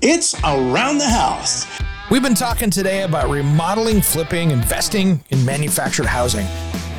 It's 0.00 0.32
Around 0.44 0.98
the 0.98 1.08
House. 1.08 1.66
We've 2.08 2.22
been 2.22 2.36
talking 2.36 2.70
today 2.70 3.02
about 3.02 3.28
remodeling, 3.28 4.00
flipping, 4.00 4.52
investing 4.52 5.24
in 5.30 5.44
manufactured 5.44 6.06
housing. 6.06 6.46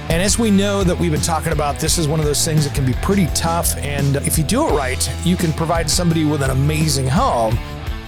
And 0.10 0.22
as 0.22 0.38
we 0.38 0.52
know 0.52 0.84
that 0.84 1.00
we've 1.00 1.14
been 1.14 1.22
talking 1.22 1.54
about, 1.54 1.80
this 1.80 1.98
is 1.98 2.10
one 2.10 2.20
of 2.20 2.26
those 2.26 2.44
things 2.44 2.66
that 2.66 2.76
can 2.76 2.86
be 2.86 2.92
pretty 3.02 3.28
tough. 3.28 3.78
And 3.78 4.18
if 4.18 4.38
you 4.38 4.44
do 4.44 4.68
it 4.68 4.72
right, 4.72 5.10
you 5.24 5.38
can 5.38 5.54
provide 5.54 5.90
somebody 5.90 6.26
with 6.26 6.42
an 6.42 6.50
amazing 6.50 7.08
home. 7.08 7.58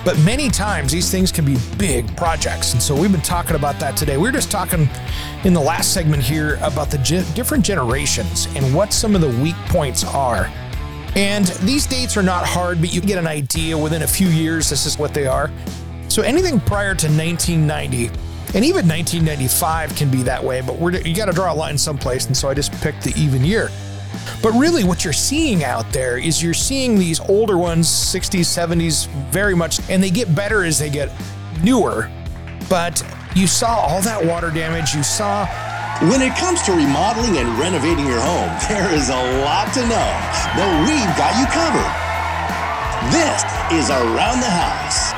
But 0.03 0.19
many 0.25 0.49
times 0.49 0.91
these 0.91 1.09
things 1.09 1.31
can 1.31 1.45
be 1.45 1.55
big 1.77 2.13
projects. 2.17 2.73
And 2.73 2.81
so 2.81 2.93
we've 2.93 3.13
been 3.13 3.21
talking 3.21 3.55
about 3.55 3.79
that 3.79 3.95
today. 3.95 4.17
We 4.17 4.27
are 4.27 4.33
just 4.33 4.51
talking 4.51 4.89
in 5.45 5.53
the 5.53 5.61
last 5.61 5.93
segment 5.93 6.21
here 6.21 6.55
about 6.61 6.91
the 6.91 6.97
ge- 6.97 7.33
different 7.33 7.63
generations 7.63 8.47
and 8.57 8.75
what 8.75 8.91
some 8.91 9.15
of 9.15 9.21
the 9.21 9.29
weak 9.41 9.55
points 9.67 10.03
are. 10.03 10.51
And 11.15 11.45
these 11.45 11.85
dates 11.85 12.15
are 12.15 12.23
not 12.23 12.45
hard, 12.45 12.79
but 12.79 12.93
you 12.93 13.01
get 13.01 13.17
an 13.17 13.27
idea 13.27 13.77
within 13.77 14.03
a 14.03 14.07
few 14.07 14.27
years, 14.27 14.69
this 14.69 14.85
is 14.85 14.97
what 14.97 15.13
they 15.13 15.27
are. 15.27 15.51
So 16.07 16.21
anything 16.21 16.59
prior 16.59 16.95
to 16.95 17.07
1990, 17.07 18.07
and 18.53 18.65
even 18.65 18.87
1995 18.87 19.95
can 19.95 20.09
be 20.09 20.23
that 20.23 20.43
way, 20.43 20.61
but 20.61 21.05
you 21.05 21.15
got 21.15 21.25
to 21.25 21.31
draw 21.31 21.53
a 21.53 21.55
line 21.55 21.77
someplace. 21.77 22.27
And 22.27 22.35
so 22.35 22.49
I 22.49 22.53
just 22.53 22.73
picked 22.81 23.03
the 23.03 23.13
even 23.17 23.45
year. 23.45 23.69
But 24.41 24.51
really, 24.53 24.83
what 24.83 25.03
you're 25.03 25.13
seeing 25.13 25.63
out 25.63 25.91
there 25.93 26.17
is 26.17 26.43
you're 26.43 26.53
seeing 26.53 26.97
these 26.97 27.19
older 27.21 27.57
ones, 27.57 27.87
60s, 27.87 28.41
70s, 28.41 29.07
very 29.31 29.55
much, 29.55 29.79
and 29.89 30.03
they 30.03 30.09
get 30.09 30.33
better 30.35 30.63
as 30.63 30.79
they 30.79 30.89
get 30.89 31.11
newer. 31.63 32.09
But 32.69 33.03
you 33.35 33.47
saw 33.47 33.75
all 33.75 34.01
that 34.01 34.23
water 34.25 34.49
damage. 34.49 34.93
You 34.93 35.03
saw 35.03 35.45
when 36.09 36.19
it 36.19 36.35
comes 36.35 36.63
to 36.63 36.71
remodeling 36.71 37.37
and 37.37 37.47
renovating 37.59 38.07
your 38.07 38.19
home, 38.19 38.49
there 38.69 38.91
is 38.91 39.09
a 39.09 39.41
lot 39.45 39.71
to 39.73 39.81
know, 39.85 40.09
but 40.57 40.69
we've 40.81 41.13
got 41.13 41.37
you 41.37 41.45
covered. 41.53 41.93
This 43.13 43.43
is 43.71 43.89
Around 43.91 44.41
the 44.41 44.49
House. 44.49 45.13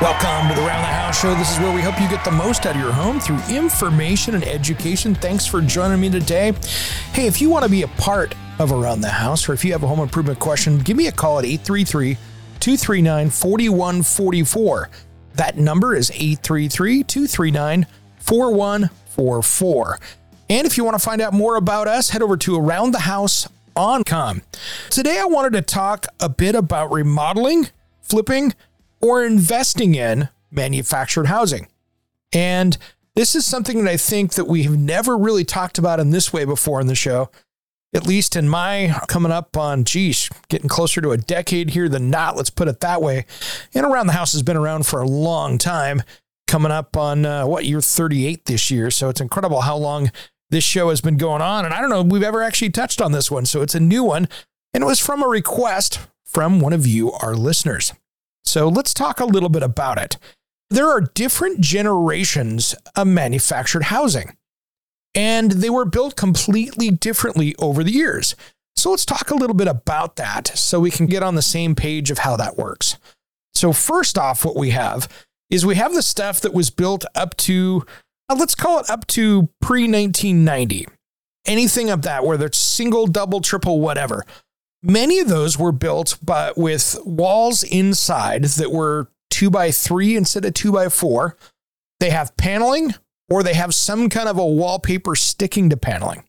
Welcome 0.00 0.48
to 0.48 0.54
the 0.54 0.66
Around 0.66 0.80
the 0.80 0.86
House 0.86 1.20
show. 1.20 1.34
This 1.34 1.52
is 1.52 1.58
where 1.58 1.74
we 1.74 1.82
help 1.82 2.00
you 2.00 2.08
get 2.08 2.24
the 2.24 2.30
most 2.30 2.64
out 2.64 2.76
of 2.76 2.80
your 2.80 2.92
home 2.92 3.20
through 3.20 3.40
information 3.54 4.34
and 4.34 4.44
education. 4.44 5.14
Thanks 5.14 5.46
for 5.46 5.60
joining 5.60 6.00
me 6.00 6.08
today. 6.08 6.52
Hey, 7.12 7.26
if 7.26 7.42
you 7.42 7.50
want 7.50 7.64
to 7.64 7.70
be 7.70 7.82
a 7.82 7.88
part 7.88 8.34
of 8.58 8.72
Around 8.72 9.02
the 9.02 9.10
House 9.10 9.48
or 9.50 9.52
if 9.52 9.66
you 9.66 9.72
have 9.72 9.82
a 9.82 9.86
home 9.86 10.00
improvement 10.00 10.38
question, 10.38 10.78
give 10.78 10.96
me 10.96 11.08
a 11.08 11.12
call 11.12 11.38
at 11.38 11.44
833 11.44 12.14
239 12.60 13.28
4144. 13.28 14.90
That 15.34 15.58
number 15.58 15.94
is 15.94 16.10
833 16.10 17.02
239 17.02 17.86
4144. 18.18 19.03
844. 19.14 19.98
And 20.50 20.66
if 20.66 20.76
you 20.76 20.84
want 20.84 20.94
to 20.98 21.04
find 21.04 21.22
out 21.22 21.32
more 21.32 21.56
about 21.56 21.88
us, 21.88 22.10
head 22.10 22.22
over 22.22 22.36
to 22.38 22.56
Around 22.56 22.92
the 22.92 23.00
House 23.00 23.48
on 23.76 24.04
com. 24.04 24.42
Today, 24.90 25.18
I 25.18 25.24
wanted 25.24 25.54
to 25.54 25.62
talk 25.62 26.06
a 26.20 26.28
bit 26.28 26.54
about 26.54 26.92
remodeling, 26.92 27.68
flipping, 28.02 28.54
or 29.00 29.24
investing 29.24 29.94
in 29.94 30.28
manufactured 30.50 31.26
housing. 31.26 31.68
And 32.32 32.76
this 33.14 33.34
is 33.34 33.46
something 33.46 33.84
that 33.84 33.90
I 33.90 33.96
think 33.96 34.34
that 34.34 34.46
we 34.46 34.64
have 34.64 34.78
never 34.78 35.16
really 35.16 35.44
talked 35.44 35.78
about 35.78 36.00
in 36.00 36.10
this 36.10 36.32
way 36.32 36.44
before 36.44 36.80
in 36.80 36.86
the 36.86 36.94
show. 36.94 37.30
At 37.94 38.08
least 38.08 38.34
in 38.34 38.48
my 38.48 39.00
coming 39.06 39.30
up 39.30 39.56
on, 39.56 39.84
geez, 39.84 40.28
getting 40.48 40.68
closer 40.68 41.00
to 41.00 41.12
a 41.12 41.16
decade 41.16 41.70
here 41.70 41.88
than 41.88 42.10
not, 42.10 42.36
let's 42.36 42.50
put 42.50 42.66
it 42.66 42.80
that 42.80 43.00
way. 43.00 43.24
And 43.72 43.86
Around 43.86 44.08
the 44.08 44.14
House 44.14 44.32
has 44.32 44.42
been 44.42 44.56
around 44.56 44.84
for 44.84 45.00
a 45.00 45.06
long 45.06 45.58
time 45.58 46.02
coming 46.46 46.72
up 46.72 46.96
on 46.96 47.26
uh, 47.26 47.46
what 47.46 47.64
year 47.64 47.80
38 47.80 48.44
this 48.44 48.70
year. 48.70 48.90
So 48.90 49.08
it's 49.08 49.20
incredible 49.20 49.62
how 49.62 49.76
long 49.76 50.10
this 50.50 50.64
show 50.64 50.90
has 50.90 51.00
been 51.00 51.16
going 51.16 51.42
on. 51.42 51.64
And 51.64 51.74
I 51.74 51.80
don't 51.80 51.90
know 51.90 52.02
we've 52.02 52.22
ever 52.22 52.42
actually 52.42 52.70
touched 52.70 53.00
on 53.00 53.12
this 53.12 53.30
one. 53.30 53.46
So 53.46 53.62
it's 53.62 53.74
a 53.74 53.80
new 53.80 54.04
one. 54.04 54.28
And 54.72 54.82
it 54.82 54.86
was 54.86 55.00
from 55.00 55.22
a 55.22 55.28
request 55.28 56.00
from 56.24 56.60
one 56.60 56.72
of 56.72 56.86
you, 56.86 57.12
our 57.12 57.34
listeners. 57.34 57.92
So 58.44 58.68
let's 58.68 58.92
talk 58.92 59.20
a 59.20 59.24
little 59.24 59.48
bit 59.48 59.62
about 59.62 59.98
it. 59.98 60.18
There 60.70 60.88
are 60.88 61.00
different 61.00 61.60
generations 61.60 62.74
of 62.96 63.06
manufactured 63.06 63.84
housing, 63.84 64.36
and 65.14 65.52
they 65.52 65.70
were 65.70 65.84
built 65.84 66.16
completely 66.16 66.90
differently 66.90 67.54
over 67.58 67.84
the 67.84 67.92
years. 67.92 68.34
So 68.76 68.90
let's 68.90 69.04
talk 69.04 69.30
a 69.30 69.36
little 69.36 69.54
bit 69.54 69.68
about 69.68 70.16
that 70.16 70.48
so 70.48 70.80
we 70.80 70.90
can 70.90 71.06
get 71.06 71.22
on 71.22 71.36
the 71.36 71.42
same 71.42 71.74
page 71.74 72.10
of 72.10 72.18
how 72.18 72.36
that 72.36 72.58
works. 72.58 72.98
So, 73.54 73.72
first 73.72 74.18
off, 74.18 74.44
what 74.44 74.56
we 74.56 74.70
have 74.70 75.08
is 75.50 75.66
we 75.66 75.76
have 75.76 75.94
the 75.94 76.02
stuff 76.02 76.40
that 76.40 76.54
was 76.54 76.70
built 76.70 77.04
up 77.14 77.36
to, 77.38 77.84
uh, 78.28 78.36
let's 78.38 78.54
call 78.54 78.80
it 78.80 78.90
up 78.90 79.06
to 79.08 79.48
pre 79.60 79.82
1990. 79.82 80.86
Anything 81.46 81.90
of 81.90 82.02
that, 82.02 82.24
whether 82.24 82.46
it's 82.46 82.58
single, 82.58 83.06
double, 83.06 83.40
triple, 83.40 83.80
whatever. 83.80 84.24
Many 84.82 85.18
of 85.18 85.28
those 85.28 85.58
were 85.58 85.72
built 85.72 86.18
but 86.22 86.56
with 86.58 86.98
walls 87.04 87.62
inside 87.62 88.44
that 88.44 88.70
were 88.70 89.10
two 89.30 89.50
by 89.50 89.70
three 89.70 90.16
instead 90.16 90.44
of 90.44 90.54
two 90.54 90.72
by 90.72 90.88
four. 90.88 91.36
They 92.00 92.10
have 92.10 92.36
paneling 92.36 92.94
or 93.30 93.42
they 93.42 93.54
have 93.54 93.74
some 93.74 94.08
kind 94.08 94.28
of 94.28 94.38
a 94.38 94.46
wallpaper 94.46 95.14
sticking 95.14 95.70
to 95.70 95.76
paneling. 95.76 96.24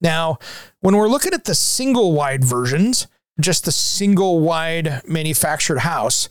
Now, 0.00 0.38
when 0.80 0.96
we're 0.96 1.08
looking 1.08 1.32
at 1.32 1.44
the 1.44 1.54
single 1.54 2.12
wide 2.12 2.44
versions, 2.44 3.06
just 3.40 3.64
the 3.64 3.72
single 3.72 4.40
wide 4.40 5.02
manufactured 5.06 5.78
house, 5.78 6.28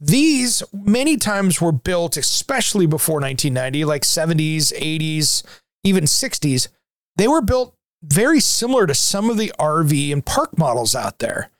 these 0.00 0.62
many 0.72 1.16
times 1.16 1.60
were 1.60 1.72
built, 1.72 2.16
especially 2.16 2.86
before 2.86 3.20
1990, 3.20 3.84
like 3.84 4.02
70s, 4.02 4.72
80s, 4.72 5.42
even 5.84 6.04
60s. 6.04 6.68
They 7.16 7.28
were 7.28 7.42
built 7.42 7.74
very 8.02 8.40
similar 8.40 8.86
to 8.86 8.94
some 8.94 9.28
of 9.28 9.36
the 9.36 9.52
RV 9.58 10.12
and 10.12 10.24
park 10.24 10.56
models 10.56 10.94
out 10.94 11.18
there. 11.18 11.50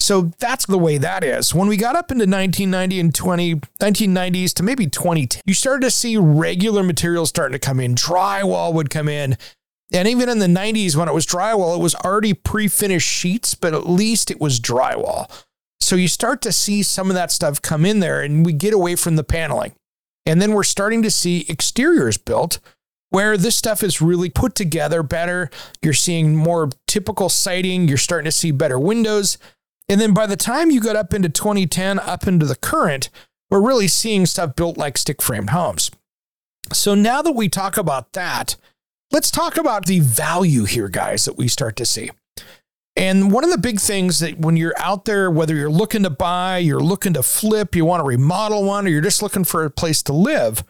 So 0.00 0.32
that's 0.38 0.66
the 0.66 0.78
way 0.78 0.98
that 0.98 1.22
is. 1.22 1.54
When 1.54 1.68
we 1.68 1.76
got 1.76 1.94
up 1.94 2.10
into 2.10 2.24
1990 2.24 2.98
and 2.98 3.14
20, 3.14 3.54
1990s 3.80 4.52
to 4.54 4.62
maybe 4.62 4.86
2010, 4.86 5.42
you 5.46 5.54
started 5.54 5.82
to 5.82 5.90
see 5.90 6.16
regular 6.16 6.82
materials 6.82 7.28
starting 7.28 7.52
to 7.52 7.64
come 7.64 7.78
in. 7.78 7.94
Drywall 7.94 8.72
would 8.72 8.90
come 8.90 9.08
in. 9.08 9.36
And 9.92 10.08
even 10.08 10.28
in 10.28 10.38
the 10.38 10.46
90s, 10.46 10.96
when 10.96 11.08
it 11.08 11.14
was 11.14 11.26
drywall, 11.26 11.76
it 11.76 11.82
was 11.82 11.94
already 11.94 12.32
pre 12.32 12.66
finished 12.66 13.08
sheets, 13.08 13.54
but 13.54 13.74
at 13.74 13.88
least 13.88 14.30
it 14.30 14.40
was 14.40 14.58
drywall. 14.58 15.30
So 15.82 15.96
you 15.96 16.08
start 16.08 16.40
to 16.42 16.52
see 16.52 16.82
some 16.82 17.10
of 17.10 17.14
that 17.14 17.32
stuff 17.32 17.60
come 17.60 17.84
in 17.84 17.98
there 17.98 18.20
and 18.20 18.46
we 18.46 18.52
get 18.52 18.72
away 18.72 18.94
from 18.94 19.16
the 19.16 19.24
paneling. 19.24 19.74
And 20.24 20.40
then 20.40 20.52
we're 20.52 20.62
starting 20.62 21.02
to 21.02 21.10
see 21.10 21.44
exteriors 21.48 22.16
built 22.16 22.60
where 23.10 23.36
this 23.36 23.56
stuff 23.56 23.82
is 23.82 24.00
really 24.00 24.30
put 24.30 24.54
together 24.54 25.02
better. 25.02 25.50
You're 25.82 25.92
seeing 25.92 26.36
more 26.36 26.70
typical 26.86 27.28
siding, 27.28 27.88
you're 27.88 27.98
starting 27.98 28.26
to 28.26 28.32
see 28.32 28.52
better 28.52 28.78
windows. 28.78 29.38
And 29.88 30.00
then 30.00 30.14
by 30.14 30.26
the 30.26 30.36
time 30.36 30.70
you 30.70 30.80
got 30.80 30.96
up 30.96 31.12
into 31.12 31.28
2010, 31.28 31.98
up 31.98 32.26
into 32.26 32.46
the 32.46 32.56
current, 32.56 33.10
we're 33.50 33.60
really 33.60 33.88
seeing 33.88 34.24
stuff 34.24 34.56
built 34.56 34.78
like 34.78 34.96
stick 34.96 35.20
framed 35.20 35.50
homes. 35.50 35.90
So 36.72 36.94
now 36.94 37.20
that 37.22 37.32
we 37.32 37.48
talk 37.48 37.76
about 37.76 38.12
that, 38.12 38.56
let's 39.10 39.30
talk 39.30 39.58
about 39.58 39.86
the 39.86 40.00
value 40.00 40.64
here, 40.64 40.88
guys, 40.88 41.24
that 41.24 41.36
we 41.36 41.48
start 41.48 41.76
to 41.76 41.84
see. 41.84 42.10
And 42.94 43.32
one 43.32 43.44
of 43.44 43.50
the 43.50 43.58
big 43.58 43.80
things 43.80 44.18
that 44.18 44.38
when 44.38 44.56
you're 44.56 44.78
out 44.78 45.06
there, 45.06 45.30
whether 45.30 45.54
you're 45.54 45.70
looking 45.70 46.02
to 46.02 46.10
buy, 46.10 46.58
you're 46.58 46.80
looking 46.80 47.14
to 47.14 47.22
flip, 47.22 47.74
you 47.74 47.84
want 47.84 48.00
to 48.00 48.06
remodel 48.06 48.64
one, 48.64 48.86
or 48.86 48.90
you're 48.90 49.00
just 49.00 49.22
looking 49.22 49.44
for 49.44 49.64
a 49.64 49.70
place 49.70 50.02
to 50.04 50.12
live, 50.12 50.62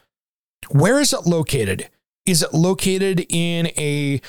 where 0.71 1.01
is 1.01 1.13
it 1.13 1.27
located? 1.27 1.89
Is 2.25 2.43
it 2.43 2.55
located 2.55 3.27
in 3.29 3.67
a 3.77 4.21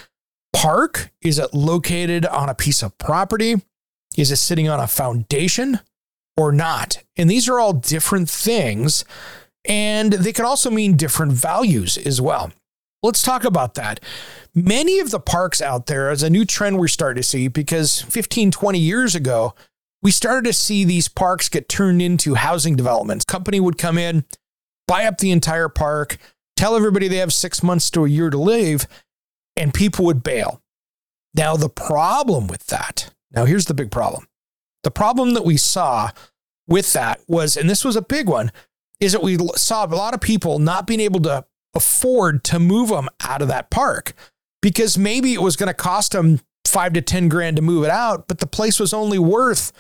park? 0.53 1.11
Is 1.21 1.37
it 1.37 1.53
located 1.53 2.25
on 2.25 2.49
a 2.49 2.55
piece 2.55 2.81
of 2.81 2.97
property? 2.97 3.61
Is 4.17 4.31
it 4.31 4.37
sitting 4.37 4.67
on 4.67 4.79
a 4.79 4.87
foundation 4.87 5.79
or 6.35 6.51
not? 6.51 7.03
And 7.15 7.29
these 7.29 7.47
are 7.47 7.59
all 7.59 7.73
different 7.73 8.29
things. 8.29 9.05
And 9.65 10.13
they 10.13 10.33
can 10.33 10.45
also 10.45 10.69
mean 10.69 10.97
different 10.97 11.33
values 11.33 11.97
as 11.97 12.19
well. 12.19 12.51
Let's 13.03 13.21
talk 13.21 13.43
about 13.43 13.73
that. 13.75 13.99
Many 14.55 14.99
of 14.99 15.11
the 15.11 15.19
parks 15.19 15.61
out 15.61 15.87
there 15.87 16.09
is 16.09 16.23
a 16.23 16.29
new 16.29 16.45
trend 16.45 16.79
we're 16.79 16.87
starting 16.87 17.21
to 17.21 17.27
see 17.27 17.49
because 17.49 18.01
15, 18.01 18.49
20 18.49 18.79
years 18.79 19.13
ago, 19.13 19.53
we 20.01 20.09
started 20.09 20.45
to 20.45 20.53
see 20.53 20.85
these 20.85 21.09
parks 21.09 21.49
get 21.49 21.67
turned 21.67 22.01
into 22.01 22.35
housing 22.35 22.77
developments. 22.77 23.25
Company 23.25 23.59
would 23.59 23.77
come 23.77 23.97
in, 23.97 24.23
buy 24.87 25.03
up 25.03 25.17
the 25.17 25.31
entire 25.31 25.67
park, 25.67 26.17
tell 26.55 26.77
everybody 26.77 27.09
they 27.09 27.17
have 27.17 27.33
six 27.33 27.61
months 27.61 27.89
to 27.91 28.05
a 28.05 28.09
year 28.09 28.29
to 28.29 28.37
live, 28.37 28.87
and 29.57 29.73
people 29.73 30.05
would 30.05 30.23
bail. 30.23 30.61
Now, 31.35 31.57
the 31.57 31.69
problem 31.69 32.47
with 32.47 32.67
that, 32.67 33.11
now 33.31 33.43
here's 33.43 33.65
the 33.65 33.73
big 33.73 33.91
problem. 33.91 34.27
The 34.83 34.91
problem 34.91 35.33
that 35.33 35.45
we 35.45 35.57
saw 35.57 36.11
with 36.67 36.93
that 36.93 37.21
was, 37.27 37.57
and 37.57 37.69
this 37.69 37.83
was 37.83 37.95
a 37.97 38.01
big 38.01 38.29
one, 38.29 38.51
is 38.99 39.11
that 39.11 39.23
we 39.23 39.37
saw 39.55 39.85
a 39.85 39.87
lot 39.87 40.13
of 40.13 40.21
people 40.21 40.59
not 40.59 40.87
being 40.87 40.99
able 40.99 41.19
to 41.21 41.45
afford 41.73 42.43
to 42.45 42.59
move 42.59 42.89
them 42.89 43.09
out 43.21 43.41
of 43.41 43.47
that 43.47 43.69
park 43.69 44.13
because 44.61 44.97
maybe 44.97 45.33
it 45.33 45.41
was 45.41 45.55
going 45.55 45.67
to 45.67 45.73
cost 45.73 46.13
them 46.13 46.39
five 46.65 46.93
to 46.93 47.01
10 47.01 47.29
grand 47.29 47.57
to 47.57 47.61
move 47.61 47.83
it 47.83 47.89
out, 47.89 48.27
but 48.27 48.39
the 48.39 48.47
place 48.47 48.79
was 48.79 48.93
only 48.93 49.19
worth 49.19 49.71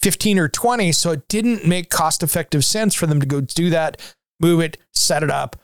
15 0.00 0.38
or 0.38 0.48
20. 0.48 0.92
So 0.92 1.12
it 1.12 1.28
didn't 1.28 1.66
make 1.66 1.90
cost 1.90 2.22
effective 2.22 2.64
sense 2.64 2.94
for 2.94 3.06
them 3.06 3.20
to 3.20 3.26
go 3.26 3.40
do 3.40 3.70
that, 3.70 4.00
move 4.40 4.60
it, 4.60 4.78
set 4.92 5.22
it 5.22 5.30
up. 5.30 5.56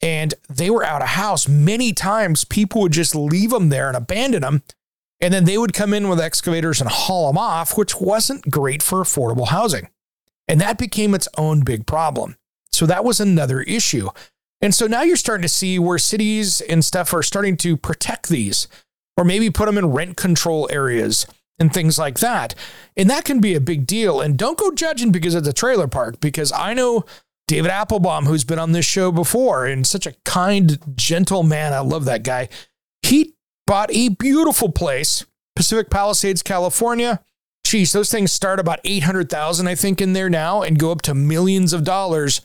And 0.00 0.34
they 0.48 0.70
were 0.70 0.84
out 0.84 1.02
of 1.02 1.08
house. 1.08 1.48
Many 1.48 1.92
times 1.92 2.44
people 2.44 2.82
would 2.82 2.92
just 2.92 3.14
leave 3.14 3.50
them 3.50 3.68
there 3.68 3.88
and 3.88 3.96
abandon 3.96 4.42
them. 4.42 4.62
And 5.20 5.32
then 5.32 5.44
they 5.44 5.56
would 5.56 5.72
come 5.72 5.94
in 5.94 6.08
with 6.08 6.20
excavators 6.20 6.80
and 6.80 6.90
haul 6.90 7.28
them 7.28 7.38
off, 7.38 7.78
which 7.78 8.00
wasn't 8.00 8.50
great 8.50 8.82
for 8.82 9.00
affordable 9.00 9.48
housing. 9.48 9.88
And 10.48 10.60
that 10.60 10.76
became 10.76 11.14
its 11.14 11.28
own 11.38 11.60
big 11.60 11.86
problem. 11.86 12.36
So 12.72 12.86
that 12.86 13.04
was 13.04 13.20
another 13.20 13.62
issue. 13.62 14.08
And 14.64 14.74
so 14.74 14.86
now 14.86 15.02
you're 15.02 15.16
starting 15.16 15.42
to 15.42 15.48
see 15.48 15.78
where 15.78 15.98
cities 15.98 16.62
and 16.62 16.82
stuff 16.82 17.12
are 17.12 17.22
starting 17.22 17.58
to 17.58 17.76
protect 17.76 18.30
these 18.30 18.66
or 19.18 19.24
maybe 19.24 19.50
put 19.50 19.66
them 19.66 19.76
in 19.76 19.92
rent 19.92 20.16
control 20.16 20.66
areas 20.72 21.26
and 21.58 21.70
things 21.70 21.98
like 21.98 22.20
that. 22.20 22.54
And 22.96 23.10
that 23.10 23.26
can 23.26 23.42
be 23.42 23.54
a 23.54 23.60
big 23.60 23.86
deal. 23.86 24.22
And 24.22 24.38
don't 24.38 24.58
go 24.58 24.70
judging 24.70 25.12
because 25.12 25.34
it's 25.34 25.46
a 25.46 25.52
trailer 25.52 25.86
park, 25.86 26.18
because 26.18 26.50
I 26.50 26.72
know 26.72 27.04
David 27.46 27.70
Applebaum, 27.70 28.24
who's 28.24 28.44
been 28.44 28.58
on 28.58 28.72
this 28.72 28.86
show 28.86 29.12
before 29.12 29.66
and 29.66 29.86
such 29.86 30.06
a 30.06 30.14
kind, 30.24 30.78
gentle 30.96 31.42
man. 31.42 31.74
I 31.74 31.80
love 31.80 32.06
that 32.06 32.22
guy. 32.22 32.48
He 33.02 33.34
bought 33.66 33.90
a 33.92 34.08
beautiful 34.08 34.72
place, 34.72 35.26
Pacific 35.54 35.90
Palisades, 35.90 36.42
California. 36.42 37.22
Geez, 37.64 37.92
those 37.92 38.10
things 38.10 38.32
start 38.32 38.58
about 38.58 38.80
800,000, 38.82 39.68
I 39.68 39.74
think, 39.74 40.00
in 40.00 40.14
there 40.14 40.30
now 40.30 40.62
and 40.62 40.78
go 40.78 40.90
up 40.90 41.02
to 41.02 41.12
millions 41.14 41.74
of 41.74 41.84
dollars. 41.84 42.40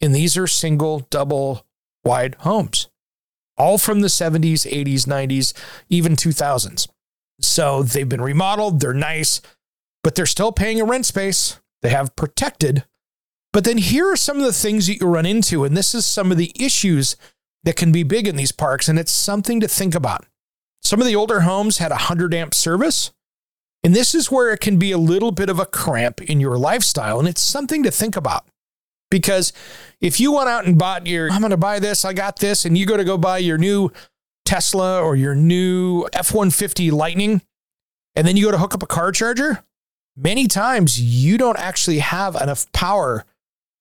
And 0.00 0.14
these 0.14 0.36
are 0.36 0.46
single, 0.46 1.00
double 1.10 1.66
wide 2.04 2.36
homes, 2.40 2.88
all 3.56 3.78
from 3.78 4.00
the 4.00 4.08
70s, 4.08 4.70
80s, 4.70 5.06
90s, 5.06 5.52
even 5.88 6.16
2000s. 6.16 6.88
So 7.40 7.82
they've 7.82 8.08
been 8.08 8.20
remodeled, 8.20 8.80
they're 8.80 8.94
nice, 8.94 9.40
but 10.02 10.14
they're 10.14 10.26
still 10.26 10.52
paying 10.52 10.80
a 10.80 10.84
rent 10.84 11.06
space. 11.06 11.60
They 11.82 11.90
have 11.90 12.16
protected. 12.16 12.84
But 13.52 13.64
then 13.64 13.78
here 13.78 14.10
are 14.10 14.16
some 14.16 14.38
of 14.38 14.44
the 14.44 14.52
things 14.52 14.86
that 14.86 15.00
you 15.00 15.06
run 15.06 15.26
into, 15.26 15.64
and 15.64 15.76
this 15.76 15.94
is 15.94 16.04
some 16.04 16.30
of 16.30 16.38
the 16.38 16.52
issues 16.58 17.16
that 17.64 17.76
can 17.76 17.90
be 17.90 18.02
big 18.02 18.28
in 18.28 18.36
these 18.36 18.52
parks, 18.52 18.88
and 18.88 18.98
it's 18.98 19.12
something 19.12 19.60
to 19.60 19.68
think 19.68 19.94
about. 19.94 20.26
Some 20.82 21.00
of 21.00 21.06
the 21.06 21.16
older 21.16 21.40
homes 21.40 21.78
had 21.78 21.90
a 21.90 21.94
100 21.94 22.34
amp 22.34 22.54
service, 22.54 23.12
and 23.82 23.94
this 23.94 24.14
is 24.14 24.30
where 24.30 24.52
it 24.52 24.60
can 24.60 24.78
be 24.78 24.92
a 24.92 24.98
little 24.98 25.32
bit 25.32 25.48
of 25.48 25.58
a 25.58 25.66
cramp 25.66 26.20
in 26.22 26.38
your 26.38 26.58
lifestyle, 26.58 27.18
and 27.18 27.26
it's 27.26 27.40
something 27.40 27.82
to 27.82 27.90
think 27.90 28.14
about. 28.14 28.46
Because 29.10 29.52
if 30.00 30.18
you 30.20 30.32
went 30.32 30.48
out 30.48 30.66
and 30.66 30.78
bought 30.78 31.06
your, 31.06 31.30
I'm 31.30 31.40
going 31.40 31.50
to 31.50 31.56
buy 31.56 31.78
this, 31.78 32.04
I 32.04 32.12
got 32.12 32.38
this, 32.38 32.64
and 32.64 32.76
you 32.76 32.86
go 32.86 32.96
to 32.96 33.04
go 33.04 33.16
buy 33.16 33.38
your 33.38 33.58
new 33.58 33.92
Tesla 34.44 35.02
or 35.02 35.16
your 35.16 35.34
new 35.34 36.06
F 36.12 36.32
150 36.32 36.90
Lightning, 36.90 37.42
and 38.14 38.26
then 38.26 38.36
you 38.36 38.44
go 38.44 38.50
to 38.50 38.58
hook 38.58 38.74
up 38.74 38.82
a 38.82 38.86
car 38.86 39.12
charger, 39.12 39.62
many 40.16 40.46
times 40.46 41.00
you 41.00 41.38
don't 41.38 41.58
actually 41.58 41.98
have 41.98 42.34
enough 42.36 42.70
power 42.72 43.24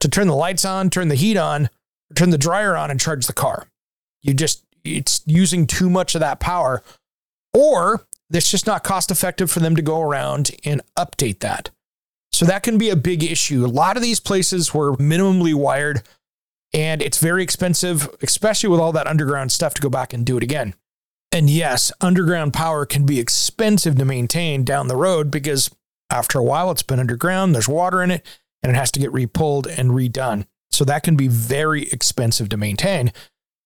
to 0.02 0.10
turn 0.10 0.28
the 0.28 0.36
lights 0.36 0.66
on, 0.66 0.90
turn 0.90 1.08
the 1.08 1.16
heat 1.16 1.38
on, 1.38 1.70
turn 2.16 2.30
the 2.30 2.38
dryer 2.38 2.76
on, 2.76 2.92
and 2.92 3.00
charge 3.00 3.28
the 3.28 3.34
car. 3.34 3.68
You 4.22 4.34
just, 4.34 4.64
it's 4.84 5.22
using 5.26 5.66
too 5.66 5.90
much 5.90 6.16
of 6.16 6.22
that 6.22 6.40
power, 6.40 6.84
or 7.54 8.06
it's 8.32 8.52
just 8.52 8.68
not 8.68 8.84
cost 8.84 9.12
effective 9.12 9.50
for 9.50 9.60
them 9.60 9.76
to 9.76 9.82
go 9.82 10.02
around 10.02 10.52
and 10.64 10.82
update 10.98 11.40
that. 11.40 11.70
So 12.36 12.46
that 12.46 12.64
can 12.64 12.78
be 12.78 12.90
a 12.90 12.98
big 12.98 13.24
issue. 13.24 13.66
A 13.66 13.68
lot 13.68 13.96
of 13.96 14.04
these 14.04 14.20
places 14.20 14.74
were 14.74 14.98
minimally 14.98 15.54
wired 15.54 16.04
and 16.74 17.02
it's 17.02 17.20
very 17.20 17.42
expensive, 17.42 18.10
especially 18.22 18.68
with 18.68 18.82
all 18.82 18.92
that 18.92 19.08
underground 19.08 19.54
stuff 19.54 19.74
to 19.76 19.82
go 19.82 19.90
back 19.90 20.12
and 20.12 20.26
do 20.26 20.36
it 20.36 20.44
again. 20.44 20.76
And 21.32 21.50
yes, 21.50 21.94
underground 22.02 22.54
power 22.54 22.86
can 22.86 23.06
be 23.06 23.22
expensive 23.22 23.96
to 23.98 24.04
maintain 24.04 24.66
down 24.66 24.90
the 24.90 24.98
road 24.98 25.32
because 25.32 25.74
after 26.10 26.38
a 26.38 26.44
while 26.44 26.72
it's 26.72 26.84
been 26.84 27.00
underground, 27.00 27.56
there's 27.56 27.70
water 27.70 28.04
in 28.04 28.12
it, 28.12 28.26
and 28.62 28.70
it 28.70 28.76
has 28.76 28.92
to 28.92 29.00
get 29.00 29.14
repulled 29.14 29.68
and 29.68 29.92
redone. 29.92 30.46
So 30.72 30.84
that 30.84 31.04
can 31.04 31.16
be 31.16 31.30
very 31.30 31.84
expensive 31.84 32.50
to 32.50 32.58
maintain. 32.58 33.14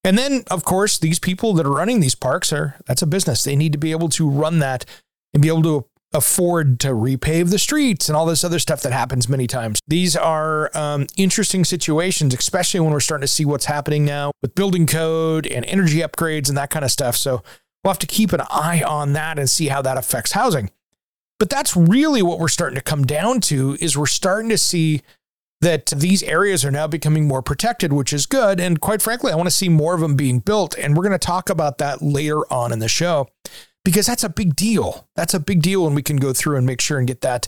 And 0.03 0.15
then, 0.15 0.43
of 0.51 0.63
course, 0.63 0.99
these 0.99 1.17
people 1.17 1.53
that 1.53 1.65
are 1.65 1.73
running 1.73 2.01
these 2.01 2.13
parks 2.13 2.53
are 2.53 2.75
that's 2.85 3.01
a 3.01 3.07
business. 3.07 3.43
They 3.43 3.55
need 3.55 3.71
to 3.71 3.79
be 3.79 3.91
able 3.91 4.09
to 4.09 4.29
run 4.29 4.59
that 4.59 4.85
and 5.33 5.41
be 5.41 5.49
able 5.49 5.63
to 5.63 5.85
afford 6.11 6.79
to 6.79 6.89
repave 6.89 7.51
the 7.51 7.59
streets 7.59 8.09
and 8.09 8.15
all 8.15 8.25
this 8.25 8.43
other 8.43 8.59
stuff 8.59 8.81
that 8.81 8.91
happens 8.91 9.29
many 9.29 9.45
times. 9.45 9.79
These 9.87 10.15
are 10.15 10.75
um, 10.75 11.05
interesting 11.17 11.63
situations, 11.63 12.33
especially 12.33 12.79
when 12.79 12.91
we're 12.91 12.99
starting 12.99 13.23
to 13.23 13.27
see 13.27 13.45
what's 13.45 13.65
happening 13.65 14.05
now 14.05 14.31
with 14.41 14.55
building 14.55 14.87
code 14.87 15.45
and 15.45 15.65
energy 15.65 15.99
upgrades 15.99 16.49
and 16.49 16.57
that 16.57 16.71
kind 16.71 16.83
of 16.83 16.91
stuff. 16.91 17.15
So 17.15 17.43
we'll 17.83 17.91
have 17.91 17.99
to 17.99 18.07
keep 18.07 18.33
an 18.33 18.41
eye 18.49 18.81
on 18.85 19.13
that 19.13 19.37
and 19.37 19.49
see 19.49 19.67
how 19.67 19.81
that 19.83 19.97
affects 19.97 20.31
housing. 20.31 20.71
But 21.37 21.49
that's 21.49 21.75
really 21.75 22.21
what 22.21 22.39
we're 22.39 22.49
starting 22.49 22.75
to 22.75 22.81
come 22.81 23.05
down 23.05 23.39
to 23.41 23.77
is 23.79 23.97
we're 23.97 24.07
starting 24.07 24.49
to 24.49 24.57
see 24.57 25.01
that 25.61 25.87
these 25.87 26.23
areas 26.23 26.63
are 26.65 26.71
now 26.71 26.87
becoming 26.87 27.27
more 27.27 27.41
protected, 27.41 27.93
which 27.93 28.13
is 28.13 28.25
good. 28.25 28.59
And 28.59 28.79
quite 28.79 29.01
frankly, 29.01 29.31
I 29.31 29.35
want 29.35 29.47
to 29.47 29.55
see 29.55 29.69
more 29.69 29.93
of 29.93 30.01
them 30.01 30.15
being 30.15 30.39
built. 30.39 30.77
And 30.77 30.95
we're 30.95 31.03
going 31.03 31.11
to 31.11 31.19
talk 31.19 31.49
about 31.49 31.77
that 31.79 32.01
later 32.01 32.51
on 32.51 32.71
in 32.71 32.79
the 32.79 32.87
show 32.87 33.27
because 33.83 34.05
that's 34.05 34.23
a 34.23 34.29
big 34.29 34.55
deal. 34.55 35.07
That's 35.15 35.33
a 35.33 35.39
big 35.39 35.61
deal 35.61 35.83
when 35.83 35.95
we 35.95 36.01
can 36.01 36.17
go 36.17 36.33
through 36.33 36.57
and 36.57 36.65
make 36.65 36.81
sure 36.81 36.97
and 36.97 37.07
get 37.07 37.21
that 37.21 37.47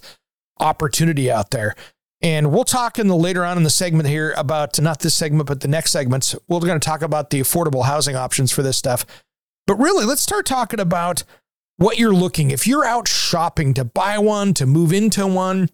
opportunity 0.59 1.31
out 1.31 1.51
there. 1.51 1.75
And 2.21 2.51
we'll 2.51 2.63
talk 2.63 2.99
in 2.99 3.07
the 3.07 3.15
later 3.15 3.43
on 3.43 3.57
in 3.57 3.63
the 3.63 3.69
segment 3.69 4.07
here 4.07 4.33
about 4.37 4.79
not 4.79 4.99
this 4.99 5.15
segment, 5.15 5.47
but 5.47 5.61
the 5.61 5.67
next 5.67 5.91
segments. 5.91 6.35
We're 6.47 6.59
going 6.59 6.79
to 6.79 6.85
talk 6.85 7.01
about 7.01 7.31
the 7.31 7.41
affordable 7.41 7.85
housing 7.85 8.15
options 8.15 8.51
for 8.51 8.61
this 8.61 8.77
stuff. 8.77 9.05
But 9.65 9.75
really, 9.75 10.05
let's 10.05 10.21
start 10.21 10.45
talking 10.45 10.79
about 10.79 11.23
what 11.77 11.97
you're 11.97 12.13
looking. 12.13 12.51
If 12.51 12.67
you're 12.67 12.85
out 12.85 13.07
shopping 13.07 13.73
to 13.73 13.83
buy 13.83 14.19
one, 14.19 14.53
to 14.55 14.67
move 14.67 14.93
into 14.93 15.25
one, 15.25 15.69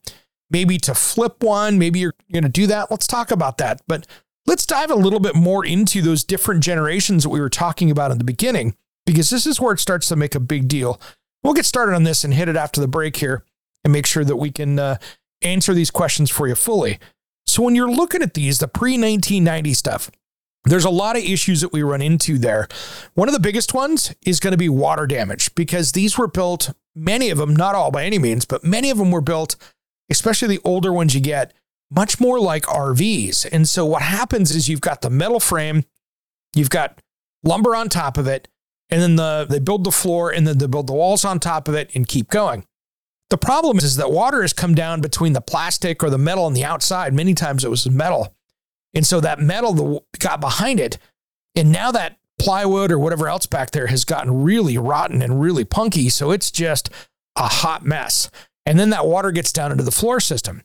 maybe 0.50 0.78
to 0.80 0.94
flip 0.94 1.44
one, 1.44 1.78
maybe 1.78 2.00
you're 2.00 2.16
going 2.32 2.44
to 2.44 2.50
do 2.50 2.66
that. 2.68 2.90
Let's 2.90 3.08
talk 3.08 3.30
about 3.30 3.58
that. 3.58 3.82
But 3.88 4.08
let's 4.46 4.66
dive 4.66 4.90
a 4.90 4.96
little 4.96 5.20
bit 5.20 5.36
more 5.36 5.66
into 5.66 6.02
those 6.02 6.24
different 6.24 6.64
generations 6.64 7.24
that 7.24 7.30
we 7.30 7.42
were 7.42 7.50
talking 7.50 7.92
about 7.92 8.12
in 8.12 8.20
the 8.20 8.24
beginning 8.24 8.76
because 9.08 9.30
this 9.30 9.48
is 9.48 9.60
where 9.60 9.74
it 9.74 9.80
starts 9.80 10.10
to 10.10 10.16
make 10.16 10.36
a 10.36 10.40
big 10.40 10.68
deal. 10.68 11.02
We'll 11.42 11.54
get 11.54 11.66
started 11.66 11.96
on 11.96 12.04
this 12.04 12.24
and 12.24 12.34
hit 12.34 12.50
it 12.50 12.58
after 12.58 12.82
the 12.82 12.88
break 12.88 13.16
here 13.16 13.44
and 13.84 13.94
make 13.94 14.06
sure 14.06 14.26
that 14.26 14.36
we 14.36 14.52
can 14.52 14.78
uh, 14.78 14.98
answer 15.42 15.74
these 15.74 15.90
questions 15.90 16.30
for 16.30 16.48
you 16.48 16.56
fully. 16.56 17.00
So, 17.46 17.64
when 17.64 17.74
you're 17.74 17.90
looking 17.90 18.22
at 18.22 18.34
these, 18.34 18.60
the 18.60 18.68
pre 18.68 18.92
1990 18.92 19.74
stuff, 19.74 20.12
there's 20.66 20.84
a 20.84 20.90
lot 20.90 21.16
of 21.16 21.24
issues 21.24 21.62
that 21.62 21.72
we 21.72 21.82
run 21.82 22.02
into 22.02 22.38
there. 22.38 22.68
One 23.14 23.30
of 23.30 23.34
the 23.34 23.40
biggest 23.40 23.74
ones 23.74 24.14
is 24.26 24.42
going 24.42 24.52
to 24.52 24.58
be 24.58 24.68
water 24.68 25.08
damage 25.08 25.56
because 25.56 25.94
these 25.94 26.18
were 26.18 26.28
built, 26.28 26.74
many 26.94 27.30
of 27.30 27.38
them, 27.38 27.56
not 27.56 27.76
all 27.76 27.90
by 27.92 28.04
any 28.04 28.20
means, 28.20 28.44
but 28.44 28.66
many 28.66 28.90
of 28.90 28.98
them 28.98 29.12
were 29.12 29.22
built, 29.22 29.56
especially 30.10 30.50
the 30.50 30.62
older 30.66 30.92
ones 30.92 31.16
you 31.16 31.22
get, 31.22 31.54
much 31.90 32.20
more 32.20 32.42
like 32.42 32.64
RVs. 32.64 33.48
And 33.50 33.70
so, 33.70 33.86
what 33.86 34.02
happens 34.02 34.54
is 34.54 34.68
you've 34.68 34.82
got 34.82 35.00
the 35.00 35.10
metal 35.10 35.40
frame, 35.40 35.86
you've 36.54 36.70
got 36.70 37.02
lumber 37.42 37.74
on 37.74 37.88
top 37.88 38.18
of 38.18 38.28
it, 38.28 38.50
and 38.90 39.02
then 39.02 39.16
the, 39.16 39.46
they 39.50 39.60
build 39.60 39.84
the 39.84 39.92
floor 39.92 40.32
and 40.32 40.48
then 40.48 40.58
they 40.58 40.68
build 40.68 40.88
the 40.88 40.94
walls 40.94 41.26
on 41.26 41.40
top 41.40 41.68
of 41.68 41.76
it 41.76 41.92
and 41.94 42.08
keep 42.08 42.30
going. 42.30 42.66
The 43.30 43.38
problem 43.38 43.78
is, 43.78 43.84
is 43.84 43.96
that 43.98 44.12
water 44.12 44.42
has 44.42 44.54
come 44.54 44.74
down 44.74 45.02
between 45.02 45.34
the 45.34 45.42
plastic 45.42 46.02
or 46.02 46.10
the 46.10 46.18
metal 46.18 46.46
on 46.46 46.54
the 46.54 46.64
outside. 46.64 47.14
Many 47.14 47.34
times 47.34 47.66
it 47.66 47.70
was 47.70 47.90
metal. 47.90 48.34
And 48.94 49.06
so 49.06 49.20
that 49.20 49.40
metal 49.40 50.06
got 50.20 50.40
behind 50.40 50.80
it. 50.80 50.98
And 51.56 51.72
now 51.72 51.92
that 51.92 52.18
plywood 52.40 52.92
or 52.92 53.00
whatever 53.00 53.28
else 53.28 53.46
back 53.46 53.72
there 53.72 53.88
has 53.88 54.06
gotten 54.06 54.44
really 54.44 54.78
rotten 54.78 55.22
and 55.22 55.42
really 55.42 55.66
punky. 55.66 56.08
So 56.08 56.32
it's 56.32 56.52
just 56.52 56.90
a 57.36 57.48
hot 57.48 57.86
mess. 57.86 58.30
And 58.66 58.80
then 58.80 58.92
that 58.92 59.06
water 59.06 59.32
gets 59.32 59.52
down 59.52 59.72
into 59.72 59.84
the 59.84 59.92
floor 59.92 60.20
system. 60.20 60.64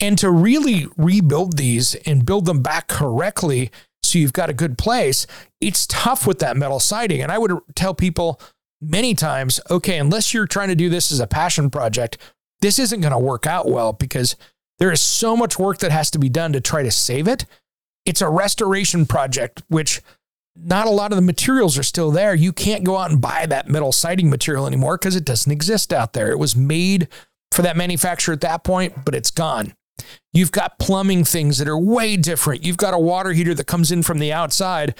And 0.00 0.18
to 0.18 0.30
really 0.30 0.86
rebuild 0.96 1.56
these 1.56 1.94
and 1.94 2.26
build 2.26 2.46
them 2.46 2.62
back 2.62 2.88
correctly 2.88 3.70
so 4.02 4.18
you've 4.18 4.32
got 4.32 4.50
a 4.50 4.54
good 4.54 4.78
place, 4.78 5.26
it's 5.60 5.86
tough 5.86 6.26
with 6.26 6.38
that 6.40 6.56
metal 6.56 6.80
siding. 6.80 7.22
And 7.22 7.30
I 7.30 7.38
would 7.38 7.52
tell 7.74 7.94
people 7.94 8.40
many 8.80 9.14
times, 9.14 9.60
okay, 9.70 9.98
unless 9.98 10.34
you're 10.34 10.46
trying 10.46 10.68
to 10.68 10.74
do 10.74 10.88
this 10.88 11.12
as 11.12 11.20
a 11.20 11.26
passion 11.26 11.70
project, 11.70 12.18
this 12.60 12.78
isn't 12.78 13.00
going 13.00 13.12
to 13.12 13.18
work 13.18 13.46
out 13.46 13.68
well 13.68 13.92
because 13.92 14.36
there 14.78 14.92
is 14.92 15.00
so 15.00 15.36
much 15.36 15.58
work 15.58 15.78
that 15.78 15.92
has 15.92 16.10
to 16.10 16.18
be 16.18 16.28
done 16.28 16.52
to 16.52 16.60
try 16.60 16.82
to 16.82 16.90
save 16.90 17.28
it. 17.28 17.44
It's 18.04 18.20
a 18.20 18.28
restoration 18.28 19.06
project, 19.06 19.62
which 19.68 20.00
not 20.56 20.86
a 20.86 20.90
lot 20.90 21.12
of 21.12 21.16
the 21.16 21.22
materials 21.22 21.78
are 21.78 21.84
still 21.84 22.10
there. 22.10 22.34
You 22.34 22.52
can't 22.52 22.84
go 22.84 22.96
out 22.96 23.10
and 23.10 23.20
buy 23.20 23.46
that 23.46 23.68
metal 23.68 23.92
siding 23.92 24.28
material 24.28 24.66
anymore 24.66 24.98
because 24.98 25.16
it 25.16 25.24
doesn't 25.24 25.52
exist 25.52 25.92
out 25.92 26.12
there. 26.12 26.30
It 26.30 26.38
was 26.38 26.56
made 26.56 27.08
for 27.52 27.62
that 27.62 27.76
manufacturer 27.76 28.34
at 28.34 28.40
that 28.42 28.64
point, 28.64 29.04
but 29.04 29.14
it's 29.14 29.30
gone. 29.30 29.74
You've 30.32 30.52
got 30.52 30.78
plumbing 30.78 31.24
things 31.24 31.58
that 31.58 31.68
are 31.68 31.78
way 31.78 32.16
different. 32.16 32.64
You've 32.64 32.76
got 32.76 32.94
a 32.94 32.98
water 32.98 33.32
heater 33.32 33.54
that 33.54 33.66
comes 33.66 33.92
in 33.92 34.02
from 34.02 34.18
the 34.18 34.32
outside. 34.32 34.94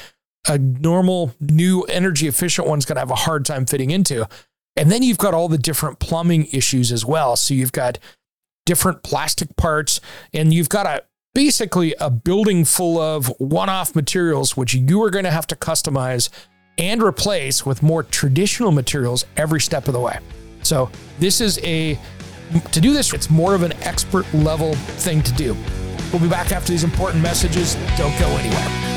A 0.49 0.59
normal, 0.59 1.35
new, 1.41 1.83
energy 1.85 2.27
efficient 2.27 2.67
one's 2.67 2.85
going 2.85 2.97
to 2.97 3.01
have 3.01 3.11
a 3.11 3.15
hard 3.15 3.45
time 3.45 3.65
fitting 3.67 3.91
into. 3.91 4.29
And 4.77 4.91
then 4.91 5.03
you've 5.03 5.19
got 5.19 5.35
all 5.35 5.49
the 5.49 5.59
different 5.59 5.99
plumbing 5.99 6.47
issues 6.47 6.91
as 6.91 7.05
well. 7.05 7.37
So 7.37 7.55
you've 7.55 7.73
got 7.73 7.99
different 8.65 9.03
plastic 9.03 9.57
parts 9.57 10.01
and 10.33 10.53
you've 10.53 10.69
got 10.69 10.87
a 10.87 11.03
basically 11.35 11.95
a 12.01 12.11
building 12.11 12.65
full 12.65 12.99
of 12.99 13.27
one-off 13.39 13.95
materials 13.95 14.57
which 14.57 14.75
you 14.75 15.03
are 15.03 15.11
going 15.11 15.25
to 15.25 15.31
have 15.31 15.47
to 15.47 15.57
customize 15.57 16.29
and 16.79 17.03
replace 17.03 17.67
with 17.67 17.83
more 17.83 18.03
traditional 18.03 18.71
materials 18.71 19.25
every 19.37 19.61
step 19.61 19.89
of 19.89 19.95
the 19.95 20.01
way. 20.01 20.19
So 20.63 20.91
this 21.19 21.41
is 21.41 21.59
a 21.63 21.99
to 22.61 22.81
do 22.81 22.93
this 22.93 23.13
it's 23.13 23.31
more 23.31 23.55
of 23.55 23.63
an 23.63 23.73
expert 23.83 24.33
level 24.35 24.75
thing 24.75 25.23
to 25.23 25.33
do. 25.33 25.57
We'll 26.13 26.23
be 26.23 26.29
back 26.29 26.53
after 26.53 26.73
these 26.73 26.85
important 26.85 27.23
messages. 27.23 27.75
Don't 27.97 28.19
go 28.19 28.29
anywhere. 28.37 28.93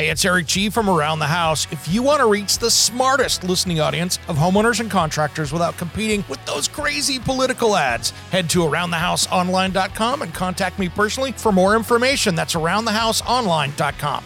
Hey, 0.00 0.08
it's 0.08 0.24
Eric 0.24 0.46
G 0.46 0.70
from 0.70 0.88
Around 0.88 1.18
the 1.18 1.26
House. 1.26 1.66
If 1.70 1.86
you 1.86 2.02
want 2.02 2.20
to 2.20 2.26
reach 2.26 2.56
the 2.56 2.70
smartest 2.70 3.44
listening 3.44 3.80
audience 3.80 4.18
of 4.28 4.38
homeowners 4.38 4.80
and 4.80 4.90
contractors 4.90 5.52
without 5.52 5.76
competing 5.76 6.24
with 6.26 6.42
those 6.46 6.68
crazy 6.68 7.18
political 7.18 7.76
ads, 7.76 8.08
head 8.30 8.48
to 8.48 8.60
aroundthehouseonline.com 8.60 10.22
and 10.22 10.32
contact 10.32 10.78
me 10.78 10.88
personally 10.88 11.32
for 11.32 11.52
more 11.52 11.76
information. 11.76 12.34
That's 12.34 12.54
aroundthehouseonline.com. 12.54 14.24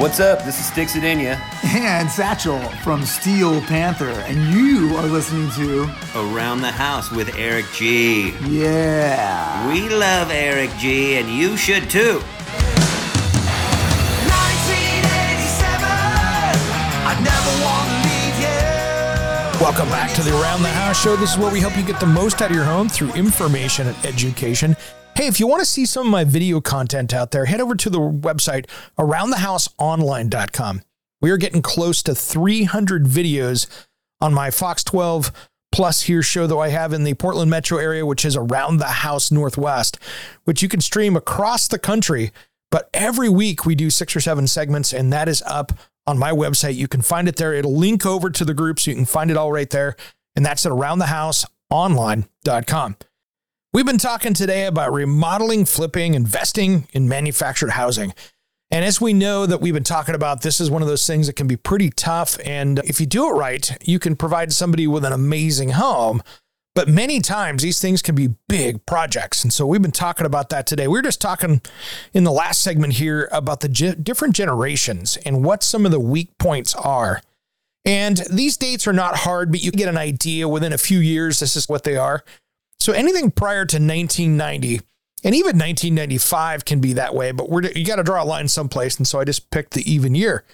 What's 0.00 0.18
up? 0.18 0.46
This 0.46 0.58
is 0.58 0.70
Stix 0.70 0.98
Zadinia. 0.98 1.38
And 1.76 2.10
Satchel 2.10 2.58
from 2.82 3.04
Steel 3.04 3.60
Panther. 3.60 4.08
And 4.08 4.54
you 4.54 4.96
are 4.96 5.06
listening 5.06 5.50
to 5.50 5.82
Around 6.16 6.62
the 6.62 6.70
House 6.70 7.10
with 7.10 7.36
Eric 7.36 7.66
G. 7.74 8.30
Yeah. 8.48 9.68
We 9.70 9.90
love 9.90 10.30
Eric 10.30 10.70
G, 10.78 11.18
and 11.18 11.28
you 11.28 11.54
should 11.54 11.90
too. 11.90 12.22
Welcome 19.60 19.90
back 19.90 20.14
to 20.14 20.22
the 20.22 20.32
Around 20.40 20.62
the 20.62 20.68
House 20.68 20.98
show. 21.02 21.14
This 21.16 21.32
is 21.32 21.38
where 21.38 21.52
we 21.52 21.60
help 21.60 21.76
you 21.76 21.84
get 21.84 22.00
the 22.00 22.06
most 22.06 22.40
out 22.40 22.48
of 22.50 22.56
your 22.56 22.64
home 22.64 22.88
through 22.88 23.12
information 23.12 23.86
and 23.86 24.06
education. 24.06 24.74
Hey, 25.16 25.26
if 25.26 25.38
you 25.38 25.46
want 25.46 25.60
to 25.60 25.66
see 25.66 25.84
some 25.84 26.06
of 26.06 26.10
my 26.10 26.24
video 26.24 26.60
content 26.60 27.12
out 27.12 27.30
there, 27.30 27.44
head 27.44 27.60
over 27.60 27.74
to 27.74 27.90
the 27.90 27.98
website 27.98 28.66
aroundthehouseonline.com. 28.98 30.82
We 31.20 31.30
are 31.30 31.36
getting 31.36 31.60
close 31.60 32.02
to 32.04 32.14
300 32.14 33.04
videos 33.04 33.66
on 34.20 34.32
my 34.32 34.50
Fox 34.50 34.82
12 34.82 35.30
Plus 35.72 36.02
here 36.02 36.22
show 36.22 36.46
that 36.48 36.56
I 36.56 36.68
have 36.68 36.92
in 36.92 37.04
the 37.04 37.14
Portland 37.14 37.50
metro 37.50 37.78
area, 37.78 38.04
which 38.04 38.24
is 38.24 38.34
Around 38.34 38.78
the 38.78 38.86
House 38.86 39.30
Northwest, 39.30 39.98
which 40.44 40.62
you 40.62 40.68
can 40.68 40.80
stream 40.80 41.14
across 41.14 41.68
the 41.68 41.78
country. 41.78 42.32
But 42.72 42.90
every 42.92 43.28
week 43.28 43.64
we 43.64 43.76
do 43.76 43.88
six 43.88 44.16
or 44.16 44.20
seven 44.20 44.48
segments, 44.48 44.92
and 44.92 45.12
that 45.12 45.28
is 45.28 45.44
up 45.46 45.72
on 46.08 46.18
my 46.18 46.32
website. 46.32 46.74
You 46.74 46.88
can 46.88 47.02
find 47.02 47.28
it 47.28 47.36
there. 47.36 47.54
It'll 47.54 47.76
link 47.76 48.04
over 48.04 48.30
to 48.30 48.44
the 48.44 48.54
group 48.54 48.80
so 48.80 48.90
you 48.90 48.96
can 48.96 49.04
find 49.04 49.30
it 49.30 49.36
all 49.36 49.52
right 49.52 49.70
there. 49.70 49.94
And 50.34 50.44
that's 50.44 50.66
at 50.66 50.72
aroundthehouseonline.com. 50.72 52.96
We've 53.72 53.86
been 53.86 53.98
talking 53.98 54.34
today 54.34 54.66
about 54.66 54.92
remodeling, 54.92 55.64
flipping, 55.64 56.14
investing 56.14 56.88
in 56.92 57.08
manufactured 57.08 57.70
housing. 57.70 58.12
And 58.68 58.84
as 58.84 59.00
we 59.00 59.12
know 59.12 59.46
that 59.46 59.60
we've 59.60 59.72
been 59.74 59.84
talking 59.84 60.16
about, 60.16 60.42
this 60.42 60.60
is 60.60 60.68
one 60.68 60.82
of 60.82 60.88
those 60.88 61.06
things 61.06 61.28
that 61.28 61.36
can 61.36 61.46
be 61.46 61.56
pretty 61.56 61.90
tough. 61.90 62.36
And 62.44 62.80
if 62.80 62.98
you 62.98 63.06
do 63.06 63.28
it 63.30 63.34
right, 63.34 63.78
you 63.86 64.00
can 64.00 64.16
provide 64.16 64.52
somebody 64.52 64.88
with 64.88 65.04
an 65.04 65.12
amazing 65.12 65.70
home. 65.70 66.20
But 66.74 66.88
many 66.88 67.20
times 67.20 67.62
these 67.62 67.80
things 67.80 68.02
can 68.02 68.16
be 68.16 68.34
big 68.48 68.84
projects. 68.86 69.44
And 69.44 69.52
so 69.52 69.64
we've 69.68 69.80
been 69.80 69.92
talking 69.92 70.26
about 70.26 70.48
that 70.48 70.66
today. 70.66 70.88
We 70.88 70.98
were 70.98 71.02
just 71.02 71.20
talking 71.20 71.60
in 72.12 72.24
the 72.24 72.32
last 72.32 72.62
segment 72.62 72.94
here 72.94 73.28
about 73.30 73.60
the 73.60 73.68
ge- 73.68 74.02
different 74.02 74.34
generations 74.34 75.16
and 75.18 75.44
what 75.44 75.62
some 75.62 75.86
of 75.86 75.92
the 75.92 76.00
weak 76.00 76.36
points 76.38 76.74
are. 76.74 77.22
And 77.84 78.16
these 78.32 78.56
dates 78.56 78.88
are 78.88 78.92
not 78.92 79.18
hard, 79.18 79.52
but 79.52 79.62
you 79.62 79.70
get 79.70 79.88
an 79.88 79.96
idea 79.96 80.48
within 80.48 80.72
a 80.72 80.78
few 80.78 80.98
years, 80.98 81.38
this 81.38 81.54
is 81.54 81.68
what 81.68 81.84
they 81.84 81.96
are. 81.96 82.24
So 82.80 82.92
anything 82.92 83.30
prior 83.30 83.64
to 83.66 83.76
1990 83.76 84.80
and 85.22 85.34
even 85.34 85.58
1995 85.58 86.64
can 86.64 86.80
be 86.80 86.94
that 86.94 87.14
way, 87.14 87.30
but 87.30 87.50
we're, 87.50 87.62
you 87.62 87.84
got 87.84 87.96
to 87.96 88.02
draw 88.02 88.22
a 88.22 88.24
line 88.24 88.48
someplace. 88.48 88.96
And 88.96 89.06
so 89.06 89.20
I 89.20 89.24
just 89.24 89.50
picked 89.50 89.74
the 89.74 89.90
even 89.90 90.14
year. 90.14 90.44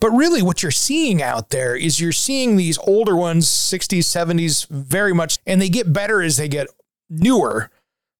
But 0.00 0.10
really, 0.10 0.42
what 0.42 0.62
you're 0.62 0.72
seeing 0.72 1.22
out 1.22 1.50
there 1.50 1.76
is 1.76 2.00
you're 2.00 2.12
seeing 2.12 2.56
these 2.56 2.78
older 2.78 3.14
ones, 3.14 3.46
60s, 3.46 4.00
70s, 4.00 4.66
very 4.68 5.12
much, 5.14 5.38
and 5.46 5.60
they 5.60 5.68
get 5.68 5.92
better 5.92 6.20
as 6.22 6.36
they 6.36 6.48
get 6.48 6.66
newer. 7.08 7.70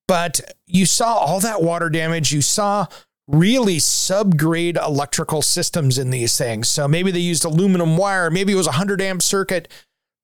But 0.07 0.41
you 0.67 0.87
saw 0.87 1.15
all 1.15 1.41
that 1.41 1.63
water 1.63 1.91
damage. 1.91 2.33
You 2.33 2.43
saw 2.43 2.87
really 3.27 3.77
subgrade 3.77 4.83
electrical 4.83 5.43
systems 5.43 5.99
in 5.99 6.11
these 6.11 6.37
things. 6.39 6.69
So 6.69 6.89
maybe 6.89 7.11
they 7.11 7.19
used 7.19 7.45
aluminum 7.45 7.97
wire, 7.97 8.31
maybe 8.31 8.53
it 8.53 8.57
was 8.57 8.67
a 8.67 8.71
100 8.71 9.03
amp 9.03 9.23
circuit, 9.23 9.69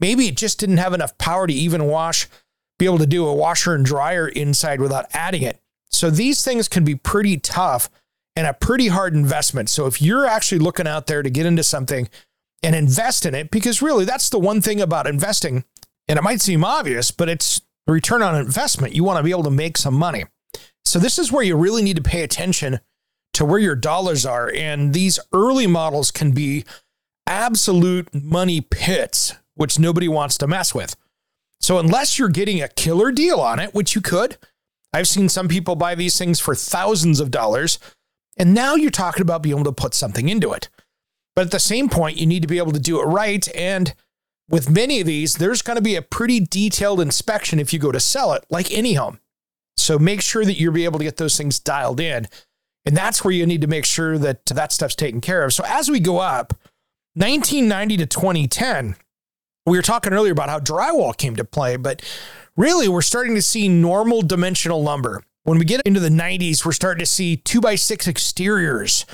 maybe 0.01 0.27
it 0.27 0.37
just 0.37 0.59
didn't 0.59 0.79
have 0.79 0.95
enough 0.95 1.17
power 1.19 1.47
to 1.47 1.53
even 1.53 1.85
wash 1.85 2.29
be 2.79 2.87
able 2.87 2.99
to 2.99 3.07
do 3.07 3.27
a 3.27 3.35
washer 3.35 3.75
and 3.75 3.85
dryer 3.85 4.29
inside 4.29 4.81
without 4.81 5.07
adding 5.13 5.43
it. 5.43 5.61
So 5.91 6.11
these 6.11 6.45
things 6.45 6.69
can 6.69 6.85
be 6.85 6.97
pretty 6.97 7.37
tough 7.37 7.89
and 8.37 8.47
a 8.47 8.55
pretty 8.55 8.89
hard 8.89 9.15
investment. 9.15 9.69
So 9.71 9.87
if 9.87 10.03
you're 10.03 10.27
actually 10.27 10.59
looking 10.59 10.89
out 10.89 11.07
there 11.07 11.23
to 11.23 11.31
get 11.31 11.47
into 11.47 11.63
something 11.63 12.09
and 12.63 12.75
invest 12.75 13.27
in 13.27 13.35
it, 13.35 13.51
because 13.51 13.81
really 13.81 14.05
that's 14.05 14.29
the 14.29 14.39
one 14.39 14.61
thing 14.61 14.81
about 14.81 15.07
investing, 15.07 15.65
and 16.09 16.19
it 16.19 16.23
might 16.23 16.41
seem 16.41 16.65
obvious, 16.65 17.11
but 17.11 17.29
it's 17.29 17.61
return 17.87 18.23
on 18.23 18.35
investment. 18.35 18.95
You 18.95 19.05
want 19.05 19.19
to 19.19 19.23
be 19.23 19.31
able 19.31 19.45
to 19.45 19.51
make 19.51 19.77
some 19.77 19.95
money. 19.95 20.25
So 20.85 20.99
this 20.99 21.19
is 21.19 21.31
where 21.31 21.45
you 21.45 21.57
really 21.57 21.83
need 21.83 21.97
to 21.97 22.03
pay 22.03 22.23
attention 22.23 22.81
to 23.35 23.45
where 23.45 23.59
your 23.59 23.77
dollars 23.77 24.27
are. 24.27 24.51
And 24.55 24.93
these 24.95 25.19
early 25.33 25.67
models 25.67 26.11
can 26.11 26.33
be 26.33 26.65
absolute 27.27 28.15
money 28.15 28.61
pits, 28.61 29.35
which 29.55 29.79
nobody 29.79 30.09
wants 30.09 30.37
to 30.39 30.47
mess 30.47 30.75
with. 30.75 30.97
So 31.61 31.79
unless 31.79 32.19
you're 32.19 32.29
getting 32.29 32.61
a 32.61 32.69
killer 32.69 33.11
deal 33.11 33.41
on 33.41 33.59
it, 33.59 33.75
which 33.75 33.95
you 33.95 34.01
could, 34.01 34.37
I've 34.93 35.09
seen 35.09 35.29
some 35.29 35.49
people 35.49 35.77
buy 35.77 35.95
these 35.95 36.19
things 36.19 36.39
for 36.39 36.55
thousands 36.55 37.21
of 37.21 37.31
dollars. 37.31 37.79
And 38.37 38.55
now 38.55 38.75
you're 38.75 38.91
talking 38.91 39.23
about 39.23 39.43
being 39.43 39.55
able 39.55 39.65
to 39.65 39.73
put 39.73 39.95
something 39.95 40.29
into 40.29 40.53
it. 40.53 40.69
But 41.35 41.47
at 41.47 41.51
the 41.51 41.61
same 41.61 41.89
point, 41.89 42.19
you 42.19 42.27
need 42.27 42.43
to 42.43 42.49
be 42.49 42.59
able 42.59 42.73
to 42.73 42.79
do 42.79 43.01
it 43.01 43.05
right. 43.05 43.49
And 43.57 43.95
with 44.49 44.71
many 44.71 45.01
of 45.01 45.07
these, 45.07 45.35
there's 45.35 45.63
going 45.63 45.77
to 45.77 45.83
be 45.83 45.97
a 45.97 46.03
pretty 46.03 46.41
detailed 46.41 47.01
inspection 47.01 47.59
if 47.59 47.73
you 47.73 47.79
go 47.79 47.93
to 47.93 48.01
sell 48.01 48.33
it, 48.35 48.45
like 48.51 48.71
any 48.71 48.95
home. 48.95 49.19
So 49.77 49.99
make 49.99 50.21
sure 50.21 50.45
that 50.45 50.59
you'll 50.59 50.73
be 50.73 50.85
able 50.85 50.99
to 50.99 51.05
get 51.05 51.17
those 51.17 51.37
things 51.37 51.59
dialed 51.59 52.01
in. 52.01 52.29
And 52.87 52.97
that's 52.97 53.25
where 53.25 53.33
you 53.33 53.47
need 53.47 53.63
to 53.63 53.67
make 53.67 53.85
sure 53.85 54.19
that 54.19 54.45
that 54.47 54.73
stuff's 54.73 54.95
taken 54.95 55.21
care 55.21 55.45
of. 55.45 55.53
So 55.53 55.65
as 55.67 55.91
we 55.91 56.01
go 56.01 56.19
up, 56.19 56.53
1990 57.15 57.97
to 57.99 58.07
2010, 58.07 58.97
we 59.67 59.79
were 59.79 59.83
talking 59.83 60.13
earlier 60.13 60.33
about 60.33 60.49
how 60.49 60.61
drywall 60.61 61.17
came 61.17 61.37
to 61.37 61.45
play, 61.45 61.77
but 61.77 62.03
really 62.57 62.89
we're 62.89 63.03
starting 63.03 63.35
to 63.35 63.43
see 63.43 63.69
normal 63.69 64.23
dimensional 64.23 64.83
lumber. 64.83 65.23
When 65.45 65.59
we 65.59 65.65
get 65.65 65.83
into 65.85 66.01
the 66.01 66.09
90s, 66.09 66.65
we're 66.65 66.73
starting 66.73 67.01
to 67.01 67.07
see 67.07 67.37
two 67.37 67.61
by 67.61 67.75
six 67.75 68.09
exteriors 68.09 69.05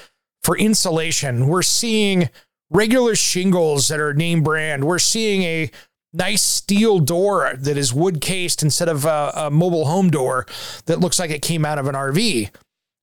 for 0.43 0.57
insulation. 0.57 1.47
We're 1.49 1.63
seeing 1.63 2.31
regular 2.71 3.15
shingles 3.17 3.89
that 3.89 4.01
are 4.01 4.15
name 4.15 4.43
brand. 4.43 4.85
We're 4.85 4.99
seeing 4.99 5.43
a 5.43 5.71
nice 6.13 6.43
steel 6.43 6.99
door 6.99 7.55
that 7.57 7.77
is 7.77 7.95
wood 7.95 8.21
cased 8.21 8.63
instead 8.63 8.89
of 8.89 9.05
a, 9.05 9.33
a, 9.35 9.51
mobile 9.51 9.87
home 9.87 10.11
door 10.11 10.47
that 10.87 10.99
looks 11.01 11.19
like 11.19 11.31
it 11.31 11.43
came 11.43 11.65
out 11.65 11.79
of 11.79 11.87
an 11.87 11.95
RV. 11.95 12.51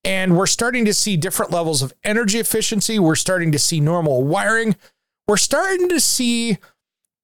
And 0.04 0.38
we're 0.38 0.48
starting 0.48 0.86
to 0.86 0.94
see 0.94 1.18
different 1.18 1.51
levels 1.51 1.82
of 1.82 1.94
energy 2.04 2.39
efficiency. 2.39 3.00
We're 3.00 3.16
starting 3.16 3.51
to 3.51 3.60
see 3.60 3.80
normal 3.80 4.24
wiring. 4.24 4.75
We're 5.27 5.38
starting 5.38 5.89
to 5.89 6.00
see 6.00 6.58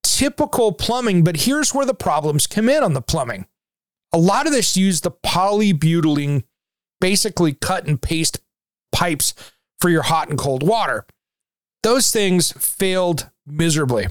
typical 0.03 0.73
plumbing, 0.73 1.23
but 1.23 1.41
here's 1.41 1.73
where 1.73 1.85
the 1.85 1.93
problems 1.93 2.47
come 2.47 2.69
in 2.69 2.83
on 2.83 2.93
the 2.93 3.01
plumbing. 3.01 3.47
A 4.11 4.17
lot 4.17 4.45
of 4.45 4.53
this 4.53 4.77
used 4.77 5.03
the 5.03 5.11
polybutylene, 5.11 6.43
basically 7.01 7.53
cut 7.53 7.87
and 7.87 8.01
paste 8.01 8.39
pipes 8.91 9.33
for 9.79 9.89
your 9.89 10.03
hot 10.03 10.29
and 10.29 10.37
cold 10.37 10.65
water. 10.65 11.05
Those 11.81 12.11
things 12.11 12.51
failed 12.53 13.29
miserably. 13.45 14.07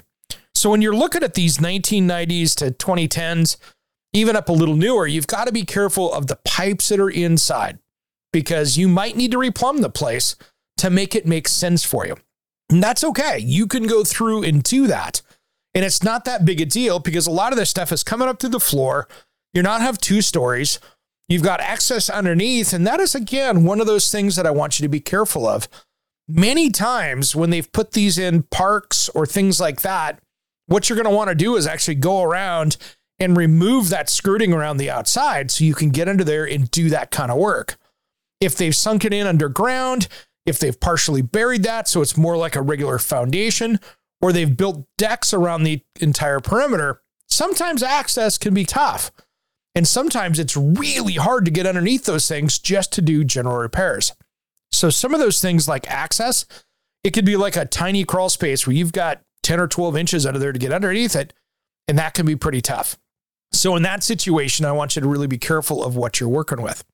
So 0.55 0.71
when 0.71 0.83
you're 0.83 0.95
looking 0.95 1.23
at 1.23 1.35
these 1.35 1.59
1990s 1.59 2.55
to 2.57 2.71
2010s, 2.73 3.57
even 4.13 4.37
up 4.37 4.49
a 4.49 4.53
little 4.53 4.77
newer, 4.77 5.07
you've 5.07 5.27
got 5.27 5.47
to 5.47 5.53
be 5.53 5.65
careful 5.65 6.13
of 6.13 6.27
the 6.27 6.39
pipes 6.45 6.91
that 6.91 7.01
are 7.01 7.09
inside 7.09 7.79
because 8.33 8.77
you 8.77 8.89
might 8.89 9.17
need 9.17 9.31
to 9.31 9.39
replumb 9.39 9.81
the 9.81 9.91
place 9.91 10.37
to 10.77 10.91
make 10.91 11.15
it 11.15 11.27
make 11.27 11.49
sense 11.49 11.85
for 11.85 12.07
you. 12.07 12.17
And 12.69 12.83
that's 12.83 13.05
okay. 13.05 13.39
You 13.39 13.67
can 13.67 13.87
go 13.87 14.05
through 14.05 14.43
and 14.45 14.63
do 14.63 14.87
that. 14.87 15.23
And 15.75 15.85
it's 15.85 16.03
not 16.03 16.25
that 16.27 16.45
big 16.45 16.61
a 16.61 16.67
deal 16.67 16.99
because 16.99 17.27
a 17.27 17.31
lot 17.31 17.53
of 17.53 17.59
this 17.59 17.71
stuff 17.71 17.93
is 17.93 18.05
coming 18.05 18.29
up 18.29 18.41
through 18.41 18.51
the 18.51 18.61
floor. 18.61 19.09
You're 19.55 19.63
not 19.63 19.81
have 19.81 19.99
two 19.99 20.21
stories. 20.21 20.79
You've 21.29 21.43
got 21.43 21.61
access 21.61 22.11
underneath. 22.11 22.73
And 22.73 22.87
that 22.87 23.01
is, 23.01 23.15
again, 23.15 23.65
one 23.65 23.81
of 23.81 23.87
those 23.87 24.11
things 24.13 24.37
that 24.37 24.47
I 24.47 24.51
want 24.51 24.79
you 24.79 24.85
to 24.85 24.91
be 24.91 25.01
careful 25.01 25.47
of. 25.47 25.69
many 26.29 26.71
times 26.71 27.35
when 27.37 27.51
they've 27.51 27.71
put 27.73 27.93
these 27.93 28.19
in 28.19 28.45
parks 28.45 29.09
or 29.11 29.27
things 29.27 29.61
like 29.61 29.83
that, 29.83 30.21
what 30.67 30.89
you're 30.89 30.97
going 30.97 31.09
to 31.09 31.15
want 31.15 31.29
to 31.29 31.35
do 31.35 31.57
is 31.57 31.67
actually 31.67 31.97
go 31.97 32.23
around 32.23 32.77
and 33.19 33.37
remove 33.37 33.89
that 33.91 34.09
skirting 34.09 34.53
around 34.53 34.79
the 34.79 34.91
outside 34.91 35.51
so 35.51 35.65
you 35.65 35.75
can 35.75 35.91
get 35.91 36.09
under 36.09 36.25
there 36.25 36.49
and 36.49 36.71
do 36.71 36.89
that 36.89 37.11
kind 37.11 37.31
of 37.31 37.39
work. 37.39 37.77
If 38.41 38.57
they've 38.57 38.75
sunk 38.75 39.05
it 39.05 39.13
in 39.13 39.27
underground, 39.27 40.09
if 40.47 40.59
they've 40.59 40.79
partially 40.79 41.23
buried 41.23 41.63
that 41.65 41.87
so 41.87 42.03
it's 42.03 42.17
more 42.17 42.37
like 42.37 42.57
a 42.57 42.63
regular 42.63 42.99
foundation, 42.99 43.79
or 44.23 44.33
they've 44.33 44.57
built 44.57 44.87
decks 44.97 45.35
around 45.35 45.65
the 45.65 45.83
entire 46.01 46.41
perimeter, 46.41 47.03
sometimes 47.29 47.83
access 47.83 48.39
can 48.39 48.55
be 48.55 48.65
tough. 48.65 49.11
And 49.75 49.89
sometimes 49.89 50.39
it's 50.39 50.57
really 50.57 51.15
hard 51.15 51.45
to 51.47 51.51
get 51.51 51.67
underneath 51.67 52.05
those 52.05 52.29
things 52.29 52.59
just 52.59 52.93
to 52.93 53.03
do 53.03 53.25
general 53.25 53.57
repairs. 53.57 54.13
So 54.71 54.91
some 54.91 55.13
of 55.13 55.21
those 55.21 55.41
things 55.41 55.67
like 55.67 55.91
access, 55.91 56.47
it 57.05 57.11
could 57.11 57.25
be 57.25 57.37
like 57.37 57.57
a 57.57 57.65
tiny 57.65 58.05
crawl 58.05 58.29
space 58.29 58.67
where 58.67 58.77
you've 58.77 58.93
got 58.93 59.23
10 59.43 59.59
or 59.61 59.67
12 59.67 59.97
inches 59.97 60.25
under 60.25 60.39
there 60.39 60.53
to 60.53 60.59
get 60.59 60.73
underneath 60.73 61.17
it. 61.17 61.33
And 61.89 61.99
that 61.99 62.15
can 62.15 62.27
be 62.27 62.37
pretty 62.37 62.61
tough. 62.61 62.97
So 63.51 63.77
in 63.77 63.83
that 63.83 64.03
situation, 64.03 64.65
I 64.65 64.73
want 64.73 64.95
you 64.95 65.03
to 65.03 65.09
really 65.09 65.27
be 65.27 65.39
careful 65.39 65.83
of 65.85 65.97
what 65.97 66.21
you're 66.21 66.29
working 66.29 66.63
with. 66.63 66.85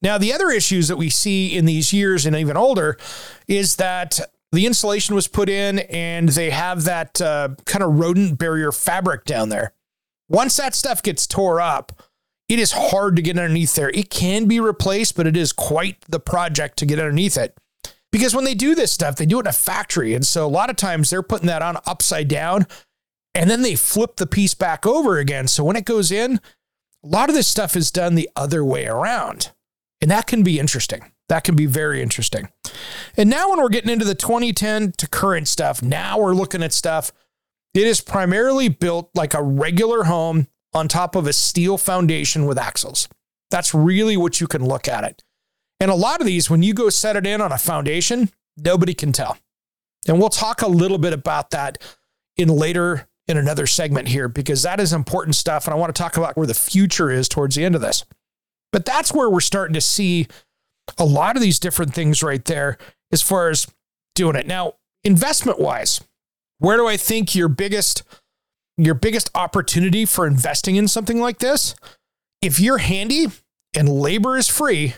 Now, 0.00 0.18
the 0.18 0.32
other 0.32 0.50
issues 0.50 0.88
that 0.88 0.96
we 0.96 1.10
see 1.10 1.56
in 1.56 1.64
these 1.64 1.92
years 1.92 2.26
and 2.26 2.36
even 2.36 2.56
older 2.56 2.96
is 3.48 3.76
that 3.76 4.20
the 4.52 4.66
insulation 4.66 5.14
was 5.14 5.28
put 5.28 5.48
in 5.48 5.80
and 5.80 6.28
they 6.30 6.50
have 6.50 6.84
that 6.84 7.20
uh, 7.20 7.50
kind 7.64 7.82
of 7.82 7.98
rodent 7.98 8.38
barrier 8.38 8.72
fabric 8.72 9.24
down 9.24 9.48
there. 9.48 9.72
Once 10.28 10.56
that 10.56 10.74
stuff 10.74 11.02
gets 11.02 11.26
tore 11.26 11.60
up, 11.60 12.02
it 12.48 12.58
is 12.58 12.72
hard 12.72 13.16
to 13.16 13.22
get 13.22 13.38
underneath 13.38 13.74
there. 13.74 13.90
It 13.90 14.10
can 14.10 14.46
be 14.46 14.60
replaced, 14.60 15.16
but 15.16 15.26
it 15.26 15.36
is 15.36 15.52
quite 15.52 16.00
the 16.08 16.20
project 16.20 16.78
to 16.78 16.86
get 16.86 16.98
underneath 16.98 17.36
it. 17.36 17.56
Because 18.12 18.34
when 18.34 18.44
they 18.44 18.54
do 18.54 18.74
this 18.74 18.92
stuff, 18.92 19.16
they 19.16 19.26
do 19.26 19.38
it 19.38 19.42
in 19.42 19.48
a 19.48 19.52
factory. 19.52 20.14
And 20.14 20.24
so 20.24 20.46
a 20.46 20.48
lot 20.48 20.70
of 20.70 20.76
times 20.76 21.10
they're 21.10 21.22
putting 21.22 21.48
that 21.48 21.62
on 21.62 21.78
upside 21.86 22.28
down 22.28 22.66
and 23.34 23.50
then 23.50 23.62
they 23.62 23.74
flip 23.74 24.16
the 24.16 24.26
piece 24.26 24.54
back 24.54 24.86
over 24.86 25.18
again. 25.18 25.48
So 25.48 25.64
when 25.64 25.76
it 25.76 25.84
goes 25.84 26.10
in, 26.10 26.40
a 27.04 27.06
lot 27.06 27.28
of 27.28 27.34
this 27.34 27.46
stuff 27.46 27.76
is 27.76 27.90
done 27.90 28.14
the 28.14 28.30
other 28.34 28.64
way 28.64 28.86
around. 28.86 29.52
And 30.00 30.10
that 30.10 30.26
can 30.26 30.42
be 30.42 30.58
interesting. 30.58 31.12
That 31.28 31.44
can 31.44 31.56
be 31.56 31.66
very 31.66 32.02
interesting. 32.02 32.48
And 33.16 33.28
now, 33.28 33.50
when 33.50 33.58
we're 33.58 33.68
getting 33.68 33.90
into 33.90 34.04
the 34.04 34.14
2010 34.14 34.92
to 34.92 35.08
current 35.08 35.48
stuff, 35.48 35.82
now 35.82 36.18
we're 36.18 36.34
looking 36.34 36.62
at 36.62 36.72
stuff. 36.72 37.12
It 37.74 37.86
is 37.86 38.00
primarily 38.00 38.68
built 38.68 39.10
like 39.14 39.34
a 39.34 39.42
regular 39.42 40.04
home 40.04 40.46
on 40.72 40.88
top 40.88 41.16
of 41.16 41.26
a 41.26 41.32
steel 41.32 41.78
foundation 41.78 42.46
with 42.46 42.58
axles. 42.58 43.08
That's 43.50 43.74
really 43.74 44.16
what 44.16 44.40
you 44.40 44.46
can 44.46 44.64
look 44.64 44.88
at 44.88 45.04
it. 45.04 45.22
And 45.80 45.90
a 45.90 45.94
lot 45.94 46.20
of 46.20 46.26
these, 46.26 46.48
when 46.48 46.62
you 46.62 46.74
go 46.74 46.88
set 46.90 47.16
it 47.16 47.26
in 47.26 47.40
on 47.40 47.52
a 47.52 47.58
foundation, 47.58 48.30
nobody 48.56 48.94
can 48.94 49.12
tell. 49.12 49.36
And 50.08 50.18
we'll 50.18 50.28
talk 50.28 50.62
a 50.62 50.68
little 50.68 50.98
bit 50.98 51.12
about 51.12 51.50
that 51.50 51.78
in 52.36 52.48
later 52.48 53.08
in 53.28 53.36
another 53.36 53.66
segment 53.66 54.08
here 54.08 54.28
because 54.28 54.62
that 54.62 54.80
is 54.80 54.92
important 54.92 55.34
stuff. 55.34 55.66
And 55.66 55.74
I 55.74 55.76
want 55.76 55.94
to 55.94 56.00
talk 56.00 56.16
about 56.16 56.36
where 56.36 56.46
the 56.46 56.54
future 56.54 57.10
is 57.10 57.28
towards 57.28 57.56
the 57.56 57.64
end 57.64 57.74
of 57.74 57.80
this. 57.80 58.04
But 58.72 58.84
that's 58.84 59.12
where 59.12 59.28
we're 59.28 59.40
starting 59.40 59.74
to 59.74 59.80
see 59.80 60.28
a 60.98 61.04
lot 61.04 61.36
of 61.36 61.42
these 61.42 61.58
different 61.58 61.94
things 61.94 62.22
right 62.22 62.44
there 62.44 62.78
as 63.12 63.22
far 63.22 63.48
as 63.48 63.66
doing 64.14 64.36
it. 64.36 64.46
Now, 64.46 64.74
investment 65.04 65.58
wise, 65.60 66.00
where 66.58 66.76
do 66.76 66.86
I 66.86 66.96
think 66.96 67.34
your 67.34 67.48
biggest 67.48 68.02
your 68.78 68.94
biggest 68.94 69.30
opportunity 69.34 70.04
for 70.04 70.26
investing 70.26 70.76
in 70.76 70.86
something 70.86 71.20
like 71.20 71.38
this? 71.38 71.74
If 72.42 72.60
you're 72.60 72.78
handy 72.78 73.28
and 73.74 73.88
labor 73.88 74.36
is 74.36 74.48
free, 74.48 74.94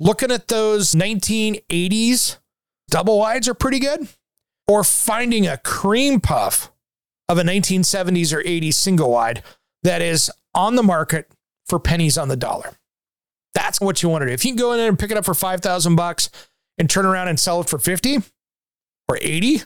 looking 0.00 0.32
at 0.32 0.48
those 0.48 0.94
1980s 0.94 2.38
double 2.90 3.18
wides 3.18 3.48
are 3.48 3.54
pretty 3.54 3.78
good. 3.78 4.08
Or 4.66 4.84
finding 4.84 5.46
a 5.46 5.56
cream 5.56 6.20
puff 6.20 6.70
of 7.28 7.38
a 7.38 7.42
1970s 7.42 8.32
or 8.34 8.42
80s 8.42 8.74
single 8.74 9.10
wide 9.10 9.42
that 9.82 10.02
is 10.02 10.30
on 10.54 10.76
the 10.76 10.82
market 10.82 11.30
for 11.66 11.78
pennies 11.78 12.18
on 12.18 12.28
the 12.28 12.36
dollar. 12.36 12.77
That's 13.54 13.80
what 13.80 14.02
you 14.02 14.08
want 14.08 14.22
to 14.22 14.26
do. 14.26 14.32
If 14.32 14.44
you 14.44 14.52
can 14.52 14.58
go 14.58 14.72
in 14.72 14.78
there 14.78 14.88
and 14.88 14.98
pick 14.98 15.10
it 15.10 15.16
up 15.16 15.24
for 15.24 15.34
5,000 15.34 15.96
bucks 15.96 16.30
and 16.76 16.88
turn 16.88 17.06
around 17.06 17.28
and 17.28 17.38
sell 17.38 17.60
it 17.60 17.68
for 17.68 17.78
50 17.78 18.18
or 19.08 19.18
80, 19.20 19.62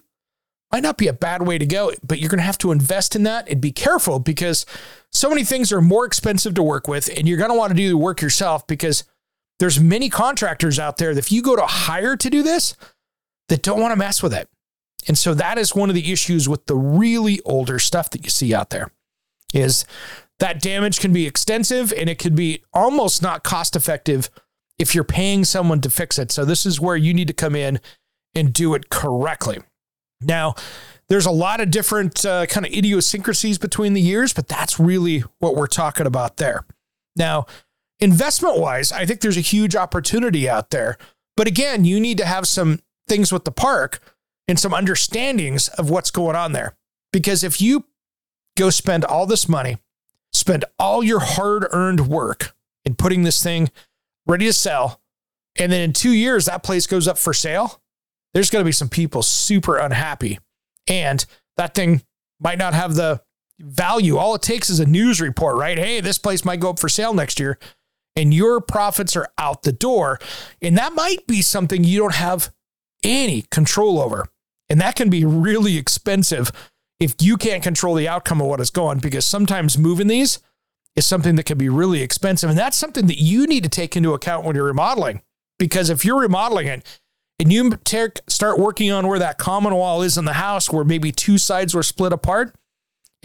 might 0.73 0.83
not 0.83 0.97
be 0.97 1.09
a 1.09 1.13
bad 1.13 1.47
way 1.47 1.59
to 1.59 1.67
go, 1.67 1.93
but 2.03 2.19
you're 2.19 2.31
going 2.31 2.39
to 2.39 2.45
have 2.45 2.59
to 2.59 2.73
invest 2.73 3.15
in 3.15 3.25
that 3.25 3.49
and 3.49 3.61
be 3.61 3.73
careful 3.73 4.19
because 4.19 4.65
so 5.11 5.29
many 5.29 5.45
things 5.45 5.71
are 5.71 5.83
more 5.83 6.07
expensive 6.07 6.55
to 6.55 6.63
work 6.63 6.89
with 6.89 7.11
and 7.15 7.29
you're 7.29 7.37
going 7.37 7.51
to 7.51 7.57
want 7.57 7.71
to 7.71 7.77
do 7.77 7.91
the 7.91 7.97
work 7.97 8.23
yourself 8.23 8.67
because 8.67 9.05
there's 9.59 9.79
many 9.79 10.09
contractors 10.09 10.79
out 10.79 10.97
there 10.97 11.15
that 11.15 11.21
if 11.21 11.31
you 11.31 11.43
go 11.43 11.55
to 11.55 11.67
hire 11.67 12.17
to 12.17 12.31
do 12.31 12.43
this 12.43 12.75
that 13.49 13.63
don't 13.63 13.81
want 13.81 13.93
to 13.93 13.97
mess 13.97 14.23
with 14.23 14.33
it. 14.33 14.49
And 15.07 15.19
so 15.19 15.35
that 15.35 15.59
is 15.59 15.75
one 15.75 15.91
of 15.91 15.95
the 15.95 16.11
issues 16.11 16.49
with 16.49 16.65
the 16.67 16.77
really 16.77 17.41
older 17.45 17.79
stuff 17.79 18.09
that 18.11 18.25
you 18.25 18.31
see 18.31 18.55
out 18.55 18.71
there 18.71 18.91
is 19.53 19.85
that 20.39 20.61
damage 20.61 21.01
can 21.01 21.13
be 21.13 21.27
extensive 21.27 21.93
and 21.93 22.09
it 22.11 22.19
could 22.19 22.35
be 22.35 22.63
almost 22.73 23.23
not 23.23 23.45
cost 23.45 23.77
effective 23.77 24.31
if 24.79 24.95
you're 24.95 25.05
paying 25.05 25.45
someone 25.45 25.81
to 25.81 25.91
fix 25.91 26.19
it. 26.19 26.33
So 26.33 26.45
this 26.45 26.67
is 26.67 26.81
where 26.81 26.97
you 26.97 27.15
need 27.15 27.29
to 27.29 27.35
come 27.35 27.55
in 27.55 27.81
and 28.35 28.53
do 28.53 28.75
it 28.75 28.91
correctly. 28.91 29.59
Now, 30.21 30.55
there's 31.09 31.27
a 31.27 31.31
lot 31.31 31.61
of 31.61 31.71
different 31.71 32.25
uh, 32.25 32.47
kind 32.47 32.65
of 32.65 32.73
idiosyncrasies 32.73 33.59
between 33.59 33.93
the 33.93 34.01
years, 34.01 34.33
but 34.33 34.49
that's 34.49 34.81
really 34.81 35.21
what 35.39 35.55
we're 35.55 35.67
talking 35.67 36.07
about 36.07 36.39
there. 36.39 36.65
Now, 37.17 37.47
investment 38.01 38.59
wise, 38.59 38.93
I 38.93 39.05
think 39.05 39.21
there's 39.21 39.37
a 39.37 39.41
huge 39.41 39.77
opportunity 39.77 40.49
out 40.49 40.71
there. 40.71 40.97
But 41.37 41.49
again, 41.49 41.85
you 41.85 42.01
need 42.01 42.19
to 42.19 42.25
have 42.25 42.47
some 42.47 42.81
things 43.09 43.33
with 43.33 43.45
the 43.45 43.53
park 43.53 44.01
and 44.49 44.59
some 44.59 44.73
understandings 44.73 45.69
of 45.69 45.91
what's 45.91 46.11
going 46.11 46.37
on 46.37 46.53
there. 46.53 46.77
Because 47.13 47.45
if 47.45 47.61
you 47.61 47.85
go 48.57 48.71
spend 48.71 49.05
all 49.05 49.27
this 49.27 49.49
money 49.49 49.79
spend 50.33 50.65
all 50.79 51.03
your 51.03 51.21
hard 51.21 51.67
earned 51.73 52.09
work 52.09 52.55
in 52.85 52.95
putting 52.95 53.23
this 53.23 53.43
thing 53.43 53.71
ready 54.27 54.47
to 54.47 54.53
sell. 54.53 55.01
And 55.57 55.71
then 55.71 55.81
in 55.83 55.93
two 55.93 56.13
years, 56.13 56.47
that 56.47 56.63
place 56.63 56.87
goes 56.87 57.07
up 57.07 57.19
for 57.19 57.35
sale. 57.35 57.81
There's 58.35 58.51
going 58.51 58.63
to 58.63 58.69
be 58.69 58.73
some 58.73 58.89
people 58.89 59.23
super 59.23 59.77
unhappy. 59.77 60.39
And 60.89 61.25
that 61.57 61.75
thing 61.75 62.03
might 62.41 62.59
not 62.59 62.75
have 62.75 62.95
the 62.95 63.23
value. 63.61 64.17
All 64.17 64.35
it 64.35 64.43
takes 64.43 64.71
is 64.71 64.81
a 64.81 64.87
news 64.87 65.21
report, 65.21 65.57
right? 65.57 65.79
Hey, 65.79 66.01
this 66.01 66.19
place 66.19 66.45
might 66.45 66.61
go 66.61 66.71
up 66.71 66.79
for 66.79 66.89
sale 66.89 67.15
next 67.15 67.39
year. 67.39 67.59
And 68.17 68.33
your 68.33 68.61
profits 68.61 69.17
are 69.17 69.29
out 69.39 69.63
the 69.63 69.73
door. 69.73 70.19
And 70.61 70.77
that 70.79 70.95
might 70.95 71.27
be 71.27 71.43
something 71.43 71.85
you 71.85 71.99
don't 71.99 72.15
have 72.15 72.53
any 73.03 73.43
control 73.51 74.01
over. 74.01 74.29
And 74.69 74.81
that 74.81 74.97
can 74.97 75.11
be 75.11 75.25
really 75.25 75.77
expensive 75.77 76.51
if 77.03 77.17
you 77.21 77.37
can't 77.37 77.65
control 77.65 77.97
the 77.97 78.07
outcome 78.07 78.41
of 78.41 78.47
what 78.47 78.61
is 78.61 78.71
going, 78.71 79.01
because 79.01 79.27
sometimes 79.27 79.77
moving 79.77 80.07
these 80.07 80.39
is 80.95 81.05
something 81.05 81.35
that 81.35 81.47
can 81.47 81.59
be 81.59 81.69
really 81.69 82.01
expensive. 82.01 82.49
And 82.49 82.59
that's 82.59 82.77
something 82.77 83.09
that 83.09 83.21
you 83.21 83.47
need 83.49 83.65
to 83.65 83.69
take 83.69 83.97
into 83.97 84.15
account 84.15 84.47
when 84.47 84.55
you're 84.55 84.67
remodeling. 84.67 85.23
Because 85.59 85.91
if 85.91 86.05
you're 86.05 86.21
remodeling 86.21 86.69
it 86.69 87.01
and 87.41 87.53
you 87.53 87.73
take, 87.83 88.21
start 88.29 88.57
working 88.57 88.93
on 88.93 89.09
where 89.09 89.19
that 89.19 89.37
common 89.37 89.75
wall 89.75 90.03
is 90.03 90.17
in 90.17 90.27
the 90.27 90.35
house, 90.35 90.71
where 90.71 90.85
maybe 90.85 91.11
two 91.11 91.39
sides 91.39 91.75
were 91.75 91.83
split 91.83 92.13
apart, 92.13 92.55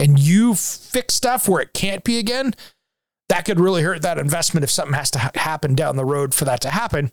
and 0.00 0.18
you 0.18 0.56
fix 0.56 1.14
stuff 1.14 1.48
where 1.48 1.62
it 1.62 1.72
can't 1.72 2.02
be 2.02 2.18
again, 2.18 2.54
that 3.28 3.44
could 3.44 3.60
really 3.60 3.82
hurt 3.82 4.02
that 4.02 4.18
investment 4.18 4.64
if 4.64 4.70
something 4.70 4.94
has 4.94 5.10
to 5.12 5.20
ha- 5.20 5.30
happen 5.36 5.76
down 5.76 5.94
the 5.94 6.04
road 6.04 6.34
for 6.34 6.44
that 6.46 6.60
to 6.62 6.70
happen. 6.70 7.12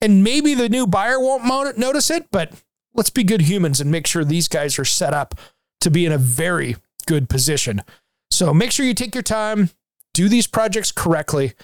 And 0.00 0.24
maybe 0.24 0.54
the 0.54 0.70
new 0.70 0.86
buyer 0.86 1.20
won't 1.20 1.76
notice 1.76 2.10
it, 2.10 2.28
but 2.30 2.52
let's 2.94 3.10
be 3.10 3.22
good 3.24 3.42
humans 3.42 3.82
and 3.82 3.90
make 3.90 4.06
sure 4.06 4.24
these 4.24 4.48
guys 4.48 4.78
are 4.78 4.84
set 4.84 5.12
up 5.12 5.34
to 5.80 5.90
be 5.90 6.06
in 6.06 6.12
a 6.12 6.18
very 6.18 6.76
good 7.06 7.28
position. 7.28 7.82
So 8.30 8.52
make 8.52 8.72
sure 8.72 8.84
you 8.84 8.94
take 8.94 9.14
your 9.14 9.22
time, 9.22 9.70
do 10.14 10.28
these 10.28 10.46
projects 10.46 10.92
correctly, 10.92 11.54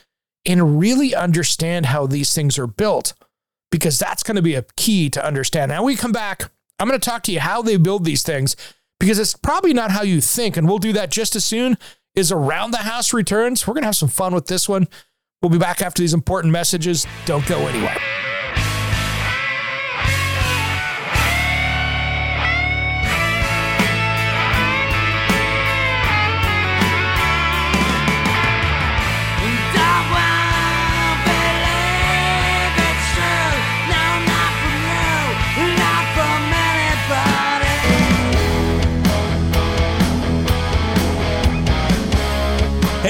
and 0.46 0.78
really 0.78 1.14
understand 1.14 1.86
how 1.86 2.06
these 2.06 2.34
things 2.34 2.58
are 2.58 2.66
built 2.66 3.14
because 3.70 3.98
that's 3.98 4.22
going 4.22 4.36
to 4.36 4.42
be 4.42 4.54
a 4.54 4.64
key 4.76 5.08
to 5.10 5.24
understand. 5.24 5.70
Now, 5.70 5.82
we 5.82 5.96
come 5.96 6.12
back, 6.12 6.50
I'm 6.78 6.88
going 6.88 6.98
to 6.98 7.10
talk 7.10 7.22
to 7.24 7.32
you 7.32 7.40
how 7.40 7.62
they 7.62 7.76
build 7.76 8.04
these 8.04 8.22
things 8.22 8.56
because 9.00 9.18
it's 9.18 9.34
probably 9.34 9.72
not 9.72 9.90
how 9.90 10.02
you 10.02 10.20
think. 10.20 10.56
And 10.56 10.68
we'll 10.68 10.78
do 10.78 10.92
that 10.92 11.10
just 11.10 11.34
as 11.34 11.44
soon 11.44 11.78
as 12.16 12.30
Around 12.30 12.72
the 12.72 12.78
House 12.78 13.12
returns. 13.12 13.66
We're 13.66 13.74
going 13.74 13.82
to 13.82 13.88
have 13.88 13.96
some 13.96 14.08
fun 14.08 14.34
with 14.34 14.46
this 14.46 14.68
one. 14.68 14.88
We'll 15.40 15.50
be 15.50 15.58
back 15.58 15.82
after 15.82 16.02
these 16.02 16.14
important 16.14 16.52
messages. 16.52 17.06
Don't 17.24 17.46
go 17.46 17.58
anywhere. 17.66 17.96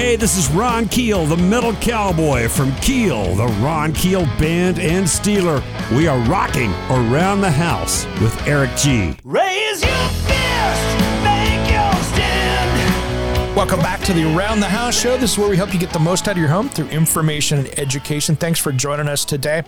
Hey, 0.03 0.17
this 0.17 0.35
is 0.35 0.49
Ron 0.49 0.89
Keel, 0.89 1.25
the 1.25 1.37
metal 1.37 1.71
cowboy 1.75 2.49
from 2.49 2.75
Keel, 2.81 3.35
the 3.35 3.47
Ron 3.63 3.93
Keel 3.93 4.25
Band 4.37 4.77
and 4.77 5.05
Steeler. 5.05 5.63
We 5.95 6.07
are 6.07 6.19
rocking 6.29 6.71
around 6.89 7.39
the 7.39 7.49
house 7.49 8.05
with 8.19 8.37
Eric 8.45 8.75
G. 8.75 9.15
Raise 9.23 9.81
your 9.81 10.09
fist, 10.27 10.99
make 11.23 11.71
your 11.71 11.93
stand. 12.03 13.55
Welcome 13.55 13.79
back 13.79 14.01
to 14.01 14.11
the 14.11 14.35
Around 14.35 14.59
the 14.59 14.67
House 14.67 14.99
show. 14.99 15.15
This 15.15 15.31
is 15.31 15.37
where 15.37 15.49
we 15.49 15.55
help 15.55 15.73
you 15.73 15.79
get 15.79 15.93
the 15.93 15.99
most 15.99 16.27
out 16.27 16.33
of 16.33 16.37
your 16.37 16.49
home 16.49 16.67
through 16.67 16.89
information 16.89 17.59
and 17.59 17.79
education. 17.79 18.35
Thanks 18.35 18.59
for 18.59 18.73
joining 18.73 19.07
us 19.07 19.23
today. 19.23 19.63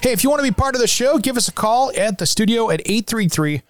Hey, 0.00 0.12
if 0.12 0.24
you 0.24 0.30
want 0.30 0.40
to 0.40 0.50
be 0.50 0.54
part 0.54 0.74
of 0.74 0.80
the 0.80 0.88
show, 0.88 1.18
give 1.18 1.36
us 1.36 1.48
a 1.48 1.52
call 1.52 1.92
at 1.94 2.16
the 2.16 2.24
studio 2.24 2.70
at 2.70 2.80
833 2.86 3.60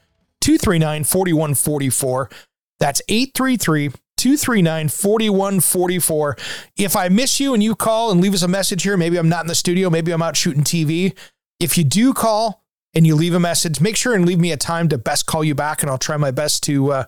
239 0.40 1.02
4144. 1.02 2.30
That's 2.78 3.02
833 3.08 3.90
239 4.24 4.88
4144. 4.88 6.36
If 6.78 6.96
I 6.96 7.10
miss 7.10 7.38
you 7.40 7.52
and 7.52 7.62
you 7.62 7.74
call 7.74 8.10
and 8.10 8.22
leave 8.22 8.32
us 8.32 8.40
a 8.40 8.48
message 8.48 8.82
here, 8.82 8.96
maybe 8.96 9.18
I'm 9.18 9.28
not 9.28 9.42
in 9.42 9.48
the 9.48 9.54
studio, 9.54 9.90
maybe 9.90 10.12
I'm 10.12 10.22
out 10.22 10.34
shooting 10.34 10.64
TV. 10.64 11.14
If 11.60 11.76
you 11.76 11.84
do 11.84 12.14
call 12.14 12.64
and 12.94 13.06
you 13.06 13.16
leave 13.16 13.34
a 13.34 13.38
message, 13.40 13.82
make 13.82 13.96
sure 13.96 14.14
and 14.14 14.24
leave 14.24 14.40
me 14.40 14.50
a 14.50 14.56
time 14.56 14.88
to 14.88 14.96
best 14.96 15.26
call 15.26 15.44
you 15.44 15.54
back, 15.54 15.82
and 15.82 15.90
I'll 15.90 15.98
try 15.98 16.16
my 16.16 16.30
best 16.30 16.62
to 16.62 16.90
uh, 16.90 17.04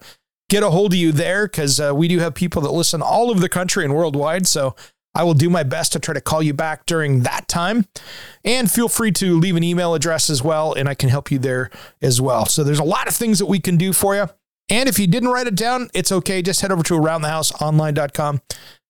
get 0.50 0.62
a 0.62 0.68
hold 0.68 0.92
of 0.92 0.98
you 0.98 1.10
there 1.10 1.46
because 1.46 1.80
uh, 1.80 1.94
we 1.94 2.06
do 2.06 2.18
have 2.18 2.34
people 2.34 2.60
that 2.60 2.72
listen 2.72 3.00
all 3.00 3.30
over 3.30 3.40
the 3.40 3.48
country 3.48 3.82
and 3.82 3.94
worldwide. 3.94 4.46
So 4.46 4.76
I 5.14 5.22
will 5.22 5.32
do 5.32 5.48
my 5.48 5.62
best 5.62 5.92
to 5.92 5.98
try 5.98 6.12
to 6.12 6.20
call 6.20 6.42
you 6.42 6.52
back 6.52 6.84
during 6.84 7.20
that 7.22 7.48
time. 7.48 7.86
And 8.44 8.70
feel 8.70 8.90
free 8.90 9.12
to 9.12 9.38
leave 9.40 9.56
an 9.56 9.64
email 9.64 9.94
address 9.94 10.28
as 10.28 10.42
well, 10.42 10.74
and 10.74 10.86
I 10.86 10.92
can 10.92 11.08
help 11.08 11.30
you 11.30 11.38
there 11.38 11.70
as 12.02 12.20
well. 12.20 12.44
So 12.44 12.62
there's 12.62 12.78
a 12.78 12.84
lot 12.84 13.08
of 13.08 13.14
things 13.14 13.38
that 13.38 13.46
we 13.46 13.58
can 13.58 13.78
do 13.78 13.94
for 13.94 14.14
you. 14.14 14.28
And 14.68 14.88
if 14.88 14.98
you 14.98 15.06
didn't 15.06 15.28
write 15.28 15.46
it 15.46 15.54
down, 15.54 15.90
it's 15.94 16.10
okay. 16.10 16.42
Just 16.42 16.60
head 16.60 16.72
over 16.72 16.82
to 16.82 16.94
aroundthehouseonline.com 16.94 18.40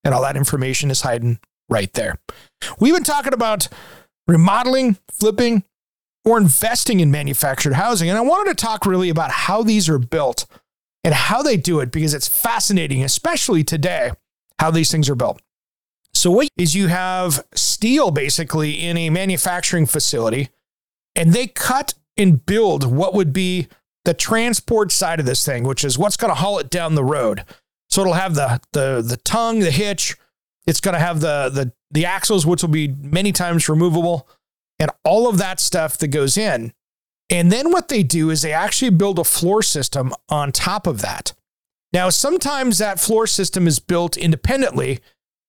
and 0.05 0.15
all 0.15 0.23
that 0.23 0.37
information 0.37 0.91
is 0.91 1.03
hiding 1.03 1.39
right 1.69 1.93
there. 1.93 2.17
We've 2.79 2.95
been 2.95 3.05
talking 3.05 3.35
about 3.35 3.69
remodeling, 4.27 4.97
flipping, 5.11 5.65
or 6.25 6.39
investing 6.39 7.01
in 7.01 7.11
manufactured 7.11 7.75
housing. 7.75 8.09
And 8.09 8.19
I 8.19 8.23
wanted 8.23 8.57
to 8.57 8.65
talk 8.65 8.87
really 8.87 9.11
about 9.11 9.31
how 9.31 9.62
these 9.62 9.89
are 9.89 9.99
built 9.99 10.47
and 11.05 11.15
how 11.15 11.43
they 11.43 11.57
do 11.57 11.81
it 11.81 11.93
because 11.93 12.15
it's 12.15 12.27
fascinating, 12.27 13.05
especially 13.05 13.62
today, 13.62 14.11
how 14.59 14.71
these 14.71 14.91
things 14.91 15.09
are 15.09 15.15
built. 15.15 15.41
So, 16.12 16.31
what 16.31 16.49
is 16.57 16.75
you 16.75 16.89
have 16.89 17.45
steel 17.55 18.11
basically 18.11 18.73
in 18.73 18.97
a 18.97 19.11
manufacturing 19.11 19.87
facility, 19.87 20.49
and 21.15 21.33
they 21.33 21.47
cut 21.47 21.95
and 22.17 22.45
build 22.45 22.85
what 22.91 23.15
would 23.15 23.33
be 23.33 23.69
the 24.07 24.14
transport 24.14 24.92
side 24.92 25.21
of 25.21 25.27
this 25.27 25.45
thing, 25.45 25.64
which 25.64 25.85
is 25.85 25.99
what's 25.99 26.16
going 26.16 26.31
to 26.31 26.37
haul 26.37 26.59
it 26.59 26.71
down 26.71 26.95
the 26.95 27.05
road. 27.05 27.45
So 27.90 28.01
it'll 28.01 28.14
have 28.14 28.35
the 28.35 28.61
the 28.73 29.03
the 29.07 29.19
tongue, 29.19 29.59
the 29.59 29.71
hitch. 29.71 30.16
It's 30.66 30.81
going 30.81 30.95
to 30.95 31.01
have 31.01 31.21
the 31.21 31.51
the 31.53 31.73
the 31.90 32.07
axles, 32.07 32.47
which 32.47 32.62
will 32.62 32.71
be 32.71 32.88
many 32.88 33.33
times 33.33 33.69
removable, 33.69 34.29
and 34.79 34.90
all 35.05 35.29
of 35.29 35.38
that 35.38 35.61
stuff 35.61 35.99
that 35.99 36.09
goes 36.09 36.38
in. 36.38 36.73
And 37.29 37.51
then 37.51 37.73
what 37.73 37.88
they 37.88 38.05
do 38.05 38.31
is 38.31 38.42
they 38.42 38.53
actually 38.53 38.90
build 38.92 39.19
a 39.19 39.25
floor 39.25 39.61
system 39.61 40.14
on 40.29 40.53
top 40.53 40.87
of 40.87 41.03
that. 41.03 41.33
Now, 41.92 42.09
sometimes 42.09 42.79
that 42.79 43.01
floor 43.01 43.27
system 43.27 43.66
is 43.66 43.81
built 43.81 44.16
independently 44.16 45.01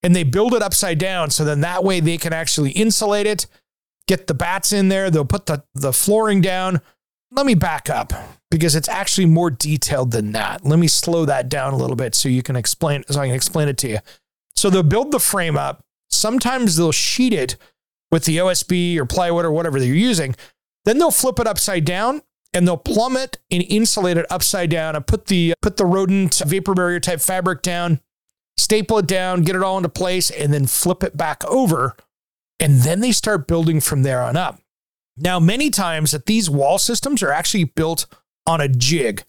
and 0.01 0.15
they 0.15 0.23
build 0.23 0.55
it 0.55 0.63
upside 0.63 0.97
down. 0.97 1.29
So 1.29 1.45
then 1.45 1.61
that 1.61 1.83
way 1.83 1.99
they 1.99 2.17
can 2.17 2.33
actually 2.33 2.71
insulate 2.71 3.27
it, 3.27 3.45
get 4.07 4.25
the 4.25 4.33
batts 4.33 4.73
in 4.73 4.89
there. 4.89 5.11
They'll 5.11 5.25
put 5.25 5.45
the, 5.45 5.63
the 5.75 5.93
flooring 5.93 6.41
down. 6.41 6.81
Let 7.37 7.45
me 7.45 7.53
back 7.53 7.87
up 7.87 8.13
because 8.49 8.75
it's 8.75 8.89
actually 8.89 9.27
more 9.27 9.51
detailed 9.51 10.09
than 10.09 10.31
that. 10.31 10.65
Let 10.65 10.79
me 10.79 10.87
slow 10.87 11.23
that 11.25 11.49
down 11.49 11.71
a 11.71 11.77
little 11.77 11.95
bit 11.95 12.15
so 12.15 12.29
you 12.29 12.41
can 12.41 12.55
explain, 12.55 13.03
so 13.11 13.21
I 13.21 13.27
can 13.27 13.35
explain 13.35 13.67
it 13.67 13.77
to 13.77 13.87
you. 13.87 13.99
So 14.55 14.71
they'll 14.71 14.81
build 14.81 15.11
the 15.11 15.19
frame 15.19 15.55
up. 15.55 15.85
Sometimes 16.09 16.77
they'll 16.77 16.91
sheet 16.91 17.33
it 17.33 17.55
with 18.11 18.25
the 18.25 18.37
OSB 18.37 18.97
or 18.97 19.05
plywood 19.05 19.45
or 19.45 19.51
whatever 19.51 19.79
they're 19.79 19.93
using. 19.93 20.35
Then 20.85 20.97
they'll 20.97 21.11
flip 21.11 21.39
it 21.39 21.45
upside 21.45 21.85
down 21.85 22.23
and 22.55 22.67
they'll 22.67 22.75
plumb 22.75 23.15
it 23.15 23.37
and 23.51 23.63
insulate 23.69 24.17
it 24.17 24.25
upside 24.31 24.71
down 24.71 24.95
and 24.95 25.05
put 25.05 25.27
the 25.27 25.53
put 25.61 25.77
the 25.77 25.85
rodent 25.85 26.41
vapor 26.43 26.73
barrier 26.73 26.99
type 26.99 27.21
fabric 27.21 27.61
down, 27.61 27.99
staple 28.57 28.97
it 28.97 29.05
down, 29.05 29.43
get 29.43 29.55
it 29.55 29.61
all 29.61 29.77
into 29.77 29.89
place, 29.89 30.31
and 30.31 30.51
then 30.51 30.65
flip 30.65 31.03
it 31.03 31.15
back 31.15 31.45
over. 31.45 31.95
And 32.59 32.79
then 32.79 33.01
they 33.01 33.11
start 33.11 33.47
building 33.47 33.79
from 33.79 34.01
there 34.01 34.23
on 34.23 34.35
up. 34.35 34.59
Now, 35.17 35.39
many 35.39 35.69
times 35.69 36.11
that 36.11 36.27
these 36.27 36.49
wall 36.49 36.77
systems 36.77 37.23
are 37.23 37.31
actually 37.31 37.63
built 37.63 38.05
on 38.45 38.61
a 38.61 38.67
jig. 38.67 39.23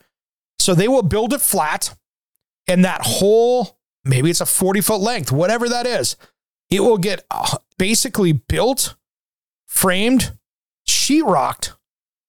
So 0.59 0.75
they 0.75 0.89
will 0.89 1.03
build 1.03 1.33
it 1.33 1.41
flat, 1.41 1.97
and 2.67 2.85
that 2.85 3.01
whole, 3.03 3.79
maybe 4.05 4.31
it's 4.31 4.41
a 4.41 4.47
40 4.47 4.81
foot 4.81 5.01
length, 5.01 5.33
whatever 5.33 5.69
that 5.69 5.87
is, 5.87 6.17
it 6.71 6.81
will 6.81 6.99
get 6.99 7.25
uh, 7.31 7.59
basically 7.79 8.33
built, 8.33 8.97
framed, 9.67 10.33
sheetrocked, 10.87 11.73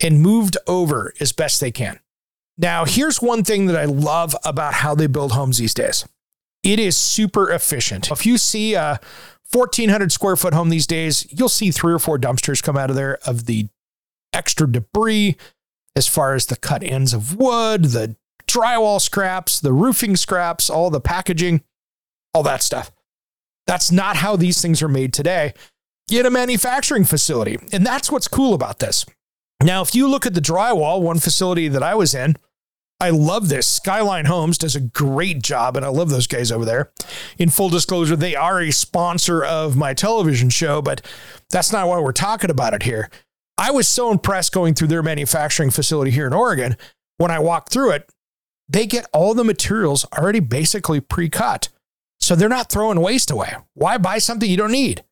and 0.02 0.22
moved 0.22 0.58
over 0.68 1.14
as 1.20 1.32
best 1.32 1.60
they 1.60 1.72
can. 1.72 2.00
Now, 2.58 2.86
here's 2.86 3.22
one 3.22 3.44
thing 3.44 3.66
that 3.66 3.76
I 3.76 3.86
love 3.86 4.36
about 4.46 4.76
how 4.76 4.96
they 4.96 5.08
build 5.08 5.32
homes 5.32 5.58
these 5.58 5.74
days 5.74 6.06
it 6.62 6.80
is 6.80 6.98
super 6.98 7.50
efficient. 7.52 8.12
If 8.12 8.26
you 8.26 8.38
see 8.38 8.74
a 8.74 9.00
1,400 9.52 10.12
square 10.12 10.36
foot 10.36 10.54
home 10.54 10.70
these 10.70 10.88
days, 10.88 11.26
you'll 11.32 11.50
see 11.50 11.72
three 11.72 11.94
or 11.94 12.00
four 12.00 12.18
dumpsters 12.18 12.62
come 12.62 12.78
out 12.78 12.90
of 12.90 12.96
there 12.96 13.18
of 13.26 13.46
the 13.46 13.68
extra 14.34 14.72
debris 14.72 15.36
as 15.96 16.08
far 16.08 16.36
as 16.36 16.46
the 16.46 16.56
cut 16.56 16.84
ends 16.84 17.14
of 17.14 17.36
wood, 17.36 17.86
the 17.86 18.16
drywall 18.48 19.02
scraps, 19.02 19.60
the 19.60 19.74
roofing 19.74 20.16
scraps, 20.16 20.70
all 20.70 20.90
the 20.90 21.02
packaging, 21.02 21.62
all 22.34 22.44
that 22.44 22.64
stuff. 22.64 22.92
That's 23.66 23.92
not 23.92 24.18
how 24.18 24.36
these 24.36 24.62
things 24.62 24.82
are 24.82 24.88
made 24.88 25.14
today 25.14 25.54
in 26.12 26.26
a 26.26 26.32
manufacturing 26.32 27.06
facility. 27.06 27.58
And 27.72 27.86
that's 27.86 28.12
what's 28.12 28.28
cool 28.28 28.54
about 28.54 28.80
this. 28.80 29.06
Now, 29.62 29.82
if 29.82 29.94
you 29.94 30.08
look 30.08 30.26
at 30.26 30.34
the 30.34 30.42
drywall, 30.42 31.02
one 31.02 31.20
facility 31.20 31.68
that 31.68 31.84
I 31.84 31.94
was 31.96 32.16
in, 32.16 32.36
I 33.02 33.12
love 33.12 33.48
this. 33.48 33.66
Skyline 33.66 34.26
Homes 34.26 34.58
does 34.58 34.76
a 34.76 34.82
great 34.82 35.42
job, 35.42 35.78
and 35.78 35.86
I 35.86 35.90
love 35.90 36.10
those 36.10 36.28
guys 36.28 36.52
over 36.52 36.66
there. 36.66 36.92
In 37.38 37.50
full 37.50 37.70
disclosure, 37.70 38.18
they 38.18 38.36
are 38.36 38.60
a 38.60 38.72
sponsor 38.72 39.44
of 39.44 39.78
my 39.78 39.94
television 39.94 40.50
show, 40.50 40.82
but 40.82 41.02
that's 41.50 41.72
not 41.72 41.88
why 41.88 42.00
we're 42.00 42.12
talking 42.12 42.50
about 42.50 42.74
it 42.74 42.84
here. 42.84 43.10
I 43.58 43.72
was 43.72 43.88
so 43.88 44.12
impressed 44.12 44.52
going 44.52 44.74
through 44.74 44.90
their 44.90 45.04
manufacturing 45.04 45.72
facility 45.72 46.12
here 46.12 46.28
in 46.28 46.34
Oregon. 46.34 46.76
When 47.18 47.32
I 47.32 47.40
walked 47.40 47.72
through 47.72 47.92
it, 47.92 48.10
they 48.68 48.86
get 48.86 49.08
all 49.14 49.34
the 49.34 49.44
materials 49.44 50.06
already 50.18 50.40
basically 50.42 51.00
pre 51.00 51.30
cut. 51.30 51.70
So 52.20 52.36
they're 52.36 52.50
not 52.50 52.70
throwing 52.70 53.00
waste 53.00 53.32
away. 53.32 53.54
Why 53.74 53.98
buy 53.98 54.18
something 54.20 54.50
you 54.50 54.58
don't 54.58 54.72
need? 54.72 55.04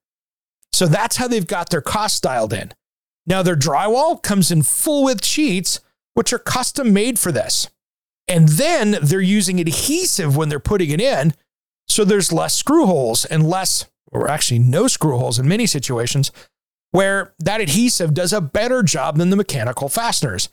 So 0.73 0.87
that's 0.87 1.15
how 1.15 1.27
they've 1.27 1.47
got 1.47 1.69
their 1.69 1.81
cost 1.81 2.23
dialed 2.23 2.53
in. 2.53 2.73
Now, 3.25 3.41
their 3.41 3.55
drywall 3.55 4.21
comes 4.21 4.51
in 4.51 4.63
full 4.63 5.05
width 5.05 5.25
sheets, 5.25 5.79
which 6.13 6.31
are 6.33 6.39
custom 6.39 6.93
made 6.93 7.17
for 7.17 7.31
this. 7.31 7.69
And 8.27 8.49
then 8.49 8.97
they're 9.01 9.21
using 9.21 9.59
adhesive 9.59 10.35
when 10.35 10.49
they're 10.49 10.59
putting 10.59 10.89
it 10.89 11.01
in. 11.01 11.33
So 11.87 12.03
there's 12.03 12.33
less 12.33 12.53
screw 12.55 12.85
holes 12.85 13.23
and 13.25 13.47
less, 13.47 13.85
or 14.11 14.29
actually 14.29 14.59
no 14.59 14.87
screw 14.87 15.17
holes 15.17 15.39
in 15.39 15.47
many 15.47 15.65
situations, 15.65 16.31
where 16.91 17.33
that 17.39 17.61
adhesive 17.61 18.13
does 18.13 18.33
a 18.33 18.41
better 18.41 18.83
job 18.83 19.17
than 19.17 19.29
the 19.29 19.35
mechanical 19.35 19.87
fasteners. 19.87 20.49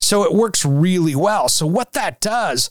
So 0.00 0.22
it 0.22 0.32
works 0.32 0.64
really 0.64 1.16
well. 1.16 1.48
So 1.48 1.66
what 1.66 1.92
that 1.94 2.20
does 2.20 2.70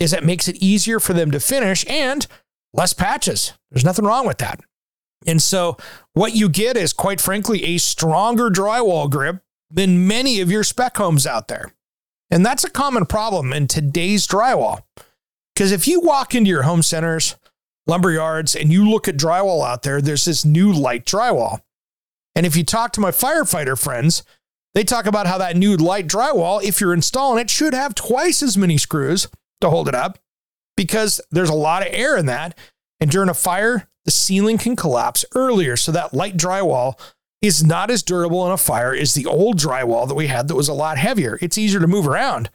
is 0.00 0.12
it 0.12 0.24
makes 0.24 0.48
it 0.48 0.56
easier 0.56 0.98
for 0.98 1.12
them 1.12 1.30
to 1.30 1.38
finish 1.38 1.88
and 1.88 2.26
less 2.72 2.92
patches. 2.92 3.52
There's 3.70 3.84
nothing 3.84 4.04
wrong 4.04 4.26
with 4.26 4.38
that. 4.38 4.60
And 5.26 5.40
so 5.40 5.76
what 6.14 6.34
you 6.34 6.48
get 6.48 6.76
is 6.76 6.92
quite 6.92 7.20
frankly 7.20 7.62
a 7.64 7.78
stronger 7.78 8.50
drywall 8.50 9.08
grip 9.08 9.42
than 9.70 10.06
many 10.06 10.40
of 10.40 10.50
your 10.50 10.64
spec 10.64 10.96
homes 10.96 11.26
out 11.26 11.46
there. 11.46 11.72
And 12.32 12.46
that's 12.46 12.64
a 12.64 12.70
common 12.70 13.04
problem 13.04 13.52
in 13.52 13.66
today's 13.66 14.26
drywall. 14.26 14.84
Because 15.54 15.70
if 15.70 15.86
you 15.86 16.00
walk 16.00 16.34
into 16.34 16.48
your 16.48 16.62
home 16.62 16.82
centers, 16.82 17.36
lumber 17.86 18.10
yards, 18.10 18.56
and 18.56 18.72
you 18.72 18.88
look 18.88 19.06
at 19.06 19.18
drywall 19.18 19.68
out 19.68 19.82
there, 19.82 20.00
there's 20.00 20.24
this 20.24 20.42
new 20.42 20.72
light 20.72 21.04
drywall. 21.04 21.60
And 22.34 22.46
if 22.46 22.56
you 22.56 22.64
talk 22.64 22.92
to 22.92 23.02
my 23.02 23.10
firefighter 23.10 23.78
friends, 23.78 24.22
they 24.74 24.82
talk 24.82 25.04
about 25.04 25.26
how 25.26 25.36
that 25.36 25.58
new 25.58 25.76
light 25.76 26.08
drywall, 26.08 26.64
if 26.64 26.80
you're 26.80 26.94
installing 26.94 27.38
it, 27.38 27.50
should 27.50 27.74
have 27.74 27.94
twice 27.94 28.42
as 28.42 28.56
many 28.56 28.78
screws 28.78 29.28
to 29.60 29.68
hold 29.68 29.86
it 29.86 29.94
up 29.94 30.18
because 30.74 31.20
there's 31.30 31.50
a 31.50 31.54
lot 31.54 31.86
of 31.86 31.92
air 31.92 32.16
in 32.16 32.24
that. 32.26 32.56
And 32.98 33.10
during 33.10 33.28
a 33.28 33.34
fire, 33.34 33.90
the 34.06 34.10
ceiling 34.10 34.56
can 34.56 34.74
collapse 34.74 35.26
earlier. 35.34 35.76
So 35.76 35.92
that 35.92 36.14
light 36.14 36.38
drywall 36.38 36.98
is 37.42 37.64
not 37.64 37.90
as 37.90 38.02
durable 38.02 38.46
in 38.46 38.52
a 38.52 38.56
fire 38.56 38.94
as 38.94 39.14
the 39.14 39.26
old 39.26 39.58
drywall 39.58 40.06
that 40.08 40.14
we 40.14 40.28
had 40.28 40.48
that 40.48 40.54
was 40.54 40.68
a 40.68 40.72
lot 40.72 40.96
heavier. 40.96 41.38
It's 41.42 41.58
easier 41.58 41.80
to 41.80 41.88
move 41.88 42.06
around. 42.06 42.48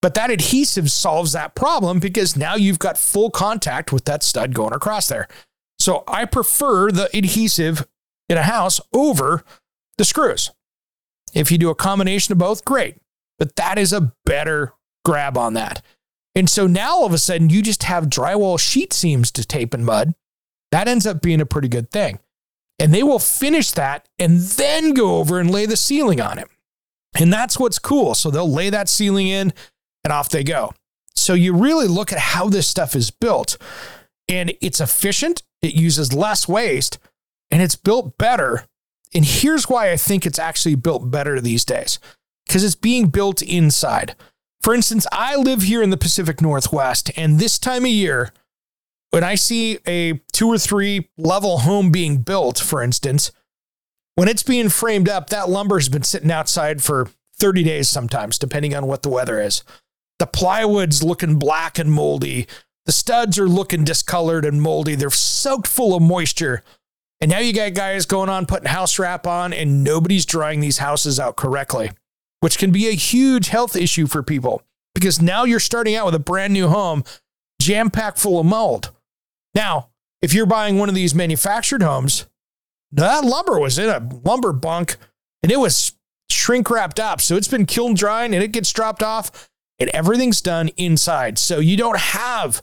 But 0.00 0.14
that 0.14 0.30
adhesive 0.30 0.90
solves 0.90 1.32
that 1.32 1.54
problem 1.54 1.98
because 2.00 2.36
now 2.36 2.54
you've 2.54 2.78
got 2.78 2.98
full 2.98 3.30
contact 3.30 3.92
with 3.92 4.04
that 4.06 4.22
stud 4.22 4.54
going 4.54 4.72
across 4.72 5.08
there. 5.08 5.28
So 5.78 6.04
I 6.06 6.24
prefer 6.24 6.90
the 6.90 7.10
adhesive 7.16 7.86
in 8.28 8.38
a 8.38 8.42
house 8.44 8.80
over 8.92 9.44
the 9.98 10.04
screws. 10.04 10.50
If 11.34 11.50
you 11.50 11.58
do 11.58 11.70
a 11.70 11.74
combination 11.74 12.32
of 12.32 12.38
both, 12.38 12.64
great. 12.64 12.96
But 13.38 13.56
that 13.56 13.78
is 13.78 13.92
a 13.92 14.12
better 14.24 14.72
grab 15.04 15.36
on 15.36 15.54
that. 15.54 15.82
And 16.34 16.48
so 16.48 16.66
now 16.66 16.92
all 16.92 17.06
of 17.06 17.12
a 17.12 17.18
sudden 17.18 17.50
you 17.50 17.62
just 17.62 17.82
have 17.84 18.06
drywall 18.06 18.58
sheet 18.58 18.92
seams 18.92 19.30
to 19.32 19.44
tape 19.44 19.74
and 19.74 19.84
mud 19.84 20.14
That 20.70 20.88
ends 20.88 21.06
up 21.06 21.20
being 21.20 21.40
a 21.40 21.46
pretty 21.46 21.68
good 21.68 21.90
thing. 21.90 22.18
And 22.78 22.92
they 22.92 23.02
will 23.02 23.18
finish 23.18 23.70
that 23.72 24.08
and 24.18 24.40
then 24.40 24.92
go 24.92 25.16
over 25.16 25.38
and 25.38 25.50
lay 25.50 25.66
the 25.66 25.76
ceiling 25.76 26.20
on 26.20 26.38
it. 26.38 26.48
And 27.18 27.32
that's 27.32 27.58
what's 27.58 27.78
cool. 27.78 28.14
So 28.14 28.30
they'll 28.30 28.50
lay 28.50 28.70
that 28.70 28.88
ceiling 28.88 29.28
in 29.28 29.52
and 30.04 30.12
off 30.12 30.30
they 30.30 30.42
go. 30.42 30.72
So 31.14 31.34
you 31.34 31.54
really 31.54 31.86
look 31.86 32.12
at 32.12 32.18
how 32.18 32.48
this 32.48 32.66
stuff 32.66 32.96
is 32.96 33.10
built 33.10 33.56
and 34.28 34.52
it's 34.60 34.80
efficient, 34.80 35.42
it 35.60 35.74
uses 35.74 36.12
less 36.12 36.48
waste, 36.48 36.98
and 37.50 37.62
it's 37.62 37.76
built 37.76 38.16
better. 38.18 38.66
And 39.14 39.24
here's 39.24 39.68
why 39.68 39.90
I 39.90 39.96
think 39.96 40.24
it's 40.24 40.38
actually 40.38 40.74
built 40.74 41.10
better 41.10 41.40
these 41.40 41.64
days 41.64 41.98
because 42.46 42.64
it's 42.64 42.74
being 42.74 43.08
built 43.08 43.42
inside. 43.42 44.16
For 44.62 44.74
instance, 44.74 45.06
I 45.12 45.36
live 45.36 45.62
here 45.62 45.82
in 45.82 45.90
the 45.90 45.96
Pacific 45.96 46.40
Northwest, 46.40 47.10
and 47.16 47.38
this 47.38 47.58
time 47.58 47.84
of 47.84 47.90
year, 47.90 48.32
when 49.12 49.22
I 49.22 49.34
see 49.34 49.78
a 49.86 50.14
two 50.32 50.48
or 50.48 50.58
three 50.58 51.08
level 51.16 51.58
home 51.58 51.90
being 51.90 52.18
built, 52.18 52.58
for 52.58 52.82
instance, 52.82 53.30
when 54.14 54.26
it's 54.28 54.42
being 54.42 54.68
framed 54.68 55.08
up, 55.08 55.30
that 55.30 55.48
lumber 55.48 55.78
has 55.78 55.88
been 55.88 56.02
sitting 56.02 56.30
outside 56.30 56.82
for 56.82 57.08
30 57.36 57.62
days 57.62 57.88
sometimes, 57.88 58.38
depending 58.38 58.74
on 58.74 58.86
what 58.86 59.02
the 59.02 59.08
weather 59.08 59.40
is. 59.40 59.62
The 60.18 60.26
plywood's 60.26 61.02
looking 61.02 61.38
black 61.38 61.78
and 61.78 61.92
moldy. 61.92 62.46
The 62.86 62.92
studs 62.92 63.38
are 63.38 63.48
looking 63.48 63.84
discolored 63.84 64.44
and 64.44 64.60
moldy. 64.60 64.94
They're 64.94 65.10
soaked 65.10 65.66
full 65.66 65.94
of 65.94 66.02
moisture. 66.02 66.62
And 67.20 67.30
now 67.30 67.38
you 67.38 67.52
got 67.52 67.74
guys 67.74 68.06
going 68.06 68.28
on 68.28 68.46
putting 68.46 68.68
house 68.68 68.98
wrap 68.98 69.26
on, 69.26 69.52
and 69.52 69.84
nobody's 69.84 70.26
drying 70.26 70.60
these 70.60 70.78
houses 70.78 71.20
out 71.20 71.36
correctly, 71.36 71.90
which 72.40 72.58
can 72.58 72.72
be 72.72 72.88
a 72.88 72.92
huge 72.92 73.48
health 73.48 73.76
issue 73.76 74.06
for 74.06 74.22
people 74.22 74.62
because 74.94 75.22
now 75.22 75.44
you're 75.44 75.60
starting 75.60 75.94
out 75.94 76.06
with 76.06 76.14
a 76.14 76.20
brand 76.20 76.52
new 76.52 76.68
home 76.68 77.04
jam 77.60 77.90
packed 77.90 78.18
full 78.18 78.40
of 78.40 78.46
mold. 78.46 78.90
Now, 79.54 79.90
if 80.20 80.32
you're 80.32 80.46
buying 80.46 80.78
one 80.78 80.88
of 80.88 80.94
these 80.94 81.14
manufactured 81.14 81.82
homes, 81.82 82.26
that 82.92 83.24
lumber 83.24 83.58
was 83.58 83.78
in 83.78 83.88
a 83.88 84.08
lumber 84.24 84.52
bunk 84.52 84.96
and 85.42 85.50
it 85.50 85.58
was 85.58 85.92
shrink 86.30 86.70
wrapped 86.70 87.00
up. 87.00 87.20
So 87.20 87.36
it's 87.36 87.48
been 87.48 87.66
kiln 87.66 87.94
drying 87.94 88.34
and 88.34 88.42
it 88.42 88.52
gets 88.52 88.72
dropped 88.72 89.02
off 89.02 89.48
and 89.78 89.90
everything's 89.90 90.40
done 90.40 90.68
inside. 90.76 91.38
So 91.38 91.58
you 91.58 91.76
don't 91.76 91.98
have 91.98 92.62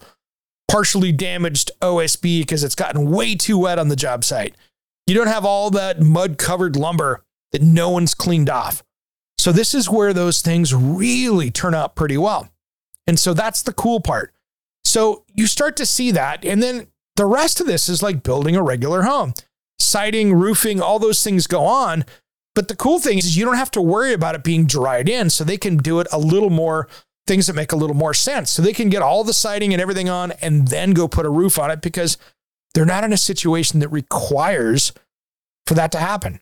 partially 0.69 1.11
damaged 1.11 1.71
OSB 1.81 2.41
because 2.41 2.63
it's 2.63 2.75
gotten 2.75 3.09
way 3.09 3.35
too 3.35 3.57
wet 3.57 3.79
on 3.79 3.89
the 3.89 3.95
job 3.95 4.23
site. 4.23 4.55
You 5.07 5.15
don't 5.15 5.27
have 5.27 5.45
all 5.45 5.71
that 5.71 6.01
mud 6.01 6.37
covered 6.37 6.75
lumber 6.75 7.23
that 7.51 7.61
no 7.61 7.89
one's 7.89 8.13
cleaned 8.13 8.49
off. 8.49 8.83
So 9.37 9.51
this 9.51 9.73
is 9.73 9.89
where 9.89 10.13
those 10.13 10.41
things 10.41 10.73
really 10.73 11.49
turn 11.49 11.73
out 11.73 11.95
pretty 11.95 12.17
well. 12.17 12.49
And 13.07 13.17
so 13.17 13.33
that's 13.33 13.63
the 13.63 13.73
cool 13.73 13.99
part. 13.99 14.33
So 14.89 15.23
you 15.35 15.45
start 15.45 15.77
to 15.77 15.85
see 15.85 16.09
that. 16.11 16.43
And 16.43 16.63
then 16.63 16.87
the 17.15 17.27
rest 17.27 17.61
of 17.61 17.67
this 17.67 17.87
is 17.87 18.01
like 18.01 18.23
building 18.23 18.55
a 18.55 18.63
regular 18.63 19.03
home. 19.03 19.35
Siding, 19.77 20.33
roofing, 20.33 20.81
all 20.81 20.97
those 20.97 21.23
things 21.23 21.45
go 21.45 21.63
on. 21.63 22.05
But 22.55 22.69
the 22.69 22.75
cool 22.75 22.97
thing 22.97 23.19
is 23.19 23.37
you 23.37 23.45
don't 23.45 23.55
have 23.55 23.69
to 23.71 23.81
worry 23.83 24.13
about 24.13 24.33
it 24.33 24.43
being 24.43 24.65
dried 24.65 25.07
in. 25.07 25.29
So 25.29 25.43
they 25.43 25.57
can 25.57 25.77
do 25.77 25.99
it 25.99 26.07
a 26.11 26.17
little 26.17 26.49
more, 26.49 26.87
things 27.27 27.45
that 27.45 27.53
make 27.53 27.71
a 27.71 27.75
little 27.75 27.95
more 27.95 28.15
sense. 28.15 28.49
So 28.49 28.63
they 28.63 28.73
can 28.73 28.89
get 28.89 29.03
all 29.03 29.23
the 29.23 29.31
siding 29.31 29.73
and 29.73 29.81
everything 29.81 30.09
on 30.09 30.31
and 30.41 30.69
then 30.69 30.93
go 30.93 31.07
put 31.07 31.27
a 31.27 31.29
roof 31.29 31.59
on 31.59 31.69
it 31.69 31.81
because 31.81 32.17
they're 32.73 32.83
not 32.83 33.03
in 33.03 33.13
a 33.13 33.17
situation 33.17 33.79
that 33.81 33.89
requires 33.89 34.91
for 35.67 35.75
that 35.75 35.91
to 35.91 35.99
happen. 35.99 36.39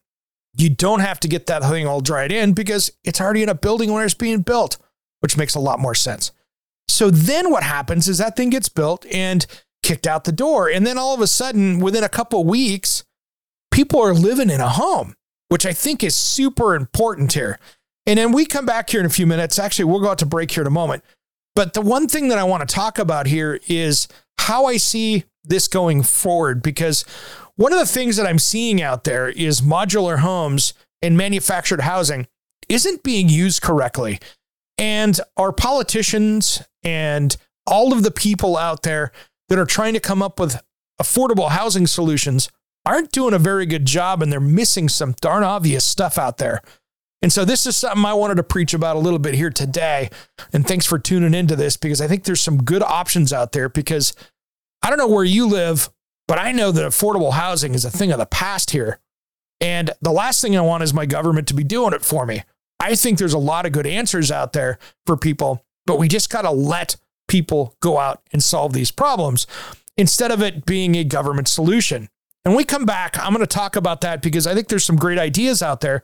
You 0.55 0.69
don't 0.69 1.01
have 1.01 1.19
to 1.19 1.27
get 1.27 1.47
that 1.47 1.63
thing 1.63 1.86
all 1.86 1.99
dried 1.99 2.31
in 2.31 2.53
because 2.53 2.91
it's 3.03 3.19
already 3.19 3.43
in 3.43 3.49
a 3.49 3.55
building 3.55 3.91
where 3.91 4.05
it's 4.05 4.13
being 4.13 4.39
built, 4.39 4.77
which 5.19 5.36
makes 5.36 5.53
a 5.53 5.60
lot 5.60 5.81
more 5.81 5.93
sense. 5.95 6.31
So 6.88 7.12
then 7.12 7.52
what 7.52 7.63
happens 7.63 8.08
is 8.08 8.17
that 8.17 8.36
thing 8.36 8.50
gets 8.50 8.69
built 8.69 9.06
and 9.08 9.45
kicked 9.84 10.08
out 10.08 10.23
the 10.23 10.32
door. 10.32 10.69
And 10.69 10.86
then 10.86 10.97
all 10.97 11.13
of 11.13 11.21
a 11.21 11.28
sudden, 11.28 11.80
within 11.80 12.04
a 12.04 12.10
couple 12.10 12.43
weeks, 12.43 13.04
people 13.71 14.02
are 14.02 14.13
living 14.13 14.50
in 14.50 14.62
a 14.62 14.69
home, 14.69 15.15
which 15.50 15.65
I 15.65 15.73
think 15.73 16.04
is 16.04 16.15
super 16.15 16.76
important 16.76 17.34
here. 17.34 17.60
And 18.06 18.17
then 18.17 18.32
we 18.32 18.45
come 18.45 18.65
back 18.65 18.89
here 18.89 19.00
in 19.00 19.06
a 19.06 19.10
few 19.10 19.28
minutes. 19.28 19.60
Actually, 19.60 19.86
we'll 19.86 20.00
go 20.00 20.10
out 20.10 20.17
to 20.19 20.26
break 20.26 20.52
here 20.52 20.63
in 20.63 20.67
a 20.67 20.71
moment. 20.71 21.04
But 21.56 21.73
the 21.73 21.82
one 21.82 22.08
thing 22.08 22.30
that 22.30 22.38
I 22.38 22.43
want 22.43 22.67
to 22.67 22.73
talk 22.73 23.00
about 23.00 23.28
here 23.28 23.60
is 23.67 24.08
how 24.39 24.65
I 24.65 24.78
see 24.78 25.26
this 25.43 25.67
going 25.67 26.04
forward, 26.04 26.62
because 26.62 27.04
one 27.56 27.73
of 27.73 27.80
the 27.80 27.86
things 27.86 28.17
that 28.17 28.28
I'm 28.28 28.39
seeing 28.39 28.82
out 28.82 29.04
there 29.04 29.30
is 29.30 29.62
modular 29.62 30.19
homes 30.19 30.73
and 31.02 31.17
manufactured 31.17 31.82
housing 31.82 32.28
isn't 32.69 33.04
being 33.04 33.30
used 33.30 33.62
correctly. 33.62 34.19
And 34.78 35.19
our 35.36 35.52
politicians 35.52 36.62
and 36.88 37.36
all 37.65 37.91
of 37.91 38.04
the 38.04 38.12
people 38.12 38.56
out 38.56 38.84
there 38.84 39.12
that 39.50 39.60
are 39.60 39.65
trying 39.65 39.93
to 39.93 40.00
come 40.00 40.21
up 40.21 40.39
with 40.39 40.62
affordable 41.02 41.50
housing 41.50 41.86
solutions 41.86 42.50
aren't 42.86 43.12
doing 43.12 43.34
a 43.34 43.39
very 43.39 43.65
good 43.65 43.86
job 43.86 44.21
and 44.21 44.32
they're 44.32 44.39
missing 44.39 44.88
some 44.88 45.13
darn 45.19 45.43
obvious 45.43 45.84
stuff 45.84 46.17
out 46.17 46.38
there. 46.38 46.62
And 47.21 47.34
so 47.34 47.43
this 47.43 47.65
is 47.65 47.76
something 47.76 48.06
I 48.06 48.13
wanted 48.13 48.36
to 48.36 48.43
preach 48.43 48.73
about 48.73 48.95
a 48.95 49.00
little 49.00 49.19
bit 49.19 49.34
here 49.34 49.50
today. 49.50 50.10
And 50.54 50.65
thanks 50.65 50.86
for 50.86 50.97
tuning 50.97 51.34
into 51.34 51.58
this 51.58 51.76
because 51.76 52.00
I 52.00 52.08
think 52.08 52.23
there's 52.23 52.39
some 52.39 52.63
good 52.63 52.82
options 52.84 53.34
out 53.34 53.52
there 53.52 53.67
because 53.67 54.13
I 54.82 54.89
don't 54.89 55.00
know 55.00 55.10
where 55.10 55.26
you 55.26 55.45
live, 55.45 55.89
but 56.26 56.39
I 56.39 56.54
know 56.54 56.71
that 56.71 56.86
affordable 56.86 57.34
housing 57.34 57.73
is 57.73 57.84
a 57.84 57.91
thing 57.91 58.13
of 58.13 58.19
the 58.19 58.26
past 58.28 58.71
here. 58.71 59.00
And 59.60 59.91
the 60.02 60.12
last 60.12 60.41
thing 60.41 60.56
I 60.56 60.62
want 60.62 60.84
is 60.84 60.93
my 60.93 61.06
government 61.06 61.50
to 61.50 61.54
be 61.54 61.65
doing 61.65 61.91
it 61.91 62.06
for 62.06 62.26
me. 62.26 62.43
I 62.80 62.95
think 62.95 63.17
there's 63.17 63.34
a 63.34 63.39
lot 63.39 63.65
of 63.65 63.73
good 63.73 63.88
answers 63.88 64.32
out 64.32 64.54
there 64.54 64.80
for 65.06 65.17
people, 65.17 65.65
but 65.88 65.97
we 65.97 66.08
just 66.08 66.30
got 66.30 66.43
to 66.43 66.52
let 66.52 66.97
people 67.28 67.76
go 67.82 67.97
out 67.97 68.21
and 68.32 68.43
solve 68.43 68.73
these 68.73 68.91
problems 68.91 69.47
instead 69.97 70.30
of 70.30 70.43
it 70.43 70.65
being 70.65 70.95
a 70.95 71.04
government 71.04 71.47
solution. 71.47 72.10
And 72.45 72.56
we 72.56 72.63
come 72.63 72.86
back, 72.86 73.17
I'm 73.17 73.34
going 73.34 73.39
to 73.39 73.47
talk 73.47 73.76
about 73.76 74.02
that 74.02 74.21
because 74.21 74.45
I 74.45 74.54
think 74.54 74.67
there's 74.67 74.86
some 74.86 74.95
great 74.95 75.17
ideas 75.17 75.63
out 75.63 75.82
there 75.82 76.04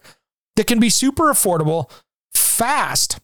that 0.56 0.68
can 0.68 0.80
be 0.80 0.90
super 0.90 1.26
affordable, 1.26 1.90
fast, 2.34 3.20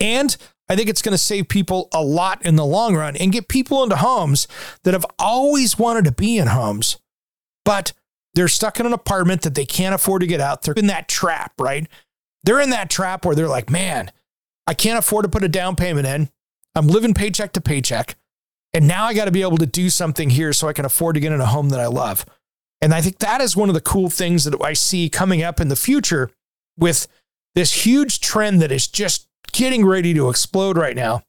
and 0.00 0.36
I 0.68 0.74
think 0.74 0.88
it's 0.88 1.02
going 1.02 1.12
to 1.12 1.18
save 1.18 1.48
people 1.48 1.88
a 1.92 2.02
lot 2.02 2.44
in 2.44 2.56
the 2.56 2.66
long 2.66 2.96
run 2.96 3.16
and 3.16 3.32
get 3.32 3.48
people 3.48 3.82
into 3.82 3.96
homes 3.96 4.48
that 4.82 4.94
have 4.94 5.06
always 5.18 5.78
wanted 5.78 6.04
to 6.06 6.12
be 6.12 6.38
in 6.38 6.48
homes, 6.48 6.98
but 7.64 7.92
they're 8.34 8.48
stuck 8.48 8.80
in 8.80 8.86
an 8.86 8.92
apartment 8.92 9.42
that 9.42 9.54
they 9.54 9.64
can't 9.64 9.94
afford 9.94 10.20
to 10.22 10.26
get 10.26 10.40
out. 10.40 10.62
They're 10.62 10.74
in 10.74 10.88
that 10.88 11.08
trap, 11.08 11.52
right? 11.58 11.86
They're 12.42 12.60
in 12.60 12.70
that 12.70 12.90
trap 12.90 13.24
where 13.24 13.34
they're 13.34 13.48
like, 13.48 13.70
man, 13.70 14.10
I 14.66 14.74
can't 14.74 14.98
afford 14.98 15.24
to 15.24 15.28
put 15.30 15.44
a 15.44 15.48
down 15.48 15.76
payment 15.76 16.06
in. 16.06 16.30
I'm 16.74 16.88
living 16.88 17.14
paycheck 17.14 17.52
to 17.52 17.60
paycheck. 17.60 18.16
And 18.74 18.86
now 18.86 19.04
I 19.04 19.14
got 19.14 19.24
to 19.24 19.30
be 19.30 19.42
able 19.42 19.58
to 19.58 19.66
do 19.66 19.88
something 19.88 20.30
here 20.30 20.52
so 20.52 20.68
I 20.68 20.72
can 20.72 20.84
afford 20.84 21.14
to 21.14 21.20
get 21.20 21.32
in 21.32 21.40
a 21.40 21.46
home 21.46 21.70
that 21.70 21.80
I 21.80 21.86
love. 21.86 22.26
And 22.82 22.92
I 22.92 23.00
think 23.00 23.18
that 23.18 23.40
is 23.40 23.56
one 23.56 23.70
of 23.70 23.74
the 23.74 23.80
cool 23.80 24.10
things 24.10 24.44
that 24.44 24.60
I 24.60 24.74
see 24.74 25.08
coming 25.08 25.42
up 25.42 25.60
in 25.60 25.68
the 25.68 25.76
future 25.76 26.30
with 26.76 27.08
this 27.54 27.86
huge 27.86 28.20
trend 28.20 28.60
that 28.60 28.70
is 28.70 28.86
just 28.86 29.28
getting 29.52 29.84
ready 29.86 30.12
to 30.12 30.28
explode 30.28 30.76
right 30.76 30.94
now. 30.94 31.22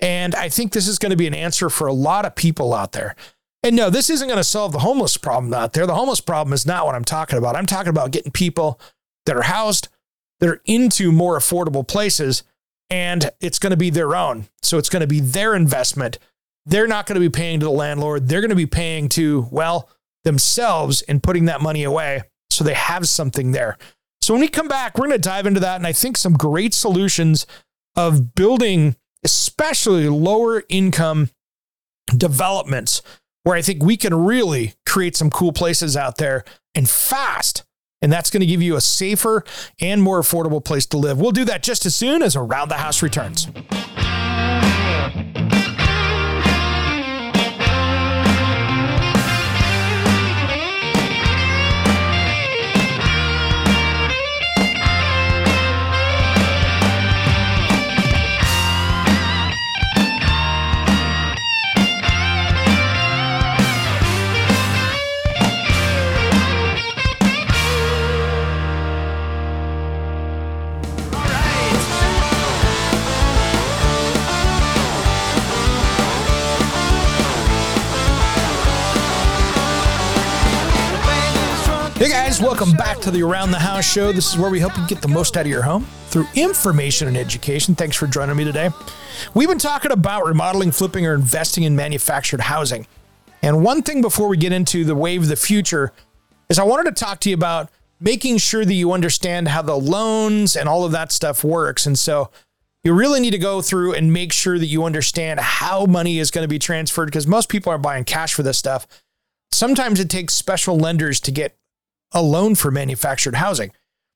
And 0.00 0.34
I 0.34 0.50
think 0.50 0.72
this 0.72 0.86
is 0.86 0.98
going 0.98 1.10
to 1.10 1.16
be 1.16 1.26
an 1.26 1.34
answer 1.34 1.70
for 1.70 1.86
a 1.86 1.92
lot 1.94 2.26
of 2.26 2.34
people 2.34 2.74
out 2.74 2.92
there. 2.92 3.16
And 3.62 3.74
no, 3.74 3.88
this 3.88 4.10
isn't 4.10 4.28
going 4.28 4.36
to 4.36 4.44
solve 4.44 4.72
the 4.72 4.80
homeless 4.80 5.16
problem 5.16 5.54
out 5.54 5.72
there. 5.72 5.86
The 5.86 5.94
homeless 5.94 6.20
problem 6.20 6.52
is 6.52 6.66
not 6.66 6.84
what 6.84 6.94
I'm 6.94 7.04
talking 7.04 7.38
about. 7.38 7.56
I'm 7.56 7.64
talking 7.64 7.88
about 7.88 8.10
getting 8.10 8.32
people 8.32 8.78
that 9.24 9.34
are 9.36 9.42
housed, 9.42 9.88
that 10.40 10.48
are 10.50 10.60
into 10.66 11.10
more 11.10 11.38
affordable 11.38 11.86
places 11.86 12.42
and 12.90 13.30
it's 13.40 13.58
going 13.58 13.70
to 13.70 13.76
be 13.76 13.90
their 13.90 14.14
own. 14.14 14.48
So 14.62 14.78
it's 14.78 14.88
going 14.88 15.00
to 15.00 15.06
be 15.06 15.20
their 15.20 15.54
investment. 15.54 16.18
They're 16.64 16.86
not 16.86 17.06
going 17.06 17.14
to 17.14 17.20
be 17.20 17.30
paying 17.30 17.60
to 17.60 17.66
the 17.66 17.70
landlord. 17.70 18.28
They're 18.28 18.40
going 18.40 18.50
to 18.50 18.56
be 18.56 18.66
paying 18.66 19.08
to, 19.10 19.48
well, 19.50 19.88
themselves 20.24 21.02
and 21.02 21.22
putting 21.22 21.44
that 21.46 21.60
money 21.60 21.84
away 21.84 22.22
so 22.50 22.64
they 22.64 22.74
have 22.74 23.08
something 23.08 23.52
there. 23.52 23.78
So 24.20 24.34
when 24.34 24.40
we 24.40 24.48
come 24.48 24.66
back, 24.66 24.98
we're 24.98 25.06
going 25.06 25.20
to 25.20 25.28
dive 25.28 25.46
into 25.46 25.60
that 25.60 25.76
and 25.76 25.86
I 25.86 25.92
think 25.92 26.16
some 26.16 26.34
great 26.34 26.74
solutions 26.74 27.46
of 27.94 28.34
building 28.34 28.96
especially 29.24 30.08
lower 30.08 30.62
income 30.68 31.30
developments 32.16 33.02
where 33.42 33.56
I 33.56 33.62
think 33.62 33.82
we 33.82 33.96
can 33.96 34.14
really 34.14 34.74
create 34.84 35.16
some 35.16 35.30
cool 35.30 35.52
places 35.52 35.96
out 35.96 36.18
there 36.18 36.44
and 36.74 36.88
fast 36.88 37.64
and 38.02 38.12
that's 38.12 38.30
going 38.30 38.40
to 38.40 38.46
give 38.46 38.62
you 38.62 38.76
a 38.76 38.80
safer 38.80 39.44
and 39.80 40.02
more 40.02 40.20
affordable 40.20 40.64
place 40.64 40.86
to 40.86 40.98
live. 40.98 41.20
We'll 41.20 41.32
do 41.32 41.44
that 41.46 41.62
just 41.62 41.86
as 41.86 41.94
soon 41.94 42.22
as 42.22 42.36
Around 42.36 42.68
the 42.68 42.76
House 42.76 43.02
returns. 43.02 43.48
Welcome 82.58 82.74
back 82.78 82.98
to 83.00 83.10
the 83.10 83.22
Around 83.22 83.50
the 83.50 83.58
House 83.58 83.84
show. 83.84 84.12
This 84.12 84.32
is 84.32 84.38
where 84.38 84.48
we 84.48 84.58
help 84.58 84.78
you 84.78 84.86
get 84.86 85.02
the 85.02 85.08
most 85.08 85.36
out 85.36 85.42
of 85.42 85.46
your 85.46 85.60
home 85.60 85.84
through 86.06 86.24
information 86.34 87.06
and 87.06 87.14
education. 87.14 87.74
Thanks 87.74 87.96
for 87.96 88.06
joining 88.06 88.34
me 88.34 88.44
today. 88.44 88.70
We've 89.34 89.46
been 89.46 89.58
talking 89.58 89.92
about 89.92 90.24
remodeling, 90.24 90.70
flipping, 90.70 91.04
or 91.04 91.12
investing 91.12 91.64
in 91.64 91.76
manufactured 91.76 92.40
housing. 92.40 92.86
And 93.42 93.62
one 93.62 93.82
thing 93.82 94.00
before 94.00 94.26
we 94.28 94.38
get 94.38 94.52
into 94.52 94.86
the 94.86 94.94
wave 94.94 95.24
of 95.24 95.28
the 95.28 95.36
future 95.36 95.92
is 96.48 96.58
I 96.58 96.64
wanted 96.64 96.96
to 96.96 96.98
talk 96.98 97.20
to 97.20 97.28
you 97.28 97.34
about 97.34 97.70
making 98.00 98.38
sure 98.38 98.64
that 98.64 98.72
you 98.72 98.92
understand 98.92 99.48
how 99.48 99.60
the 99.60 99.76
loans 99.76 100.56
and 100.56 100.66
all 100.66 100.86
of 100.86 100.92
that 100.92 101.12
stuff 101.12 101.44
works. 101.44 101.84
And 101.84 101.98
so 101.98 102.30
you 102.84 102.94
really 102.94 103.20
need 103.20 103.32
to 103.32 103.38
go 103.38 103.60
through 103.60 103.92
and 103.92 104.14
make 104.14 104.32
sure 104.32 104.58
that 104.58 104.64
you 104.64 104.84
understand 104.84 105.40
how 105.40 105.84
money 105.84 106.18
is 106.18 106.30
going 106.30 106.44
to 106.44 106.48
be 106.48 106.58
transferred 106.58 107.04
because 107.04 107.26
most 107.26 107.50
people 107.50 107.70
are 107.70 107.76
buying 107.76 108.04
cash 108.04 108.32
for 108.32 108.42
this 108.42 108.56
stuff. 108.56 108.86
Sometimes 109.52 110.00
it 110.00 110.08
takes 110.08 110.32
special 110.32 110.78
lenders 110.78 111.20
to 111.20 111.30
get 111.30 111.54
a 112.16 112.22
loan 112.22 112.54
for 112.54 112.70
manufactured 112.70 113.36
housing. 113.36 113.70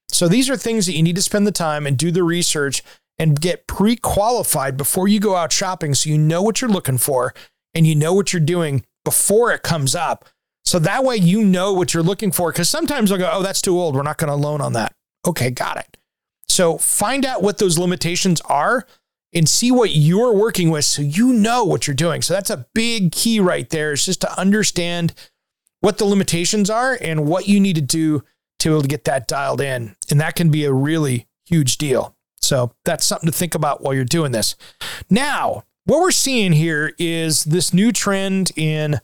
So 0.08 0.26
these 0.26 0.48
are 0.48 0.56
things 0.56 0.86
that 0.86 0.94
you 0.94 1.02
need 1.02 1.16
to 1.16 1.22
spend 1.22 1.46
the 1.46 1.52
time 1.52 1.86
and 1.86 1.96
do 1.96 2.10
the 2.10 2.24
research 2.24 2.82
and 3.18 3.38
get 3.38 3.66
pre 3.66 3.94
qualified 3.94 4.76
before 4.78 5.06
you 5.06 5.20
go 5.20 5.36
out 5.36 5.52
shopping 5.52 5.94
so 5.94 6.08
you 6.08 6.16
know 6.16 6.42
what 6.42 6.60
you're 6.60 6.70
looking 6.70 6.98
for 6.98 7.34
and 7.74 7.86
you 7.86 7.94
know 7.94 8.14
what 8.14 8.32
you're 8.32 8.40
doing 8.40 8.84
before 9.04 9.52
it 9.52 9.62
comes 9.62 9.94
up. 9.94 10.24
So 10.64 10.78
that 10.78 11.04
way 11.04 11.16
you 11.16 11.44
know 11.44 11.74
what 11.74 11.92
you're 11.92 12.02
looking 12.02 12.32
for. 12.32 12.50
Because 12.50 12.70
sometimes 12.70 13.10
they'll 13.10 13.18
go, 13.18 13.30
oh, 13.30 13.42
that's 13.42 13.62
too 13.62 13.78
old. 13.78 13.94
We're 13.94 14.02
not 14.02 14.18
going 14.18 14.30
to 14.30 14.34
loan 14.34 14.62
on 14.62 14.72
that. 14.72 14.94
Okay, 15.26 15.50
got 15.50 15.76
it. 15.76 15.98
So 16.48 16.78
find 16.78 17.26
out 17.26 17.42
what 17.42 17.58
those 17.58 17.78
limitations 17.78 18.40
are 18.42 18.86
and 19.34 19.48
see 19.48 19.70
what 19.70 19.90
you're 19.94 20.32
working 20.32 20.70
with 20.70 20.84
so 20.84 21.02
you 21.02 21.34
know 21.34 21.64
what 21.64 21.86
you're 21.86 21.94
doing. 21.94 22.22
So 22.22 22.34
that's 22.34 22.50
a 22.50 22.66
big 22.74 23.12
key 23.12 23.40
right 23.40 23.68
there 23.68 23.92
is 23.92 24.06
just 24.06 24.22
to 24.22 24.40
understand 24.40 25.12
what 25.80 25.98
the 25.98 26.04
limitations 26.04 26.70
are 26.70 26.96
and 27.00 27.26
what 27.26 27.48
you 27.48 27.60
need 27.60 27.76
to 27.76 27.82
do 27.82 28.22
to 28.60 28.80
to 28.80 28.88
get 28.88 29.04
that 29.04 29.26
dialed 29.26 29.60
in. 29.60 29.96
And 30.10 30.20
that 30.20 30.36
can 30.36 30.50
be 30.50 30.64
a 30.64 30.72
really 30.72 31.26
huge 31.46 31.78
deal. 31.78 32.14
So 32.40 32.72
that's 32.84 33.04
something 33.04 33.30
to 33.30 33.36
think 33.36 33.54
about 33.54 33.82
while 33.82 33.94
you're 33.94 34.04
doing 34.04 34.32
this. 34.32 34.56
Now, 35.08 35.64
what 35.84 36.00
we're 36.00 36.10
seeing 36.10 36.52
here 36.52 36.92
is 36.98 37.44
this 37.44 37.74
new 37.74 37.92
trend 37.92 38.52
in 38.56 39.00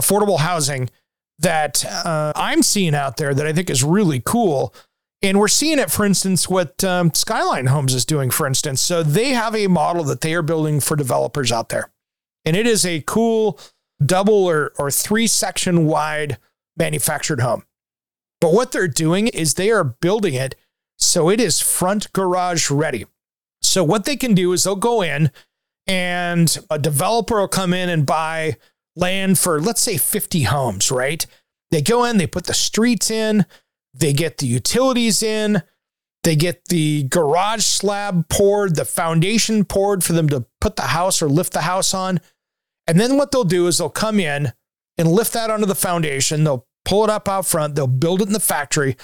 affordable 0.00 0.38
housing 0.38 0.90
that 1.38 1.84
uh, 1.84 2.32
I'm 2.36 2.62
seeing 2.62 2.94
out 2.94 3.16
there 3.16 3.34
that 3.34 3.46
I 3.46 3.52
think 3.52 3.70
is 3.70 3.82
really 3.82 4.20
cool. 4.24 4.74
And 5.20 5.40
we're 5.40 5.48
seeing 5.48 5.78
it, 5.78 5.90
for 5.90 6.04
instance, 6.04 6.48
what 6.48 6.82
um, 6.84 7.12
Skyline 7.12 7.66
Homes 7.66 7.94
is 7.94 8.04
doing, 8.04 8.30
for 8.30 8.46
instance. 8.46 8.80
So 8.80 9.02
they 9.02 9.30
have 9.30 9.54
a 9.54 9.66
model 9.66 10.04
that 10.04 10.20
they 10.20 10.34
are 10.34 10.42
building 10.42 10.80
for 10.80 10.96
developers 10.96 11.50
out 11.50 11.70
there. 11.70 11.90
And 12.44 12.56
it 12.56 12.66
is 12.66 12.86
a 12.86 13.02
cool 13.06 13.58
double 14.04 14.46
or, 14.46 14.72
or 14.78 14.90
three 14.90 15.26
section 15.26 15.86
wide 15.86 16.38
manufactured 16.76 17.40
home. 17.40 17.64
But 18.40 18.52
what 18.52 18.72
they're 18.72 18.88
doing 18.88 19.28
is 19.28 19.54
they 19.54 19.70
are 19.70 19.84
building 19.84 20.34
it 20.34 20.54
so 20.98 21.30
it 21.30 21.40
is 21.40 21.60
front 21.60 22.12
garage 22.12 22.70
ready. 22.70 23.06
So 23.62 23.84
what 23.84 24.04
they 24.04 24.16
can 24.16 24.34
do 24.34 24.52
is 24.52 24.64
they'll 24.64 24.76
go 24.76 25.02
in 25.02 25.30
and 25.86 26.58
a 26.70 26.78
developer 26.78 27.40
will 27.40 27.48
come 27.48 27.72
in 27.72 27.88
and 27.88 28.04
buy 28.04 28.56
land 28.94 29.38
for, 29.38 29.60
let's 29.60 29.80
say, 29.80 29.96
50 29.96 30.42
homes, 30.42 30.90
right? 30.90 31.24
They 31.70 31.82
go 31.82 32.04
in, 32.04 32.18
they 32.18 32.26
put 32.26 32.46
the 32.46 32.54
streets 32.54 33.10
in, 33.10 33.46
they 33.94 34.12
get 34.12 34.38
the 34.38 34.46
utilities 34.46 35.22
in, 35.22 35.62
they 36.24 36.36
get 36.36 36.66
the 36.66 37.04
garage 37.04 37.64
slab 37.64 38.28
poured, 38.28 38.74
the 38.76 38.84
foundation 38.84 39.64
poured 39.64 40.02
for 40.02 40.12
them 40.12 40.28
to 40.30 40.46
put 40.60 40.76
the 40.76 40.82
house 40.82 41.22
or 41.22 41.28
lift 41.28 41.52
the 41.52 41.62
house 41.62 41.94
on. 41.94 42.20
And 42.88 42.98
then 42.98 43.16
what 43.16 43.30
they'll 43.30 43.44
do 43.44 43.68
is 43.68 43.78
they'll 43.78 43.90
come 43.90 44.18
in 44.18 44.52
and 44.96 45.12
lift 45.12 45.34
that 45.34 45.50
onto 45.50 45.66
the 45.66 45.74
foundation. 45.76 46.42
They'll 46.42 46.66
pull 46.84 47.04
it 47.04 47.10
up 47.10 47.28
out 47.28 47.46
front, 47.46 47.74
they'll 47.74 47.86
build 47.86 48.22
it 48.22 48.28
in 48.28 48.32
the 48.32 48.40
factory, 48.40 48.96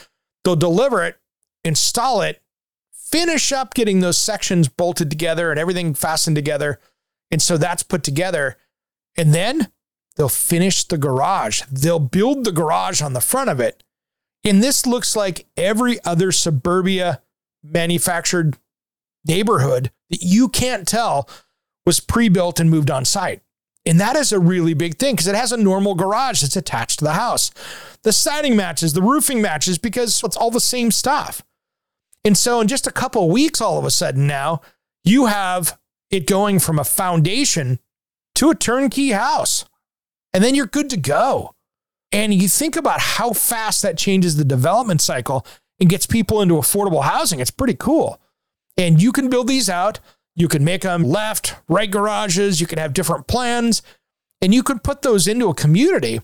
they'll 0.42 0.56
deliver 0.56 1.04
it, 1.04 1.18
install 1.64 2.22
it, 2.22 2.42
finish 2.90 3.52
up 3.52 3.74
getting 3.74 4.00
those 4.00 4.16
sections 4.16 4.68
bolted 4.68 5.10
together 5.10 5.50
and 5.50 5.60
everything 5.60 5.92
fastened 5.92 6.34
together. 6.34 6.80
And 7.30 7.42
so 7.42 7.58
that's 7.58 7.82
put 7.82 8.02
together. 8.02 8.56
And 9.16 9.34
then 9.34 9.68
they'll 10.16 10.28
finish 10.28 10.84
the 10.84 10.98
garage. 10.98 11.62
They'll 11.70 12.00
build 12.00 12.44
the 12.44 12.52
garage 12.52 13.02
on 13.02 13.12
the 13.12 13.20
front 13.20 13.50
of 13.50 13.60
it. 13.60 13.84
And 14.44 14.62
this 14.62 14.86
looks 14.86 15.14
like 15.14 15.46
every 15.56 16.02
other 16.04 16.32
suburbia 16.32 17.22
manufactured 17.62 18.56
neighborhood 19.26 19.90
that 20.10 20.22
you 20.22 20.48
can't 20.48 20.88
tell 20.88 21.28
was 21.86 22.00
pre 22.00 22.28
built 22.28 22.58
and 22.58 22.70
moved 22.70 22.90
on 22.90 23.04
site. 23.04 23.42
And 23.86 24.00
that 24.00 24.16
is 24.16 24.32
a 24.32 24.38
really 24.38 24.74
big 24.74 24.96
thing 24.98 25.14
because 25.14 25.26
it 25.26 25.34
has 25.34 25.52
a 25.52 25.56
normal 25.56 25.94
garage 25.94 26.40
that's 26.40 26.56
attached 26.56 27.00
to 27.00 27.04
the 27.04 27.12
house. 27.12 27.50
The 28.02 28.12
siding 28.12 28.56
matches, 28.56 28.92
the 28.94 29.02
roofing 29.02 29.42
matches 29.42 29.78
because 29.78 30.22
it's 30.24 30.36
all 30.36 30.50
the 30.50 30.60
same 30.60 30.90
stuff. 30.90 31.42
And 32.24 32.36
so 32.36 32.60
in 32.60 32.68
just 32.68 32.86
a 32.86 32.92
couple 32.92 33.28
weeks, 33.30 33.60
all 33.60 33.78
of 33.78 33.84
a 33.84 33.90
sudden 33.90 34.26
now, 34.26 34.62
you 35.04 35.26
have 35.26 35.78
it 36.10 36.26
going 36.26 36.58
from 36.58 36.78
a 36.78 36.84
foundation 36.84 37.78
to 38.36 38.50
a 38.50 38.54
turnkey 38.54 39.10
house. 39.10 39.66
And 40.32 40.42
then 40.42 40.54
you're 40.54 40.66
good 40.66 40.88
to 40.90 40.96
go. 40.96 41.54
And 42.10 42.32
you 42.32 42.48
think 42.48 42.76
about 42.76 43.00
how 43.00 43.32
fast 43.32 43.82
that 43.82 43.98
changes 43.98 44.36
the 44.36 44.44
development 44.44 45.00
cycle 45.00 45.46
and 45.80 45.90
gets 45.90 46.06
people 46.06 46.40
into 46.40 46.54
affordable 46.54 47.02
housing. 47.02 47.40
It's 47.40 47.50
pretty 47.50 47.74
cool. 47.74 48.20
And 48.76 49.02
you 49.02 49.12
can 49.12 49.28
build 49.28 49.48
these 49.48 49.68
out. 49.68 50.00
You 50.36 50.48
can 50.48 50.64
make 50.64 50.82
them 50.82 51.02
left, 51.02 51.56
right 51.68 51.90
garages. 51.90 52.60
You 52.60 52.66
can 52.66 52.78
have 52.78 52.92
different 52.92 53.26
plans 53.26 53.82
and 54.40 54.52
you 54.52 54.62
could 54.62 54.82
put 54.82 55.02
those 55.02 55.28
into 55.28 55.48
a 55.48 55.54
community. 55.54 56.20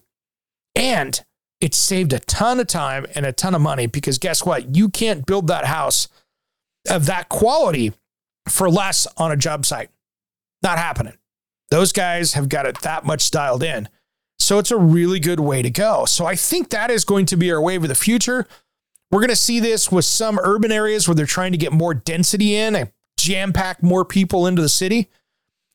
And 0.75 1.21
it 1.61 1.75
saved 1.75 2.13
a 2.13 2.19
ton 2.21 2.59
of 2.61 2.67
time 2.67 3.07
and 3.15 3.25
a 3.25 3.33
ton 3.33 3.55
of 3.55 3.61
money 3.61 3.87
because 3.87 4.19
guess 4.19 4.45
what? 4.45 4.77
You 4.77 4.89
can't 4.89 5.27
build 5.27 5.47
that 5.49 5.67
house 5.67 6.09
of 6.89 7.07
that 7.07 7.29
quality 7.29 7.93
for 8.49 8.71
less 8.71 9.07
on 9.17 9.31
a 9.31 9.37
job 9.37 9.67
site. 9.67 9.91
Not 10.63 10.79
happening. 10.79 11.15
Those 11.71 11.93
guys 11.93 12.35
have 12.35 12.49
got 12.49 12.67
it 12.67 12.81
that 12.81 13.05
much 13.05 13.31
dialed 13.31 13.63
in. 13.63 13.89
So 14.39 14.59
it's 14.59 14.71
a 14.71 14.79
really 14.79 15.21
good 15.21 15.41
way 15.41 15.63
to 15.63 15.71
go. 15.71 16.05
So 16.07 16.27
I 16.27 16.35
think 16.35 16.71
that 16.71 16.91
is 16.91 17.05
going 17.05 17.27
to 17.27 17.37
be 17.37 17.53
our 17.53 17.61
wave 17.61 17.83
of 17.83 17.89
the 17.89 17.95
future. 17.95 18.47
We're 19.11 19.21
going 19.21 19.29
to 19.29 19.37
see 19.37 19.61
this 19.61 19.93
with 19.93 20.05
some 20.05 20.39
urban 20.43 20.73
areas 20.73 21.07
where 21.07 21.15
they're 21.15 21.27
trying 21.27 21.53
to 21.53 21.59
get 21.59 21.73
more 21.73 21.95
density 21.95 22.57
in 22.57 22.75
jam 23.23 23.53
pack 23.53 23.83
more 23.83 24.05
people 24.05 24.47
into 24.47 24.63
the 24.63 24.69
city. 24.69 25.09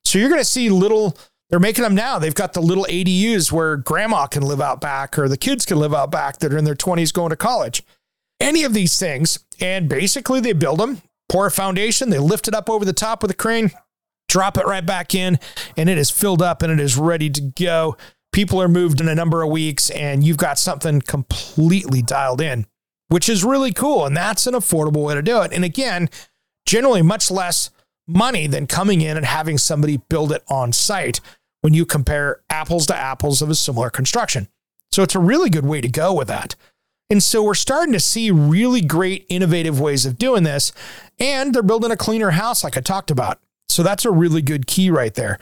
So 0.04 0.20
you're 0.20 0.30
going 0.30 0.42
to 0.42 0.46
see 0.46 0.70
little 0.70 1.18
they're 1.50 1.60
making 1.60 1.84
them 1.84 1.96
now. 1.96 2.18
They've 2.20 2.34
got 2.34 2.54
the 2.54 2.62
little 2.62 2.86
ADUs 2.86 3.52
where 3.52 3.78
grandma 3.78 4.28
can 4.28 4.44
live 4.44 4.62
out 4.62 4.82
back 4.82 5.18
or 5.20 5.30
the 5.30 5.38
kids 5.38 5.66
can 5.66 5.78
live 5.78 5.94
out 5.94 6.12
back 6.12 6.40
that 6.40 6.52
are 6.52 6.58
in 6.58 6.66
their 6.66 6.76
20s 6.76 7.14
going 7.14 7.30
to 7.30 7.36
college. 7.36 7.84
Any 8.40 8.64
of 8.64 8.74
these 8.74 9.00
things. 9.00 9.40
And 9.62 9.88
basically, 9.88 10.42
they 10.42 10.54
build 10.54 10.80
them, 10.80 11.02
pour 11.30 11.46
a 11.46 11.52
foundation, 11.52 12.10
they 12.10 12.20
lift 12.20 12.48
it 12.48 12.54
up 12.54 12.70
over 12.70 12.84
the 12.84 12.94
top 12.94 13.22
with 13.22 13.32
a 13.32 13.36
crane, 13.36 13.72
drop 14.28 14.58
it 14.58 14.66
right 14.66 14.86
back 14.86 15.16
in, 15.16 15.40
and 15.78 15.90
it 15.90 15.98
is 15.98 16.12
filled 16.12 16.42
up 16.42 16.62
and 16.62 16.72
it 16.74 16.80
is 16.80 16.98
ready 16.98 17.30
to 17.30 17.42
go. 17.42 17.96
People 18.34 18.62
are 18.62 18.68
moved 18.68 19.00
in 19.00 19.08
a 19.08 19.16
number 19.16 19.42
of 19.42 19.50
weeks, 19.50 19.90
and 19.92 20.26
you've 20.26 20.36
got 20.36 20.60
something 20.60 21.00
completely 21.00 22.02
dialed 22.02 22.42
in, 22.42 22.66
which 23.08 23.30
is 23.30 23.46
really 23.46 23.72
cool. 23.72 24.06
And 24.06 24.18
that's 24.18 24.46
an 24.46 24.56
affordable 24.56 25.06
way 25.06 25.14
to 25.14 25.22
do 25.22 25.42
it. 25.42 25.54
And 25.54 25.64
again, 25.64 26.10
generally 26.66 27.02
much 27.02 27.30
less 27.30 27.70
money 28.08 28.48
than 28.48 28.68
coming 28.68 29.02
in 29.02 29.18
and 29.18 29.26
having 29.26 29.58
somebody 29.58 29.98
build 30.10 30.32
it 30.32 30.44
on 30.48 30.72
site 30.72 31.20
when 31.62 31.74
you 31.74 31.86
compare 31.86 32.42
apples 32.50 32.86
to 32.88 32.96
apples 32.96 33.42
of 33.42 33.50
a 33.50 33.56
similar 33.56 33.90
construction. 33.90 34.48
So 34.92 35.04
it's 35.04 35.16
a 35.16 35.20
really 35.20 35.50
good 35.50 35.66
way 35.66 35.82
to 35.82 35.88
go 35.88 36.14
with 36.14 36.28
that. 36.28 36.56
And 37.10 37.22
so 37.22 37.44
we're 37.44 37.54
starting 37.54 37.94
to 37.94 38.00
see 38.00 38.32
really 38.32 38.82
great 38.82 39.26
innovative 39.30 39.80
ways 39.80 40.06
of 40.06 40.18
doing 40.18 40.44
this. 40.44 40.72
And 41.20 41.54
they're 41.54 41.64
building 41.64 41.92
a 41.92 41.98
cleaner 41.98 42.32
house, 42.32 42.64
like 42.64 42.78
I 42.78 42.82
talked 42.82 43.12
about. 43.12 43.40
So 43.70 43.84
that's 43.84 44.06
a 44.06 44.12
really 44.12 44.42
good 44.42 44.68
key 44.68 44.90
right 44.90 45.14
there. 45.14 45.38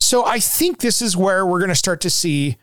So 0.00 0.24
I 0.24 0.40
think 0.40 0.78
this 0.78 1.02
is 1.02 1.16
where 1.16 1.44
we're 1.44 1.58
going 1.58 1.68
to 1.68 1.74
start 1.74 2.00
to 2.02 2.10
see 2.10 2.56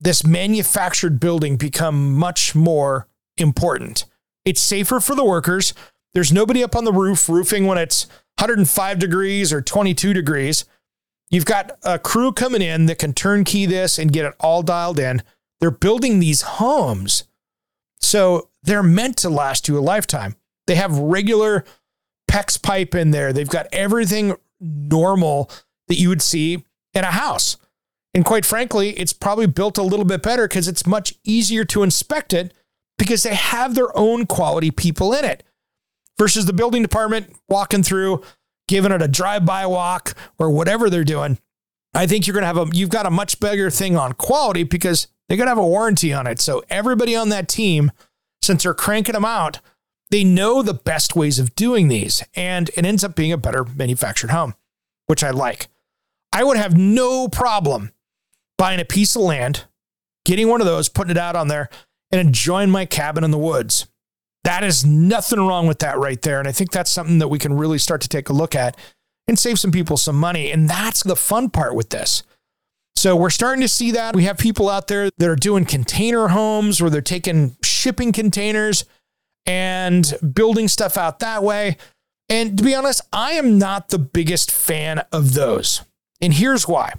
this 0.00 0.24
manufactured 0.24 1.20
building 1.20 1.56
become 1.56 2.14
much 2.14 2.54
more 2.54 3.06
important. 3.36 4.06
It's 4.44 4.60
safer 4.60 5.00
for 5.00 5.14
the 5.14 5.24
workers. 5.24 5.74
There's 6.12 6.32
nobody 6.32 6.62
up 6.62 6.74
on 6.74 6.84
the 6.84 6.92
roof 6.92 7.28
roofing 7.28 7.66
when 7.66 7.78
it's 7.78 8.06
105 8.38 8.98
degrees 8.98 9.52
or 9.52 9.62
22 9.62 10.12
degrees. 10.12 10.64
You've 11.30 11.44
got 11.44 11.78
a 11.84 11.98
crew 11.98 12.32
coming 12.32 12.62
in 12.62 12.86
that 12.86 12.98
can 12.98 13.12
turnkey 13.12 13.66
this 13.66 13.98
and 13.98 14.12
get 14.12 14.24
it 14.24 14.34
all 14.40 14.62
dialed 14.62 14.98
in. 14.98 15.22
They're 15.60 15.70
building 15.70 16.18
these 16.18 16.42
homes. 16.42 17.24
So 18.00 18.48
they're 18.62 18.82
meant 18.82 19.16
to 19.18 19.30
last 19.30 19.68
you 19.68 19.78
a 19.78 19.80
lifetime. 19.80 20.34
They 20.66 20.74
have 20.74 20.98
regular 20.98 21.64
PEX 22.30 22.60
pipe 22.60 22.94
in 22.94 23.12
there. 23.12 23.32
They've 23.32 23.48
got 23.48 23.68
everything 23.72 24.34
normal 24.58 25.50
that 25.88 25.96
you 25.96 26.08
would 26.08 26.22
see 26.22 26.64
in 26.94 27.04
a 27.04 27.12
house. 27.12 27.56
And 28.12 28.24
quite 28.24 28.44
frankly, 28.44 28.90
it's 28.90 29.12
probably 29.12 29.46
built 29.46 29.78
a 29.78 29.82
little 29.82 30.04
bit 30.04 30.22
better 30.22 30.48
because 30.48 30.66
it's 30.66 30.86
much 30.86 31.14
easier 31.22 31.64
to 31.66 31.84
inspect 31.84 32.32
it 32.32 32.52
because 32.98 33.22
they 33.22 33.34
have 33.34 33.74
their 33.74 33.96
own 33.96 34.26
quality 34.26 34.72
people 34.72 35.12
in 35.12 35.24
it 35.24 35.44
versus 36.20 36.44
the 36.44 36.52
building 36.52 36.82
department 36.82 37.34
walking 37.48 37.82
through, 37.82 38.22
giving 38.68 38.92
it 38.92 39.00
a 39.00 39.08
drive-by 39.08 39.64
walk 39.64 40.14
or 40.38 40.50
whatever 40.50 40.90
they're 40.90 41.02
doing. 41.02 41.38
I 41.94 42.06
think 42.06 42.26
you're 42.26 42.34
going 42.34 42.42
to 42.42 42.46
have 42.46 42.58
a 42.58 42.66
you've 42.74 42.90
got 42.90 43.06
a 43.06 43.10
much 43.10 43.40
bigger 43.40 43.70
thing 43.70 43.96
on 43.96 44.12
quality 44.12 44.62
because 44.62 45.08
they're 45.26 45.38
going 45.38 45.46
to 45.46 45.52
have 45.52 45.58
a 45.58 45.66
warranty 45.66 46.12
on 46.12 46.26
it. 46.26 46.38
So 46.38 46.62
everybody 46.68 47.16
on 47.16 47.30
that 47.30 47.48
team 47.48 47.90
since 48.42 48.62
they're 48.62 48.74
cranking 48.74 49.14
them 49.14 49.24
out, 49.24 49.60
they 50.10 50.22
know 50.22 50.60
the 50.60 50.74
best 50.74 51.16
ways 51.16 51.38
of 51.38 51.54
doing 51.54 51.88
these. 51.88 52.22
And 52.34 52.68
it 52.76 52.84
ends 52.84 53.02
up 53.02 53.16
being 53.16 53.32
a 53.32 53.38
better 53.38 53.64
manufactured 53.64 54.30
home, 54.30 54.54
which 55.06 55.24
I 55.24 55.30
like. 55.30 55.68
I 56.34 56.44
would 56.44 56.58
have 56.58 56.76
no 56.76 57.28
problem 57.28 57.92
buying 58.58 58.78
a 58.78 58.84
piece 58.84 59.16
of 59.16 59.22
land, 59.22 59.64
getting 60.26 60.48
one 60.48 60.60
of 60.60 60.66
those, 60.66 60.90
putting 60.90 61.12
it 61.12 61.18
out 61.18 61.34
on 61.34 61.48
there, 61.48 61.70
and 62.12 62.20
enjoying 62.20 62.68
my 62.68 62.84
cabin 62.84 63.24
in 63.24 63.30
the 63.30 63.38
woods. 63.38 63.86
That 64.44 64.64
is 64.64 64.84
nothing 64.84 65.38
wrong 65.38 65.66
with 65.66 65.80
that 65.80 65.98
right 65.98 66.20
there. 66.22 66.38
And 66.38 66.48
I 66.48 66.52
think 66.52 66.70
that's 66.70 66.90
something 66.90 67.18
that 67.18 67.28
we 67.28 67.38
can 67.38 67.56
really 67.56 67.78
start 67.78 68.00
to 68.02 68.08
take 68.08 68.28
a 68.28 68.32
look 68.32 68.54
at 68.54 68.76
and 69.28 69.38
save 69.38 69.60
some 69.60 69.70
people 69.70 69.96
some 69.96 70.16
money. 70.16 70.50
And 70.50 70.68
that's 70.68 71.02
the 71.02 71.16
fun 71.16 71.50
part 71.50 71.74
with 71.74 71.90
this. 71.90 72.22
So 72.96 73.16
we're 73.16 73.30
starting 73.30 73.62
to 73.62 73.68
see 73.68 73.92
that. 73.92 74.14
We 74.14 74.24
have 74.24 74.38
people 74.38 74.68
out 74.68 74.88
there 74.88 75.10
that 75.16 75.28
are 75.28 75.36
doing 75.36 75.64
container 75.64 76.28
homes 76.28 76.80
where 76.80 76.90
they're 76.90 77.00
taking 77.00 77.56
shipping 77.62 78.12
containers 78.12 78.84
and 79.46 80.12
building 80.34 80.68
stuff 80.68 80.96
out 80.96 81.18
that 81.20 81.42
way. 81.42 81.76
And 82.28 82.58
to 82.58 82.64
be 82.64 82.74
honest, 82.74 83.00
I 83.12 83.32
am 83.32 83.58
not 83.58 83.88
the 83.88 83.98
biggest 83.98 84.50
fan 84.50 85.04
of 85.12 85.34
those. 85.34 85.82
And 86.20 86.34
here's 86.34 86.68
why 86.68 86.94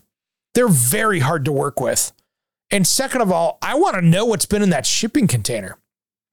they're 0.54 0.68
very 0.68 1.20
hard 1.20 1.46
to 1.46 1.52
work 1.52 1.80
with. 1.80 2.12
And 2.72 2.88
second 2.88 3.22
of 3.22 3.32
all, 3.32 3.58
I 3.62 3.76
want 3.76 3.96
to 3.96 4.02
know 4.02 4.26
what's 4.26 4.46
been 4.46 4.62
in 4.62 4.70
that 4.72 4.86
shipping 4.86 5.28
container. 5.28 5.78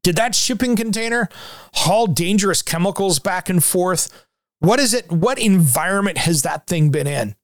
Did 0.09 0.17
that 0.17 0.35
shipping 0.35 0.75
container 0.75 1.29
haul 1.75 2.07
dangerous 2.07 2.63
chemicals 2.63 3.19
back 3.19 3.51
and 3.51 3.63
forth? 3.63 4.25
What 4.59 4.81
is 4.81 4.95
it? 4.95 5.13
What 5.13 5.39
environment 5.39 6.17
has 6.17 6.41
that 6.45 6.67
thing 6.67 6.89
been 6.89 7.07
in? 7.07 7.35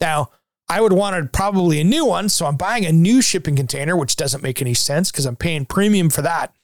Now, 0.00 0.30
I 0.68 0.82
would 0.82 0.92
want 0.92 1.32
probably 1.32 1.80
a 1.80 1.84
new 1.84 2.06
one. 2.06 2.28
So 2.28 2.46
I'm 2.46 2.54
buying 2.54 2.86
a 2.86 2.92
new 2.92 3.22
shipping 3.22 3.56
container, 3.56 3.96
which 3.96 4.14
doesn't 4.14 4.40
make 4.40 4.62
any 4.62 4.72
sense 4.72 5.10
because 5.10 5.26
I'm 5.26 5.34
paying 5.34 5.66
premium 5.66 6.10
for 6.10 6.22
that. 6.22 6.54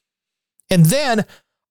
And 0.71 0.87
then 0.87 1.25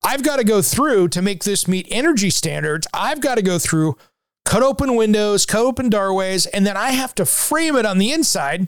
I've 0.04 0.22
got 0.22 0.36
to 0.36 0.44
go 0.44 0.62
through 0.62 1.08
to 1.08 1.22
make 1.22 1.46
this 1.46 1.66
meet 1.66 1.88
energy 1.90 2.30
standards. 2.30 2.88
I've 2.94 3.22
got 3.22 3.36
to 3.36 3.42
go 3.42 3.58
through, 3.58 3.96
cut 4.44 4.64
open 4.64 4.98
windows, 4.98 5.46
cut 5.46 5.62
open 5.62 5.90
doorways, 5.90 6.46
and 6.46 6.68
then 6.68 6.76
I 6.76 6.92
have 6.92 7.16
to 7.16 7.26
frame 7.26 7.78
it 7.78 7.86
on 7.86 8.00
the 8.00 8.12
inside 8.12 8.68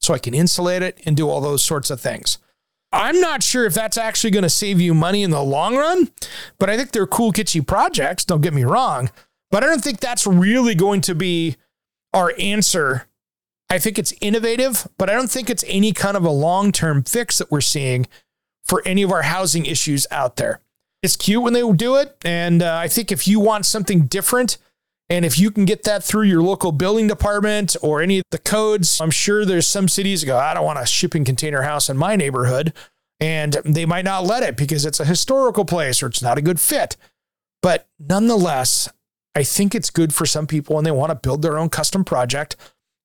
so 0.00 0.14
I 0.14 0.18
can 0.18 0.32
insulate 0.32 0.80
it 0.80 0.98
and 1.04 1.14
do 1.14 1.28
all 1.28 1.42
those 1.42 1.62
sorts 1.62 1.90
of 1.90 2.00
things. 2.00 2.38
I'm 2.96 3.20
not 3.20 3.42
sure 3.42 3.66
if 3.66 3.74
that's 3.74 3.98
actually 3.98 4.30
going 4.30 4.42
to 4.42 4.50
save 4.50 4.80
you 4.80 4.94
money 4.94 5.22
in 5.22 5.30
the 5.30 5.42
long 5.42 5.76
run, 5.76 6.10
but 6.58 6.70
I 6.70 6.76
think 6.76 6.92
they're 6.92 7.06
cool, 7.06 7.32
kitschy 7.32 7.64
projects. 7.64 8.24
Don't 8.24 8.40
get 8.40 8.54
me 8.54 8.64
wrong. 8.64 9.10
But 9.50 9.62
I 9.62 9.66
don't 9.66 9.84
think 9.84 10.00
that's 10.00 10.26
really 10.26 10.74
going 10.74 11.02
to 11.02 11.14
be 11.14 11.56
our 12.12 12.32
answer. 12.38 13.06
I 13.68 13.78
think 13.78 13.98
it's 13.98 14.14
innovative, 14.20 14.88
but 14.96 15.10
I 15.10 15.14
don't 15.14 15.30
think 15.30 15.50
it's 15.50 15.64
any 15.68 15.92
kind 15.92 16.16
of 16.16 16.24
a 16.24 16.30
long 16.30 16.72
term 16.72 17.02
fix 17.02 17.38
that 17.38 17.50
we're 17.50 17.60
seeing 17.60 18.06
for 18.64 18.82
any 18.86 19.02
of 19.02 19.12
our 19.12 19.22
housing 19.22 19.66
issues 19.66 20.06
out 20.10 20.36
there. 20.36 20.60
It's 21.02 21.16
cute 21.16 21.42
when 21.42 21.52
they 21.52 21.70
do 21.72 21.96
it. 21.96 22.16
And 22.24 22.62
uh, 22.62 22.76
I 22.76 22.88
think 22.88 23.12
if 23.12 23.28
you 23.28 23.38
want 23.38 23.66
something 23.66 24.06
different, 24.06 24.58
and 25.08 25.24
if 25.24 25.38
you 25.38 25.50
can 25.50 25.64
get 25.64 25.84
that 25.84 26.02
through 26.02 26.24
your 26.24 26.42
local 26.42 26.72
building 26.72 27.06
department 27.06 27.76
or 27.80 28.02
any 28.02 28.18
of 28.18 28.24
the 28.30 28.38
codes, 28.38 29.00
I'm 29.00 29.12
sure 29.12 29.44
there's 29.44 29.66
some 29.66 29.88
cities 29.88 30.22
that 30.22 30.26
go, 30.26 30.36
I 30.36 30.54
don't 30.54 30.64
want 30.64 30.80
a 30.80 30.86
shipping 30.86 31.24
container 31.24 31.62
house 31.62 31.88
in 31.88 31.96
my 31.96 32.16
neighborhood. 32.16 32.72
And 33.20 33.54
they 33.64 33.86
might 33.86 34.04
not 34.04 34.24
let 34.24 34.42
it 34.42 34.56
because 34.56 34.84
it's 34.84 35.00
a 35.00 35.04
historical 35.04 35.64
place 35.64 36.02
or 36.02 36.06
it's 36.06 36.22
not 36.22 36.38
a 36.38 36.42
good 36.42 36.60
fit. 36.60 36.96
But 37.62 37.88
nonetheless, 37.98 38.88
I 39.34 39.42
think 39.42 39.74
it's 39.74 39.90
good 39.90 40.12
for 40.12 40.26
some 40.26 40.46
people 40.46 40.76
and 40.76 40.86
they 40.86 40.90
want 40.90 41.10
to 41.10 41.14
build 41.14 41.40
their 41.40 41.56
own 41.56 41.68
custom 41.68 42.04
project. 42.04 42.56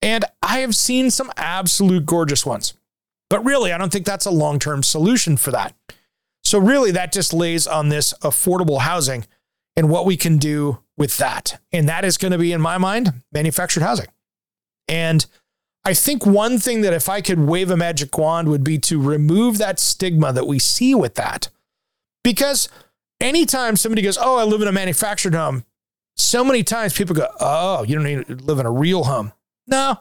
And 0.02 0.26
I 0.42 0.60
have 0.60 0.76
seen 0.76 1.12
some 1.12 1.32
absolute 1.38 2.06
gorgeous 2.06 2.46
ones. 2.46 2.74
But 3.30 3.46
really, 3.46 3.72
I 3.72 3.78
don't 3.78 3.92
think 3.92 4.06
that's 4.06 4.26
a 4.26 4.32
long 4.32 4.60
term 4.60 4.84
solution 4.84 5.38
for 5.38 5.52
that. 5.52 5.74
So, 6.44 6.60
really, 6.60 6.92
that 6.92 7.14
just 7.14 7.34
lays 7.34 7.68
on 7.68 7.88
this 7.88 8.14
affordable 8.24 8.82
housing 8.82 9.26
and 9.78 9.90
what 9.90 10.06
we 10.06 10.18
can 10.18 10.38
do 10.38 10.80
with 11.02 11.18
that. 11.18 11.60
And 11.74 11.90
that 11.90 12.06
is 12.06 12.16
going 12.16 12.32
to 12.32 12.38
be, 12.38 12.54
in 12.54 12.62
my 12.62 12.78
mind, 12.78 13.12
manufactured 13.34 13.82
housing. 13.82 14.06
And 14.88 15.26
I 15.84 15.96
think 15.96 16.28
one 16.28 16.60
thing 16.60 16.82
that 16.82 16.94
if 16.94 17.10
I 17.10 17.22
could 17.22 17.40
wave 17.40 17.72
a 17.72 17.76
magic 17.76 18.16
wand 18.16 18.50
would 18.50 18.64
be 18.64 18.78
to 18.78 19.02
remove 19.02 19.58
that 19.58 19.80
stigma 19.80 20.32
that 20.32 20.46
we 20.46 20.60
see 20.60 20.94
with 20.94 21.16
that. 21.16 21.50
Because 22.24 22.70
anytime 23.20 23.78
somebody 23.78 24.04
goes, 24.04 24.16
Oh, 24.16 24.38
I 24.38 24.44
live 24.44 24.62
in 24.62 24.68
a 24.68 24.72
manufactured 24.72 25.34
home, 25.34 25.66
so 26.16 26.44
many 26.44 26.62
times 26.62 26.94
people 26.94 27.16
go, 27.16 27.30
Oh, 27.40 27.82
you 27.82 27.96
don't 27.96 28.04
need 28.04 28.28
to 28.28 28.36
live 28.36 28.60
in 28.60 28.68
a 28.68 28.72
real 28.72 29.06
home. 29.06 29.34
No, 29.66 30.00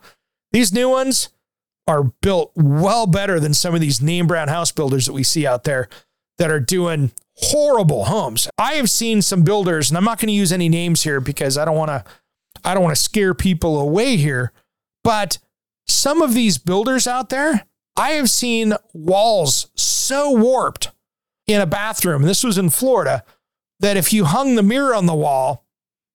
these 0.53 0.71
new 0.71 0.91
ones 0.91 1.31
are 1.87 2.03
built 2.21 2.53
well 2.55 3.07
better 3.07 3.41
than 3.41 3.55
some 3.55 3.75
of 3.75 3.81
these 3.81 4.03
name 4.03 4.27
brand 4.27 4.51
house 4.51 4.71
builders 4.71 5.07
that 5.07 5.15
we 5.15 5.23
see 5.23 5.47
out 5.47 5.65
there 5.65 5.89
that 6.37 6.51
are 6.51 6.61
doing 6.61 7.11
horrible 7.43 8.05
homes. 8.07 8.49
I 8.59 8.75
have 8.75 8.91
seen 8.91 9.23
some 9.23 9.43
builders, 9.43 9.91
and 9.91 9.99
I'm 9.99 10.05
not 10.05 10.19
going 10.19 10.29
to 10.29 10.33
use 10.33 10.53
any 10.53 10.69
names 10.69 11.03
here 11.03 11.21
because 11.21 11.57
I 11.59 11.65
don't 11.65 11.77
want 11.77 11.91
to 11.91 12.05
I 12.65 12.75
don't 12.75 12.83
want 12.83 12.97
to 12.97 13.03
scare 13.03 13.33
people 13.33 13.81
away 13.81 14.17
here, 14.17 14.53
but 15.03 15.39
some 15.87 16.21
of 16.23 16.35
these 16.35 16.59
builders 16.59 17.07
out 17.07 17.31
there, 17.31 17.67
I 17.97 18.11
have 18.11 18.31
seen 18.31 18.75
walls 18.93 19.71
so 19.75 20.31
warped 20.31 20.91
in 21.47 21.61
a 21.61 21.67
bathroom. 21.67 22.23
This 22.23 22.45
was 22.45 22.59
in 22.59 22.71
Florida 22.71 23.25
that 23.81 23.97
if 23.97 24.13
you 24.13 24.25
hung 24.25 24.55
the 24.55 24.63
mirror 24.63 24.95
on 24.95 25.07
the 25.07 25.15
wall, 25.15 25.65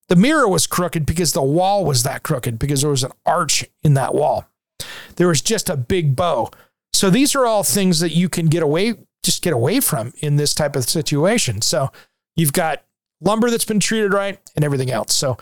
the 0.08 0.16
mirror 0.16 0.48
was 0.48 0.68
crooked 0.68 1.06
because 1.06 1.34
the 1.34 1.42
wall 1.42 1.84
was 1.84 2.04
that 2.04 2.24
crooked 2.24 2.60
because 2.60 2.82
there 2.82 2.92
was 2.92 3.04
an 3.04 3.12
arch 3.26 3.66
in 3.84 3.96
that 3.96 4.14
wall. 4.14 4.46
There 5.16 5.28
was 5.28 5.42
just 5.42 5.70
a 5.70 5.78
big 5.78 6.16
bow. 6.16 6.52
So 6.94 7.10
these 7.10 7.36
are 7.36 7.46
all 7.46 7.64
things 7.64 8.00
that 8.00 8.16
you 8.16 8.30
can 8.30 8.48
get 8.48 8.64
away 8.64 8.94
just 9.26 9.42
get 9.42 9.54
away 9.54 9.80
from 9.80 10.14
in 10.20 10.36
this 10.36 10.54
type 10.54 10.76
of 10.76 10.90
situation. 10.90 11.62
So 11.62 11.92
you've 12.36 12.54
got 12.54 12.84
lumber 13.22 13.50
that's 13.50 13.66
been 13.66 13.80
treated 13.80 14.14
right 14.14 14.40
and 14.56 14.64
everything 14.64 14.92
else. 14.92 15.14
So 15.14 15.38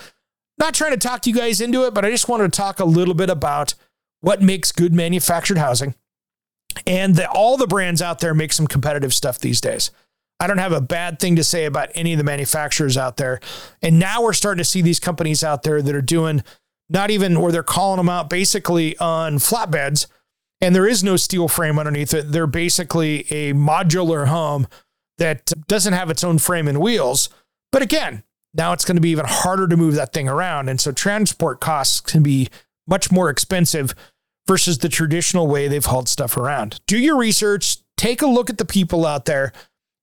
not 0.57 0.73
trying 0.73 0.91
to 0.91 0.97
talk 0.97 1.21
to 1.23 1.29
you 1.29 1.35
guys 1.35 1.61
into 1.61 1.85
it, 1.85 1.93
but 1.93 2.05
I 2.05 2.11
just 2.11 2.29
wanted 2.29 2.51
to 2.51 2.57
talk 2.57 2.79
a 2.79 2.85
little 2.85 3.13
bit 3.13 3.29
about 3.29 3.73
what 4.21 4.41
makes 4.41 4.71
good 4.71 4.93
manufactured 4.93 5.57
housing. 5.57 5.95
And 6.87 7.15
that 7.15 7.29
all 7.29 7.57
the 7.57 7.67
brands 7.67 8.01
out 8.01 8.19
there 8.19 8.33
make 8.33 8.51
some 8.51 8.65
competitive 8.65 9.13
stuff 9.13 9.37
these 9.37 9.61
days. 9.61 9.91
I 10.39 10.47
don't 10.47 10.57
have 10.57 10.71
a 10.71 10.81
bad 10.81 11.19
thing 11.19 11.35
to 11.35 11.43
say 11.43 11.65
about 11.65 11.89
any 11.93 12.13
of 12.13 12.17
the 12.17 12.23
manufacturers 12.23 12.97
out 12.97 13.17
there. 13.17 13.39
And 13.81 13.99
now 13.99 14.23
we're 14.23 14.33
starting 14.33 14.57
to 14.57 14.69
see 14.69 14.81
these 14.81 14.99
companies 14.99 15.43
out 15.43 15.63
there 15.63 15.81
that 15.81 15.95
are 15.95 16.01
doing 16.01 16.43
not 16.89 17.11
even 17.11 17.39
where 17.39 17.51
they're 17.51 17.63
calling 17.63 17.97
them 17.97 18.09
out 18.09 18.29
basically 18.29 18.97
on 18.97 19.35
flatbeds 19.35 20.07
and 20.63 20.73
there 20.73 20.87
is 20.87 21.03
no 21.03 21.17
steel 21.17 21.49
frame 21.49 21.77
underneath 21.77 22.13
it. 22.13 22.31
They're 22.31 22.47
basically 22.47 23.29
a 23.29 23.53
modular 23.53 24.27
home 24.27 24.65
that 25.17 25.51
doesn't 25.67 25.91
have 25.91 26.09
its 26.09 26.23
own 26.23 26.39
frame 26.39 26.69
and 26.69 26.79
wheels. 26.79 27.27
But 27.73 27.81
again, 27.81 28.23
now 28.53 28.71
it's 28.71 28.85
going 28.85 28.95
to 28.95 29.01
be 29.01 29.09
even 29.09 29.25
harder 29.27 29.67
to 29.67 29.75
move 29.75 29.95
that 29.95 30.13
thing 30.13 30.29
around. 30.29 30.69
And 30.69 30.79
so 30.79 30.93
transport 30.93 31.59
costs 31.59 31.99
can 31.99 32.23
be 32.23 32.47
much 32.87 33.11
more 33.11 33.29
expensive 33.29 33.93
versus 34.47 34.77
the 34.77 34.87
traditional 34.87 35.47
way 35.47 35.67
they've 35.67 35.83
hauled 35.83 36.07
stuff 36.07 36.37
around. 36.37 36.79
Do 36.87 36.97
your 36.97 37.17
research, 37.17 37.79
take 37.97 38.21
a 38.21 38.27
look 38.27 38.49
at 38.49 38.57
the 38.57 38.63
people 38.63 39.05
out 39.05 39.25
there. 39.25 39.51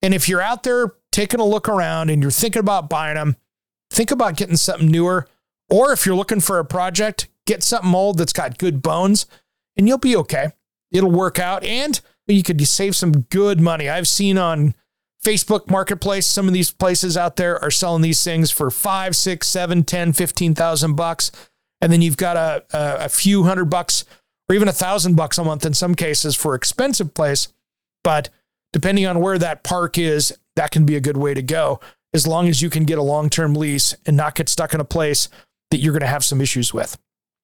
And 0.03 0.13
if 0.13 0.29
you're 0.29 0.43
out 0.43 0.65
there 0.65 0.93
taking 1.11 1.41
a 1.41 1.45
look 1.45 1.71
around 1.71 2.11
and 2.11 2.21
you're 2.21 2.31
thinking 2.31 2.61
about 2.61 2.91
buying 2.91 3.15
them, 3.15 3.37
think 3.91 4.11
about 4.11 4.37
getting 4.37 4.57
something 4.57 4.91
newer. 4.91 5.27
Or 5.71 5.91
if 5.93 6.05
you're 6.05 6.15
looking 6.15 6.41
for 6.41 6.59
a 6.59 6.67
project, 6.67 7.29
get 7.47 7.63
something 7.63 7.95
old 7.95 8.19
that's 8.19 8.35
got 8.35 8.59
good 8.59 8.83
bones 8.83 9.25
and 9.81 9.89
you'll 9.89 9.97
be 9.97 10.15
okay. 10.15 10.53
It'll 10.93 11.11
work 11.11 11.39
out 11.39 11.65
and 11.65 11.99
you 12.27 12.43
could 12.43 12.65
save 12.69 12.95
some 12.95 13.23
good 13.23 13.61
money. 13.61 13.89
I've 13.89 14.07
seen 14.07 14.37
on 14.37 14.75
Facebook 15.25 15.71
Marketplace, 15.71 16.27
some 16.27 16.47
of 16.47 16.53
these 16.53 16.71
places 16.71 17.17
out 17.17 17.37
there 17.37 17.59
are 17.65 17.71
selling 17.71 18.03
these 18.03 18.23
things 18.23 18.51
for 18.51 18.71
five, 18.71 19.17
six, 19.17 19.49
seven, 19.49 19.83
10, 19.83 20.13
15,000 20.13 20.95
bucks. 20.95 21.33
And 21.81 21.91
then 21.91 22.03
you've 22.03 22.19
got 22.19 22.37
a, 22.37 22.63
a, 22.77 23.05
a 23.07 23.09
few 23.09 23.45
hundred 23.45 23.71
bucks 23.71 24.05
or 24.51 24.55
even 24.55 24.69
a 24.69 24.73
thousand 24.73 25.17
bucks 25.17 25.39
a 25.39 25.45
month 25.45 25.65
in 25.65 25.73
some 25.73 25.95
cases 25.95 26.37
for 26.37 26.55
expensive 26.55 27.15
place. 27.15 27.49
But 28.05 28.29
depending 28.75 29.07
on 29.07 29.21
where 29.21 29.39
that 29.39 29.63
park 29.63 29.97
is, 29.97 30.37
that 30.57 30.73
can 30.73 30.85
be 30.85 30.95
a 30.95 31.01
good 31.01 31.17
way 31.17 31.33
to 31.33 31.43
go 31.43 31.81
as 32.13 32.27
long 32.27 32.49
as 32.49 32.61
you 32.61 32.69
can 32.69 32.85
get 32.85 32.99
a 32.99 33.03
long 33.03 33.31
term 33.31 33.55
lease 33.55 33.95
and 34.05 34.15
not 34.15 34.35
get 34.35 34.51
stuck 34.51 34.75
in 34.75 34.81
a 34.81 34.85
place 34.85 35.31
that 35.71 35.79
you're 35.79 35.95
going 35.95 36.01
to 36.01 36.07
have 36.07 36.25
some 36.25 36.43
issues 36.43 36.75
with. 36.75 36.99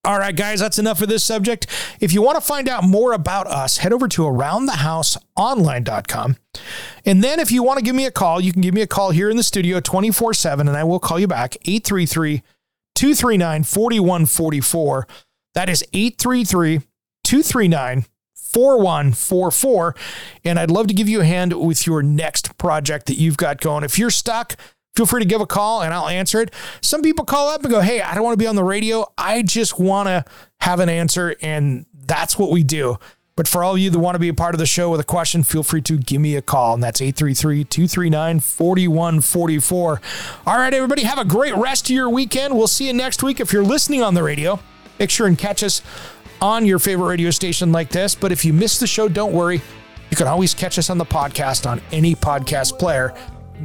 All 0.07 0.17
right, 0.17 0.33
guys, 0.33 0.61
that's 0.61 0.79
enough 0.79 0.99
for 0.99 1.05
this 1.05 1.25
subject. 1.25 1.67
If 1.99 2.13
you 2.13 2.21
want 2.21 2.37
to 2.37 2.41
find 2.41 2.69
out 2.69 2.85
more 2.85 3.11
about 3.11 3.47
us, 3.47 3.79
head 3.79 3.91
over 3.91 4.07
to 4.07 4.21
aroundthehouseonline.com. 4.21 6.37
And 7.05 7.21
then 7.21 7.41
if 7.41 7.51
you 7.51 7.61
want 7.61 7.79
to 7.79 7.83
give 7.83 7.93
me 7.93 8.05
a 8.05 8.11
call, 8.11 8.39
you 8.39 8.53
can 8.53 8.61
give 8.61 8.73
me 8.73 8.81
a 8.81 8.87
call 8.87 9.11
here 9.11 9.29
in 9.29 9.35
the 9.35 9.43
studio 9.43 9.81
24 9.81 10.33
7, 10.33 10.65
and 10.65 10.77
I 10.77 10.85
will 10.85 10.99
call 10.99 11.19
you 11.19 11.27
back 11.27 11.57
833 11.65 12.41
239 12.95 13.65
4144. 13.65 15.07
That 15.55 15.67
is 15.67 15.83
833 15.91 16.83
239 17.25 18.05
4144. 18.33 19.95
And 20.45 20.57
I'd 20.57 20.71
love 20.71 20.87
to 20.87 20.93
give 20.93 21.09
you 21.09 21.19
a 21.19 21.25
hand 21.25 21.51
with 21.51 21.85
your 21.85 22.01
next 22.01 22.57
project 22.57 23.07
that 23.07 23.15
you've 23.15 23.35
got 23.35 23.59
going. 23.59 23.83
If 23.83 23.99
you're 23.99 24.09
stuck, 24.09 24.55
feel 24.97 25.05
free 25.05 25.21
to 25.21 25.27
give 25.27 25.41
a 25.41 25.45
call 25.45 25.83
and 25.83 25.93
I'll 25.93 26.07
answer 26.07 26.41
it. 26.41 26.51
Some 26.81 27.03
people 27.03 27.23
call 27.23 27.49
up 27.49 27.61
and 27.61 27.71
go, 27.71 27.81
Hey, 27.81 28.01
I 28.01 28.15
don't 28.15 28.23
want 28.23 28.33
to 28.33 28.43
be 28.43 28.47
on 28.47 28.55
the 28.55 28.63
radio. 28.63 29.05
I 29.17 29.43
just 29.43 29.79
want 29.79 30.07
to 30.07 30.25
have 30.59 30.79
an 30.79 30.89
answer. 30.89 31.35
And 31.41 31.85
that's 31.93 32.39
what 32.39 32.49
we 32.49 32.63
do. 32.63 32.97
But 33.35 33.47
for 33.47 33.63
all 33.63 33.75
of 33.75 33.79
you 33.79 33.91
that 33.91 33.99
want 33.99 34.15
to 34.15 34.19
be 34.19 34.29
a 34.29 34.33
part 34.33 34.55
of 34.55 34.59
the 34.59 34.65
show 34.65 34.89
with 34.89 34.99
a 34.99 35.03
question, 35.03 35.43
feel 35.43 35.61
free 35.61 35.83
to 35.83 35.99
give 35.99 36.19
me 36.19 36.35
a 36.35 36.41
call, 36.41 36.73
and 36.73 36.81
that's 36.81 36.99
833 36.99 37.65
239 37.65 38.39
4144. 38.39 40.01
All 40.47 40.57
right, 40.57 40.73
everybody, 40.73 41.03
have 41.03 41.19
a 41.19 41.25
great 41.25 41.55
rest 41.55 41.87
of 41.87 41.91
your 41.91 42.09
weekend. 42.09 42.57
We'll 42.57 42.65
see 42.65 42.87
you 42.87 42.93
next 42.93 43.21
week. 43.21 43.39
If 43.39 43.53
you're 43.53 43.63
listening 43.63 44.01
on 44.01 44.15
the 44.15 44.23
radio, 44.23 44.59
make 44.97 45.11
sure 45.11 45.27
and 45.27 45.37
catch 45.37 45.61
us 45.61 45.83
on 46.41 46.65
your 46.65 46.79
favorite 46.79 47.09
radio 47.09 47.29
station 47.29 47.71
like 47.71 47.89
this. 47.89 48.15
But 48.15 48.31
if 48.31 48.43
you 48.43 48.53
missed 48.53 48.79
the 48.79 48.87
show, 48.87 49.07
don't 49.07 49.33
worry. 49.33 49.61
You 50.09 50.17
can 50.17 50.25
always 50.25 50.55
catch 50.55 50.79
us 50.79 50.89
on 50.89 50.97
the 50.97 51.05
podcast 51.05 51.69
on 51.69 51.79
any 51.91 52.15
podcast 52.15 52.79
player. 52.79 53.13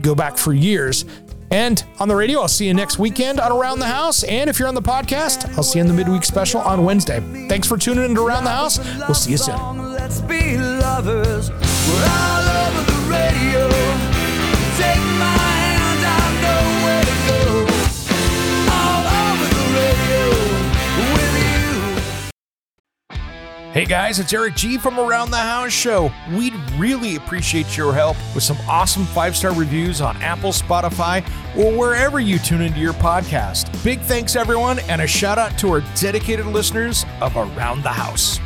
Go 0.00 0.14
back 0.14 0.36
for 0.36 0.52
years. 0.52 1.04
And 1.52 1.84
on 2.00 2.08
the 2.08 2.16
radio, 2.16 2.40
I'll 2.40 2.48
see 2.48 2.66
you 2.66 2.72
next 2.72 2.98
weekend 2.98 3.38
on 3.38 3.52
Around 3.52 3.80
the 3.80 3.86
House. 3.86 4.24
And 4.24 4.48
if 4.48 4.58
you're 4.58 4.68
on 4.68 4.74
the 4.74 4.80
podcast, 4.80 5.54
I'll 5.56 5.62
see 5.62 5.78
you 5.78 5.84
in 5.84 5.86
the 5.86 5.92
midweek 5.92 6.24
special 6.24 6.62
on 6.62 6.82
Wednesday. 6.82 7.20
Thanks 7.46 7.68
for 7.68 7.76
tuning 7.76 8.06
in 8.06 8.14
to 8.14 8.26
Around 8.26 8.44
the 8.44 8.50
House. 8.50 8.78
We'll 9.00 9.14
see 9.14 9.32
you 9.32 9.36
soon. 9.36 9.92
Let's 9.92 10.22
be 10.22 10.56
lovers. 10.56 11.50
We're 11.50 12.08
all 12.08 12.48
over 12.48 12.90
the 12.90 12.98
radio. 13.10 13.68
Take 14.78 15.02
my 15.18 15.51
Hey 23.72 23.86
guys, 23.86 24.18
it's 24.18 24.34
Eric 24.34 24.54
G 24.54 24.76
from 24.76 25.00
Around 25.00 25.30
the 25.30 25.38
House 25.38 25.72
Show. 25.72 26.12
We'd 26.34 26.52
really 26.72 27.16
appreciate 27.16 27.74
your 27.74 27.94
help 27.94 28.18
with 28.34 28.44
some 28.44 28.58
awesome 28.68 29.06
five 29.06 29.34
star 29.34 29.54
reviews 29.54 30.02
on 30.02 30.14
Apple, 30.18 30.50
Spotify, 30.50 31.26
or 31.56 31.74
wherever 31.74 32.20
you 32.20 32.38
tune 32.38 32.60
into 32.60 32.80
your 32.80 32.92
podcast. 32.92 33.82
Big 33.82 34.00
thanks, 34.00 34.36
everyone, 34.36 34.80
and 34.90 35.00
a 35.00 35.06
shout 35.06 35.38
out 35.38 35.56
to 35.56 35.70
our 35.70 35.80
dedicated 35.94 36.44
listeners 36.44 37.06
of 37.22 37.34
Around 37.34 37.82
the 37.82 37.88
House. 37.88 38.38